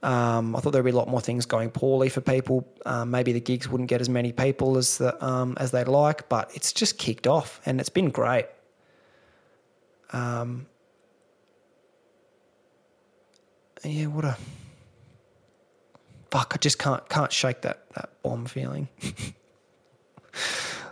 Um, 0.03 0.55
I 0.55 0.59
thought 0.59 0.71
there 0.71 0.83
would 0.83 0.91
be 0.91 0.95
a 0.95 0.97
lot 0.97 1.07
more 1.07 1.21
things 1.21 1.47
going 1.47 1.71
poorly 1.71 2.09
for 2.09 2.21
people. 2.21 2.67
Um, 2.85 3.09
maybe 3.09 3.31
the 3.31 3.39
gigs 3.39 3.67
wouldn't 3.67 3.89
get 3.89 4.01
as 4.01 4.09
many 4.09 4.31
people 4.31 4.77
as 4.77 4.99
the, 4.99 5.25
um, 5.25 5.57
as 5.59 5.71
they'd 5.71 5.87
like, 5.87 6.29
but 6.29 6.51
it's 6.53 6.71
just 6.71 6.99
kicked 6.99 7.25
off, 7.25 7.59
and 7.65 7.79
it's 7.79 7.89
been 7.89 8.11
great. 8.11 8.45
Um, 10.13 10.67
yeah, 13.83 14.07
what 14.07 14.25
a 14.25 14.37
fuck! 16.29 16.53
I 16.55 16.57
just 16.57 16.77
can't 16.77 17.07
can't 17.09 17.31
shake 17.31 17.61
that 17.61 17.85
that 17.95 18.09
bomb 18.21 18.45
feeling. 18.45 18.87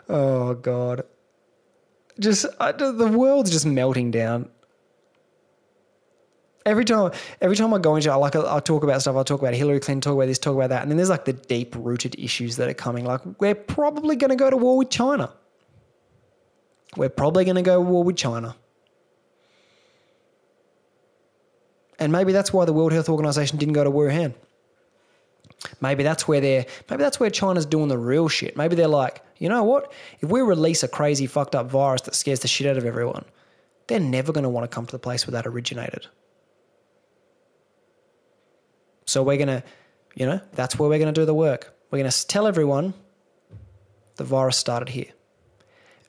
oh 0.10 0.56
god, 0.56 1.04
just 2.20 2.46
I, 2.60 2.72
the 2.72 3.08
world's 3.08 3.52
just 3.52 3.66
melting 3.66 4.12
down 4.12 4.50
every 6.66 6.86
time 6.86 7.12
every 7.42 7.56
time 7.56 7.74
I 7.74 7.80
go 7.80 7.96
into 7.96 8.10
it, 8.10 8.14
I 8.14 8.16
like 8.16 8.36
I 8.36 8.60
talk 8.60 8.84
about 8.84 9.02
stuff 9.02 9.16
I 9.16 9.24
talk 9.24 9.42
about 9.42 9.54
Hillary 9.54 9.80
Clinton 9.80 10.02
talk 10.02 10.16
about 10.16 10.28
this 10.28 10.40
talk 10.40 10.56
about 10.56 10.70
that 10.70 10.82
and 10.82 10.92
then 10.92 10.98
there's 10.98 11.10
like 11.10 11.26
the 11.26 11.34
deep 11.34 11.76
rooted 11.78 12.16
issues 12.18 12.58
that 12.58 12.70
are 12.70 12.74
coming. 12.74 13.06
Like 13.06 13.22
we're 13.40 13.56
probably 13.56 14.16
going 14.16 14.30
to 14.30 14.36
go 14.36 14.50
to 14.50 14.58
war 14.58 14.78
with 14.78 14.90
China. 14.90 15.32
We're 16.96 17.10
probably 17.10 17.46
going 17.46 17.56
to 17.56 17.62
go 17.62 17.76
to 17.76 17.82
war 17.82 18.04
with 18.04 18.18
China. 18.18 18.56
And 22.00 22.12
maybe 22.12 22.32
that's 22.32 22.52
why 22.52 22.66
the 22.66 22.74
World 22.74 22.92
Health 22.92 23.10
Organization 23.10 23.58
didn't 23.58 23.74
go 23.74 23.84
to 23.84 23.92
Wuhan. 23.92 24.34
Maybe 25.80 26.04
that's 26.04 26.28
where 26.28 26.42
they're 26.42 26.66
maybe 26.90 27.02
that's 27.02 27.20
where 27.20 27.30
China's 27.30 27.66
doing 27.66 27.88
the 27.88 27.98
real 27.98 28.28
shit. 28.28 28.58
Maybe 28.58 28.76
they're 28.76 28.88
like 28.88 29.22
you 29.38 29.50
know 29.50 29.64
what? 29.64 29.92
If 30.22 30.30
we 30.30 30.42
release 30.42 30.84
a 30.84 30.88
crazy 30.88 31.28
fucked 31.28 31.56
up 31.56 31.70
virus 31.70 32.02
that 32.02 32.16
scares 32.16 32.40
the 32.42 32.48
shit 32.48 32.68
out 32.68 32.78
of 32.78 32.86
everyone 32.86 33.26
they're 33.88 34.00
never 34.00 34.32
going 34.32 34.44
to 34.44 34.50
want 34.50 34.70
to 34.70 34.74
come 34.74 34.86
to 34.86 34.92
the 34.92 35.00
place 35.00 35.28
where 35.28 35.32
that 35.32 35.48
originated 35.48 36.08
so 39.06 39.24
we're 39.24 39.38
going 39.38 39.48
to, 39.48 39.64
you 40.16 40.26
know, 40.26 40.42
that's 40.54 40.78
where 40.78 40.90
we're 40.90 41.00
going 41.00 41.14
to 41.14 41.20
do 41.22 41.26
the 41.26 41.34
work. 41.34 41.74
We're 41.92 42.00
going 42.00 42.12
to 42.12 42.28
tell 42.28 42.48
everyone 42.48 42.94
the 44.16 44.24
virus 44.24 44.58
started 44.58 44.90
here. 44.90 45.12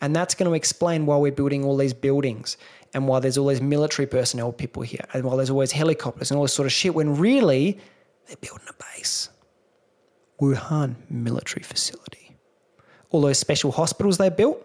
And 0.00 0.14
that's 0.14 0.34
going 0.34 0.50
to 0.50 0.54
explain 0.54 1.06
why 1.06 1.16
we're 1.16 1.32
building 1.32 1.64
all 1.64 1.76
these 1.76 1.94
buildings 1.94 2.56
and 2.92 3.08
why 3.08 3.20
there's 3.20 3.38
all 3.38 3.46
these 3.46 3.60
military 3.60 4.06
personnel 4.06 4.52
people 4.52 4.82
here 4.82 5.04
and 5.12 5.24
why 5.24 5.36
there's 5.36 5.50
always 5.50 5.72
helicopters 5.72 6.30
and 6.30 6.38
all 6.38 6.44
this 6.44 6.52
sort 6.52 6.66
of 6.66 6.72
shit 6.72 6.94
when 6.94 7.16
really 7.16 7.78
they're 8.26 8.36
building 8.36 8.66
a 8.68 8.96
base. 8.96 9.30
Wuhan 10.40 10.96
military 11.08 11.62
facility. 11.62 12.36
All 13.10 13.20
those 13.20 13.38
special 13.38 13.72
hospitals 13.72 14.18
they 14.18 14.28
built, 14.28 14.64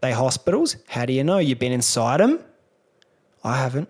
they 0.00 0.12
hospitals. 0.12 0.76
How 0.88 1.04
do 1.04 1.12
you 1.12 1.22
know? 1.22 1.38
You've 1.38 1.58
been 1.58 1.72
inside 1.72 2.20
them? 2.20 2.42
I 3.44 3.58
haven't 3.58 3.88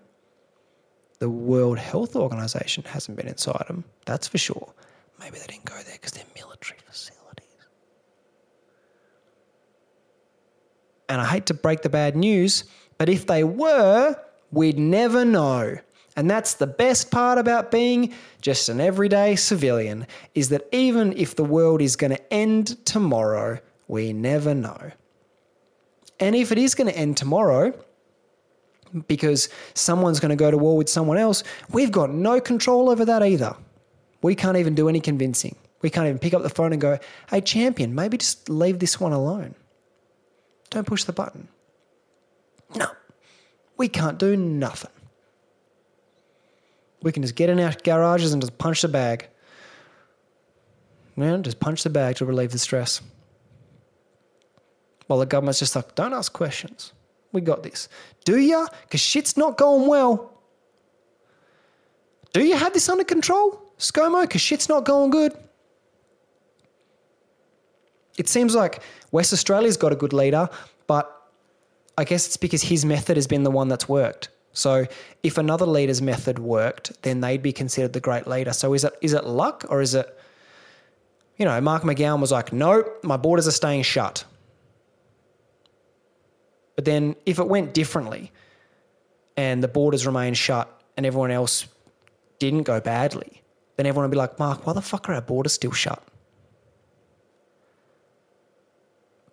the 1.22 1.30
World 1.30 1.78
Health 1.78 2.16
Organization 2.16 2.82
hasn't 2.82 3.16
been 3.16 3.28
inside 3.28 3.64
them. 3.68 3.84
That's 4.06 4.26
for 4.26 4.38
sure. 4.38 4.72
Maybe 5.20 5.38
they 5.38 5.46
didn't 5.46 5.66
go 5.66 5.76
there 5.76 5.94
because 5.94 6.10
they're 6.10 6.24
military 6.34 6.80
facilities. 6.84 7.46
And 11.08 11.20
I 11.20 11.24
hate 11.26 11.46
to 11.46 11.54
break 11.54 11.82
the 11.82 11.88
bad 11.88 12.16
news, 12.16 12.64
but 12.98 13.08
if 13.08 13.28
they 13.28 13.44
were, 13.44 14.20
we'd 14.50 14.80
never 14.80 15.24
know. 15.24 15.76
And 16.16 16.28
that's 16.28 16.54
the 16.54 16.66
best 16.66 17.12
part 17.12 17.38
about 17.38 17.70
being 17.70 18.12
just 18.40 18.68
an 18.68 18.80
everyday 18.80 19.36
civilian 19.36 20.08
is 20.34 20.48
that 20.48 20.66
even 20.72 21.12
if 21.16 21.36
the 21.36 21.44
world 21.44 21.80
is 21.80 21.94
going 21.94 22.16
to 22.16 22.32
end 22.32 22.84
tomorrow, 22.84 23.60
we 23.86 24.12
never 24.12 24.56
know. 24.56 24.90
And 26.18 26.34
if 26.34 26.50
it 26.50 26.58
is 26.58 26.74
going 26.74 26.88
to 26.88 26.98
end 26.98 27.16
tomorrow, 27.16 27.72
because 29.08 29.48
someone's 29.74 30.20
going 30.20 30.30
to 30.30 30.36
go 30.36 30.50
to 30.50 30.58
war 30.58 30.76
with 30.76 30.88
someone 30.88 31.18
else, 31.18 31.42
we've 31.70 31.90
got 31.90 32.10
no 32.10 32.40
control 32.40 32.90
over 32.90 33.04
that 33.04 33.22
either. 33.22 33.56
We 34.22 34.34
can't 34.34 34.56
even 34.56 34.74
do 34.74 34.88
any 34.88 35.00
convincing. 35.00 35.56
We 35.80 35.90
can't 35.90 36.06
even 36.06 36.18
pick 36.18 36.32
up 36.34 36.42
the 36.42 36.50
phone 36.50 36.72
and 36.72 36.80
go, 36.80 36.98
hey, 37.28 37.40
champion, 37.40 37.94
maybe 37.94 38.18
just 38.18 38.48
leave 38.48 38.78
this 38.78 39.00
one 39.00 39.12
alone. 39.12 39.54
Don't 40.70 40.86
push 40.86 41.04
the 41.04 41.12
button. 41.12 41.48
No, 42.74 42.86
we 43.76 43.88
can't 43.88 44.18
do 44.18 44.36
nothing. 44.36 44.90
We 47.02 47.10
can 47.10 47.22
just 47.22 47.34
get 47.34 47.50
in 47.50 47.58
our 47.58 47.74
garages 47.82 48.32
and 48.32 48.40
just 48.40 48.56
punch 48.58 48.82
the 48.82 48.88
bag. 48.88 49.28
Yeah, 51.16 51.36
just 51.38 51.60
punch 51.60 51.82
the 51.82 51.90
bag 51.90 52.16
to 52.16 52.24
relieve 52.24 52.52
the 52.52 52.58
stress. 52.58 53.00
While 55.08 55.18
the 55.18 55.26
government's 55.26 55.58
just 55.58 55.76
like, 55.76 55.94
don't 55.94 56.14
ask 56.14 56.32
questions. 56.32 56.92
We 57.32 57.40
got 57.40 57.62
this. 57.62 57.88
Do 58.24 58.38
ya? 58.38 58.66
Because 58.82 59.00
shit's 59.00 59.36
not 59.36 59.56
going 59.56 59.88
well. 59.88 60.32
Do 62.32 62.44
you 62.44 62.56
have 62.56 62.72
this 62.72 62.88
under 62.88 63.04
control, 63.04 63.62
ScoMo? 63.78 64.22
Because 64.22 64.40
shit's 64.40 64.68
not 64.68 64.84
going 64.84 65.10
good. 65.10 65.36
It 68.18 68.28
seems 68.28 68.54
like 68.54 68.82
West 69.10 69.32
Australia's 69.32 69.76
got 69.76 69.92
a 69.92 69.96
good 69.96 70.12
leader, 70.12 70.48
but 70.86 71.30
I 71.96 72.04
guess 72.04 72.26
it's 72.26 72.36
because 72.36 72.62
his 72.62 72.84
method 72.84 73.16
has 73.16 73.26
been 73.26 73.42
the 73.42 73.50
one 73.50 73.68
that's 73.68 73.88
worked. 73.88 74.28
So 74.52 74.86
if 75.22 75.38
another 75.38 75.66
leader's 75.66 76.02
method 76.02 76.38
worked, 76.38 77.02
then 77.02 77.20
they'd 77.20 77.42
be 77.42 77.52
considered 77.52 77.94
the 77.94 78.00
great 78.00 78.26
leader. 78.26 78.52
So 78.52 78.74
is 78.74 78.84
it 78.84 78.94
is 79.00 79.14
it 79.14 79.24
luck 79.24 79.64
or 79.70 79.80
is 79.80 79.94
it, 79.94 80.18
you 81.38 81.46
know, 81.46 81.58
Mark 81.60 81.82
McGowan 81.84 82.20
was 82.20 82.32
like, 82.32 82.52
no, 82.52 82.84
my 83.02 83.16
borders 83.16 83.48
are 83.48 83.52
staying 83.52 83.82
shut. 83.82 84.24
But 86.74 86.84
then 86.84 87.16
if 87.26 87.38
it 87.38 87.48
went 87.48 87.74
differently 87.74 88.32
and 89.36 89.62
the 89.62 89.68
borders 89.68 90.06
remained 90.06 90.36
shut 90.36 90.68
and 90.96 91.04
everyone 91.04 91.30
else 91.30 91.66
didn't 92.38 92.62
go 92.62 92.80
badly, 92.80 93.42
then 93.76 93.86
everyone 93.86 94.04
would 94.04 94.14
be 94.14 94.18
like, 94.18 94.38
Mark, 94.38 94.66
why 94.66 94.72
the 94.72 94.82
fuck 94.82 95.08
are 95.08 95.14
our 95.14 95.20
borders 95.20 95.52
still 95.52 95.72
shut? 95.72 96.02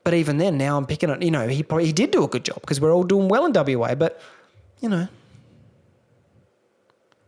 But 0.04 0.14
even 0.14 0.38
then, 0.38 0.58
now 0.58 0.78
I'm 0.78 0.86
picking 0.86 1.10
it. 1.10 1.22
You 1.22 1.32
know, 1.32 1.48
he 1.48 1.62
probably 1.62 1.86
he 1.86 1.94
did 1.94 2.12
do 2.12 2.24
a 2.24 2.28
good 2.28 2.46
job 2.46 2.62
because 2.62 2.82
we're 2.82 2.94
all 2.94 3.04
doing 3.04 3.28
well 3.28 3.46
in 3.46 3.54
WA. 3.54 3.96
But 3.96 4.20
you 4.80 4.90
know, 4.90 5.08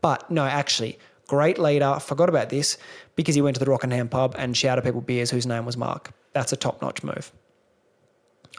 but 0.02 0.32
no, 0.32 0.44
actually, 0.46 0.98
great 1.28 1.60
leader. 1.60 2.00
Forgot 2.00 2.30
about 2.30 2.50
this 2.50 2.78
because 3.16 3.36
he 3.36 3.42
went 3.42 3.56
to 3.56 3.64
the 3.64 3.70
Rockingham 3.70 4.10
pub 4.10 4.36
and 4.38 4.56
shouted 4.58 4.84
people 4.84 5.02
beers 5.02 5.30
whose 5.30 5.46
name 5.46 5.66
was 5.66 5.78
Mark. 5.78 6.12
That's 6.34 6.54
a 6.54 6.56
top 6.56 6.82
notch 6.82 7.04
move. 7.04 7.32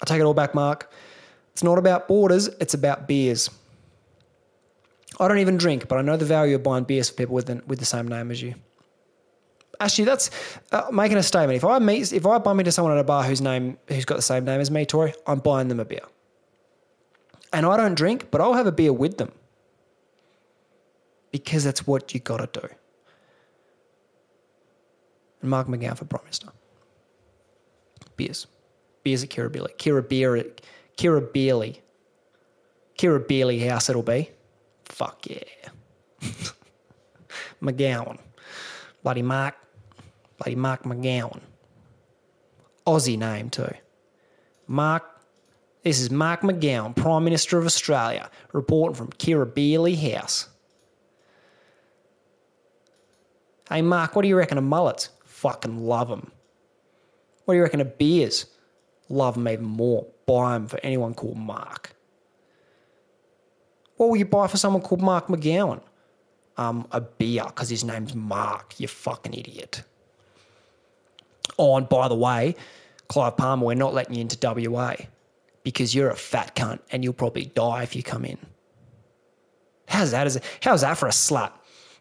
I 0.00 0.04
take 0.04 0.20
it 0.20 0.24
all 0.24 0.34
back, 0.34 0.54
Mark. 0.54 0.92
It's 1.52 1.62
not 1.62 1.78
about 1.78 2.08
borders, 2.08 2.48
it's 2.60 2.74
about 2.74 3.06
beers. 3.06 3.50
I 5.20 5.28
don't 5.28 5.38
even 5.38 5.56
drink, 5.58 5.88
but 5.88 5.98
I 5.98 6.02
know 6.02 6.16
the 6.16 6.24
value 6.24 6.54
of 6.54 6.62
buying 6.62 6.84
beers 6.84 7.10
for 7.10 7.16
people 7.16 7.34
with 7.34 7.46
the, 7.46 7.62
with 7.66 7.78
the 7.78 7.84
same 7.84 8.08
name 8.08 8.30
as 8.30 8.40
you. 8.40 8.54
Actually, 9.78 10.04
that's 10.04 10.30
uh, 10.70 10.86
making 10.92 11.18
a 11.18 11.22
statement. 11.22 11.56
If 11.56 11.64
I 11.64 11.78
meet, 11.78 12.12
if 12.12 12.24
I 12.24 12.38
bump 12.38 12.60
into 12.60 12.72
someone 12.72 12.92
at 12.92 12.98
a 12.98 13.04
bar 13.04 13.24
whose 13.24 13.40
name, 13.40 13.76
who's 13.88 14.04
got 14.04 14.16
the 14.16 14.22
same 14.22 14.44
name 14.44 14.60
as 14.60 14.70
me, 14.70 14.86
Tori, 14.86 15.12
I'm 15.26 15.40
buying 15.40 15.68
them 15.68 15.80
a 15.80 15.84
beer. 15.84 16.04
And 17.52 17.66
I 17.66 17.76
don't 17.76 17.94
drink, 17.94 18.30
but 18.30 18.40
I'll 18.40 18.54
have 18.54 18.66
a 18.66 18.72
beer 18.72 18.92
with 18.92 19.18
them 19.18 19.32
because 21.32 21.64
that's 21.64 21.86
what 21.86 22.14
you 22.14 22.20
got 22.20 22.52
to 22.52 22.60
do. 22.60 22.68
And 25.40 25.50
Mark 25.50 25.66
McGowan 25.66 25.98
for 25.98 26.04
Prime 26.04 26.22
Minister. 26.24 26.48
Beers, 28.16 28.46
beers 29.02 29.24
at 29.24 29.30
Kirribilli, 29.30 29.76
Kirribilli, 29.76 30.58
Kirribilli, 30.96 31.80
Kirribilli 32.98 33.68
House. 33.68 33.88
It'll 33.88 34.02
be. 34.02 34.30
Fuck 34.84 35.26
yeah. 35.26 35.70
McGowan. 37.62 38.18
Bloody 39.02 39.22
Mark. 39.22 39.54
Bloody 40.38 40.56
Mark 40.56 40.82
McGowan. 40.84 41.40
Aussie 42.86 43.18
name 43.18 43.50
too. 43.50 43.72
Mark. 44.66 45.04
This 45.82 46.00
is 46.00 46.12
Mark 46.12 46.42
McGowan, 46.42 46.94
Prime 46.94 47.24
Minister 47.24 47.58
of 47.58 47.66
Australia, 47.66 48.30
reporting 48.52 48.94
from 48.94 49.08
Kira 49.08 49.46
Kirribilli 49.46 49.96
House. 50.12 50.48
Hey, 53.68 53.82
Mark, 53.82 54.14
what 54.14 54.22
do 54.22 54.28
you 54.28 54.36
reckon 54.36 54.58
of 54.58 54.64
mullets? 54.64 55.08
Fucking 55.24 55.78
love 55.78 56.08
them. 56.08 56.30
What 57.44 57.54
do 57.54 57.56
you 57.56 57.62
reckon 57.62 57.80
of 57.80 57.98
beers? 57.98 58.46
Love 59.08 59.34
them 59.34 59.48
even 59.48 59.64
more. 59.64 60.06
Buy 60.32 60.66
for 60.66 60.80
anyone 60.82 61.14
called 61.14 61.36
Mark. 61.36 61.94
What 63.96 64.08
will 64.08 64.16
you 64.16 64.24
buy 64.24 64.46
for 64.46 64.56
someone 64.56 64.82
called 64.82 65.02
Mark 65.02 65.28
McGowan? 65.28 65.80
Um, 66.56 66.86
a 66.90 67.00
beer 67.00 67.44
because 67.46 67.68
his 67.68 67.84
name's 67.84 68.14
Mark. 68.14 68.78
You 68.78 68.88
fucking 68.88 69.34
idiot. 69.34 69.82
Oh, 71.58 71.76
and 71.76 71.88
by 71.88 72.08
the 72.08 72.14
way, 72.14 72.56
Clive 73.08 73.36
Palmer, 73.36 73.66
we're 73.66 73.74
not 73.74 73.94
letting 73.94 74.14
you 74.14 74.22
into 74.22 74.38
WA 74.70 74.94
because 75.64 75.94
you're 75.94 76.10
a 76.10 76.16
fat 76.16 76.56
cunt 76.56 76.80
and 76.90 77.04
you'll 77.04 77.12
probably 77.12 77.46
die 77.46 77.82
if 77.82 77.94
you 77.94 78.02
come 78.02 78.24
in. 78.24 78.38
How's 79.86 80.12
that? 80.12 80.34
A, 80.34 80.40
how's 80.62 80.80
that 80.80 80.96
for 80.96 81.06
a 81.06 81.10
slut? 81.10 81.52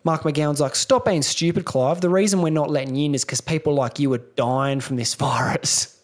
Mark 0.04 0.24
McGowan's 0.24 0.60
like, 0.62 0.76
stop 0.76 1.06
being 1.06 1.22
stupid, 1.22 1.66
Clive. 1.66 2.02
The 2.02 2.10
reason 2.10 2.42
we're 2.42 2.50
not 2.50 2.72
letting 2.72 2.96
you 2.96 3.06
in 3.06 3.16
is 3.16 3.24
because 3.24 3.42
people 3.42 3.74
like 3.74 4.00
you 4.00 4.12
are 4.14 4.24
dying 4.36 4.80
from 4.80 4.96
this 4.96 5.14
virus. 5.28 6.01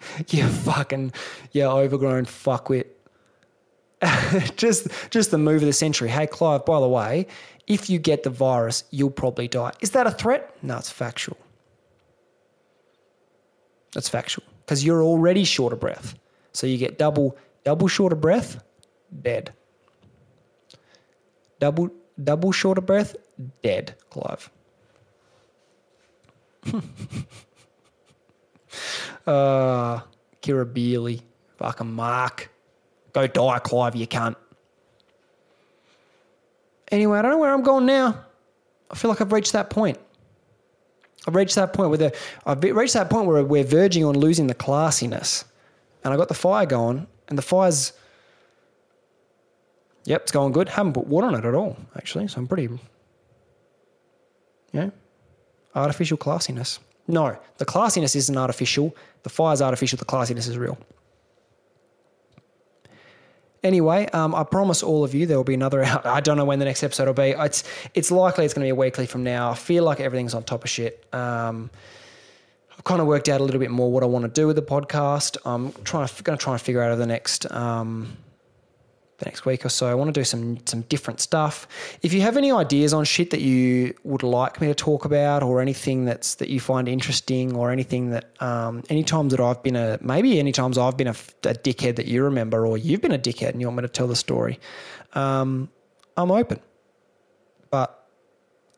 you 0.28 0.46
fucking, 0.46 1.12
you 1.52 1.64
overgrown 1.64 2.26
fuckwit. 2.26 2.86
just, 4.56 4.88
just 5.10 5.30
the 5.30 5.38
move 5.38 5.62
of 5.62 5.66
the 5.66 5.72
century. 5.72 6.08
Hey, 6.08 6.26
Clive, 6.26 6.64
by 6.64 6.80
the 6.80 6.88
way, 6.88 7.26
if 7.66 7.90
you 7.90 7.98
get 7.98 8.22
the 8.22 8.30
virus, 8.30 8.84
you'll 8.90 9.10
probably 9.10 9.48
die. 9.48 9.72
Is 9.80 9.90
that 9.90 10.06
a 10.06 10.10
threat? 10.10 10.54
No, 10.62 10.76
it's 10.76 10.90
factual. 10.90 11.36
That's 13.94 14.08
factual 14.08 14.44
because 14.64 14.84
you're 14.84 15.02
already 15.02 15.44
short 15.44 15.72
of 15.72 15.80
breath. 15.80 16.14
So 16.52 16.66
you 16.66 16.78
get 16.78 16.98
double, 16.98 17.36
double 17.64 17.88
short 17.88 18.12
of 18.12 18.20
breath, 18.20 18.62
dead. 19.22 19.52
Double, 21.58 21.90
double 22.22 22.52
short 22.52 22.78
of 22.78 22.86
breath, 22.86 23.16
dead, 23.62 23.94
Clive. 24.10 24.50
uh, 29.26 30.00
Kirribilli, 30.42 31.22
fucking 31.56 31.92
Mark. 31.92 32.50
Go 33.12 33.26
die, 33.26 33.58
Clive, 33.60 33.96
you 33.96 34.06
can't. 34.06 34.36
Anyway, 36.90 37.18
I 37.18 37.22
don't 37.22 37.32
know 37.32 37.38
where 37.38 37.52
I'm 37.52 37.62
going 37.62 37.86
now. 37.86 38.24
I 38.90 38.94
feel 38.94 39.10
like 39.10 39.20
I've 39.20 39.32
reached 39.32 39.52
that 39.52 39.70
point. 39.70 39.98
I've 41.26 41.34
reached 41.34 41.56
that 41.56 41.72
point 41.72 41.90
where 41.90 41.98
the, 41.98 42.16
I've 42.46 42.62
reached 42.62 42.94
that 42.94 43.10
point 43.10 43.26
where 43.26 43.44
we're 43.44 43.64
verging 43.64 44.04
on 44.04 44.18
losing 44.18 44.46
the 44.46 44.54
classiness. 44.54 45.44
And 46.04 46.14
I 46.14 46.16
got 46.16 46.28
the 46.28 46.34
fire 46.34 46.64
going, 46.64 47.06
and 47.28 47.36
the 47.36 47.42
fire's 47.42 47.92
Yep, 50.08 50.22
it's 50.22 50.32
going 50.32 50.52
good. 50.52 50.70
Haven't 50.70 50.94
put 50.94 51.06
water 51.06 51.26
on 51.26 51.34
it 51.34 51.44
at 51.44 51.54
all, 51.54 51.76
actually. 51.94 52.28
So 52.28 52.38
I'm 52.40 52.46
pretty, 52.46 52.70
yeah, 54.72 54.88
artificial 55.74 56.16
classiness. 56.16 56.78
No, 57.08 57.38
the 57.56 57.64
classiness 57.64 58.14
isn't 58.14 58.36
artificial. 58.36 58.94
The 59.22 59.30
fire's 59.30 59.62
artificial. 59.62 59.96
The 59.96 60.04
classiness 60.04 60.48
is 60.48 60.58
real. 60.58 60.78
Anyway, 63.64 64.06
um, 64.12 64.34
I 64.34 64.44
promise 64.44 64.82
all 64.82 65.02
of 65.02 65.14
you 65.14 65.26
there 65.26 65.36
will 65.36 65.44
be 65.44 65.54
another. 65.54 65.82
I 66.04 66.20
don't 66.20 66.36
know 66.36 66.44
when 66.44 66.58
the 66.58 66.66
next 66.66 66.84
episode 66.84 67.06
will 67.06 67.14
be. 67.14 67.30
It's 67.30 67.64
it's 67.94 68.10
likely 68.10 68.44
it's 68.44 68.54
going 68.54 68.62
to 68.62 68.66
be 68.66 68.70
a 68.70 68.74
weekly 68.74 69.06
from 69.06 69.24
now. 69.24 69.50
I 69.50 69.54
feel 69.54 69.84
like 69.84 70.00
everything's 70.00 70.34
on 70.34 70.44
top 70.44 70.64
of 70.64 70.70
shit. 70.70 71.04
Um, 71.12 71.70
I've 72.70 72.84
kind 72.84 73.00
of 73.00 73.08
worked 73.08 73.28
out 73.28 73.40
a 73.40 73.44
little 73.44 73.58
bit 73.58 73.72
more 73.72 73.90
what 73.90 74.04
I 74.04 74.06
want 74.06 74.24
to 74.24 74.30
do 74.30 74.46
with 74.46 74.54
the 74.54 74.62
podcast. 74.62 75.36
I'm 75.44 75.72
trying 75.82 76.06
to 76.06 76.22
going 76.22 76.38
to 76.38 76.42
try 76.42 76.52
and 76.52 76.62
figure 76.62 76.82
out 76.82 76.92
over 76.92 77.00
the 77.00 77.06
next. 77.06 77.50
Um, 77.50 78.16
the 79.18 79.24
next 79.24 79.44
week 79.44 79.66
or 79.66 79.68
so. 79.68 79.88
I 79.88 79.94
want 79.94 80.14
to 80.14 80.20
do 80.20 80.24
some 80.24 80.58
some 80.66 80.82
different 80.82 81.20
stuff. 81.20 81.66
If 82.02 82.12
you 82.12 82.20
have 82.22 82.36
any 82.36 82.52
ideas 82.52 82.92
on 82.92 83.04
shit 83.04 83.30
that 83.30 83.40
you 83.40 83.94
would 84.04 84.22
like 84.22 84.60
me 84.60 84.68
to 84.68 84.74
talk 84.74 85.04
about, 85.04 85.42
or 85.42 85.60
anything 85.60 86.04
that's 86.04 86.36
that 86.36 86.48
you 86.48 86.60
find 86.60 86.88
interesting, 86.88 87.56
or 87.56 87.70
anything 87.70 88.10
that 88.10 88.30
um, 88.40 88.84
any 88.88 89.02
times 89.02 89.32
that 89.32 89.40
I've 89.40 89.62
been 89.62 89.76
a 89.76 89.98
maybe 90.00 90.38
any 90.38 90.52
times 90.52 90.78
I've 90.78 90.96
been 90.96 91.08
a, 91.08 91.16
a, 91.44 91.54
dickhead 91.54 91.96
that 91.96 92.06
you 92.06 92.22
remember, 92.22 92.66
or 92.66 92.78
you've 92.78 93.00
been 93.00 93.12
a 93.12 93.18
dickhead 93.18 93.50
and 93.50 93.60
you 93.60 93.66
want 93.66 93.78
me 93.78 93.82
to 93.82 93.88
tell 93.88 94.06
the 94.06 94.16
story, 94.16 94.60
um, 95.14 95.68
I'm 96.16 96.30
open. 96.30 96.60
But 97.70 98.08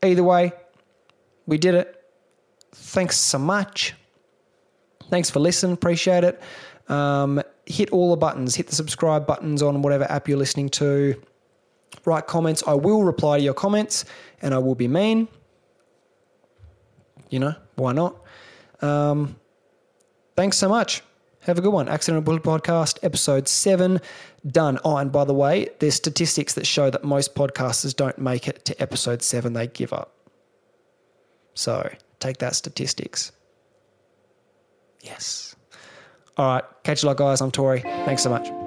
either 0.02 0.24
way, 0.24 0.52
we 1.46 1.58
did 1.58 1.74
it. 1.74 2.02
Thanks 2.72 3.18
so 3.18 3.38
much. 3.38 3.94
Thanks 5.10 5.28
for 5.28 5.40
listening. 5.40 5.72
Appreciate 5.72 6.24
it. 6.24 6.40
Um, 6.88 7.42
hit 7.70 7.90
all 7.90 8.10
the 8.10 8.16
buttons, 8.16 8.54
hit 8.54 8.66
the 8.66 8.74
subscribe 8.74 9.26
buttons 9.26 9.62
on 9.62 9.82
whatever 9.82 10.04
app 10.10 10.28
you're 10.28 10.38
listening 10.38 10.68
to. 10.70 11.20
Write 12.04 12.26
comments. 12.26 12.62
I 12.66 12.74
will 12.74 13.04
reply 13.04 13.38
to 13.38 13.42
your 13.42 13.54
comments 13.54 14.04
and 14.42 14.54
I 14.54 14.58
will 14.58 14.74
be 14.74 14.88
mean. 14.88 15.28
You 17.30 17.38
know, 17.38 17.54
why 17.76 17.92
not? 17.92 18.16
Um, 18.80 19.36
thanks 20.36 20.56
so 20.56 20.68
much. 20.68 21.02
Have 21.44 21.58
a 21.58 21.62
good 21.62 21.72
one. 21.72 21.88
Accidental 21.88 22.22
Bullet 22.22 22.42
Podcast, 22.42 22.98
episode 23.02 23.48
seven, 23.48 24.00
done. 24.46 24.78
Oh, 24.84 24.96
and 24.98 25.10
by 25.10 25.24
the 25.24 25.32
way, 25.32 25.70
there's 25.78 25.94
statistics 25.94 26.52
that 26.54 26.66
show 26.66 26.90
that 26.90 27.02
most 27.02 27.34
podcasters 27.34 27.96
don't 27.96 28.18
make 28.18 28.46
it 28.46 28.64
to 28.66 28.80
episode 28.82 29.22
seven, 29.22 29.54
they 29.54 29.66
give 29.66 29.92
up. 29.92 30.14
So 31.54 31.90
take 32.18 32.38
that 32.38 32.54
statistics. 32.56 33.32
Yes. 35.00 35.49
All 36.36 36.54
right. 36.54 36.64
Catch 36.84 37.02
you 37.02 37.08
like 37.08 37.18
guys. 37.18 37.40
I'm 37.40 37.50
Tori. 37.50 37.80
Thanks 37.80 38.22
so 38.22 38.30
much. 38.30 38.59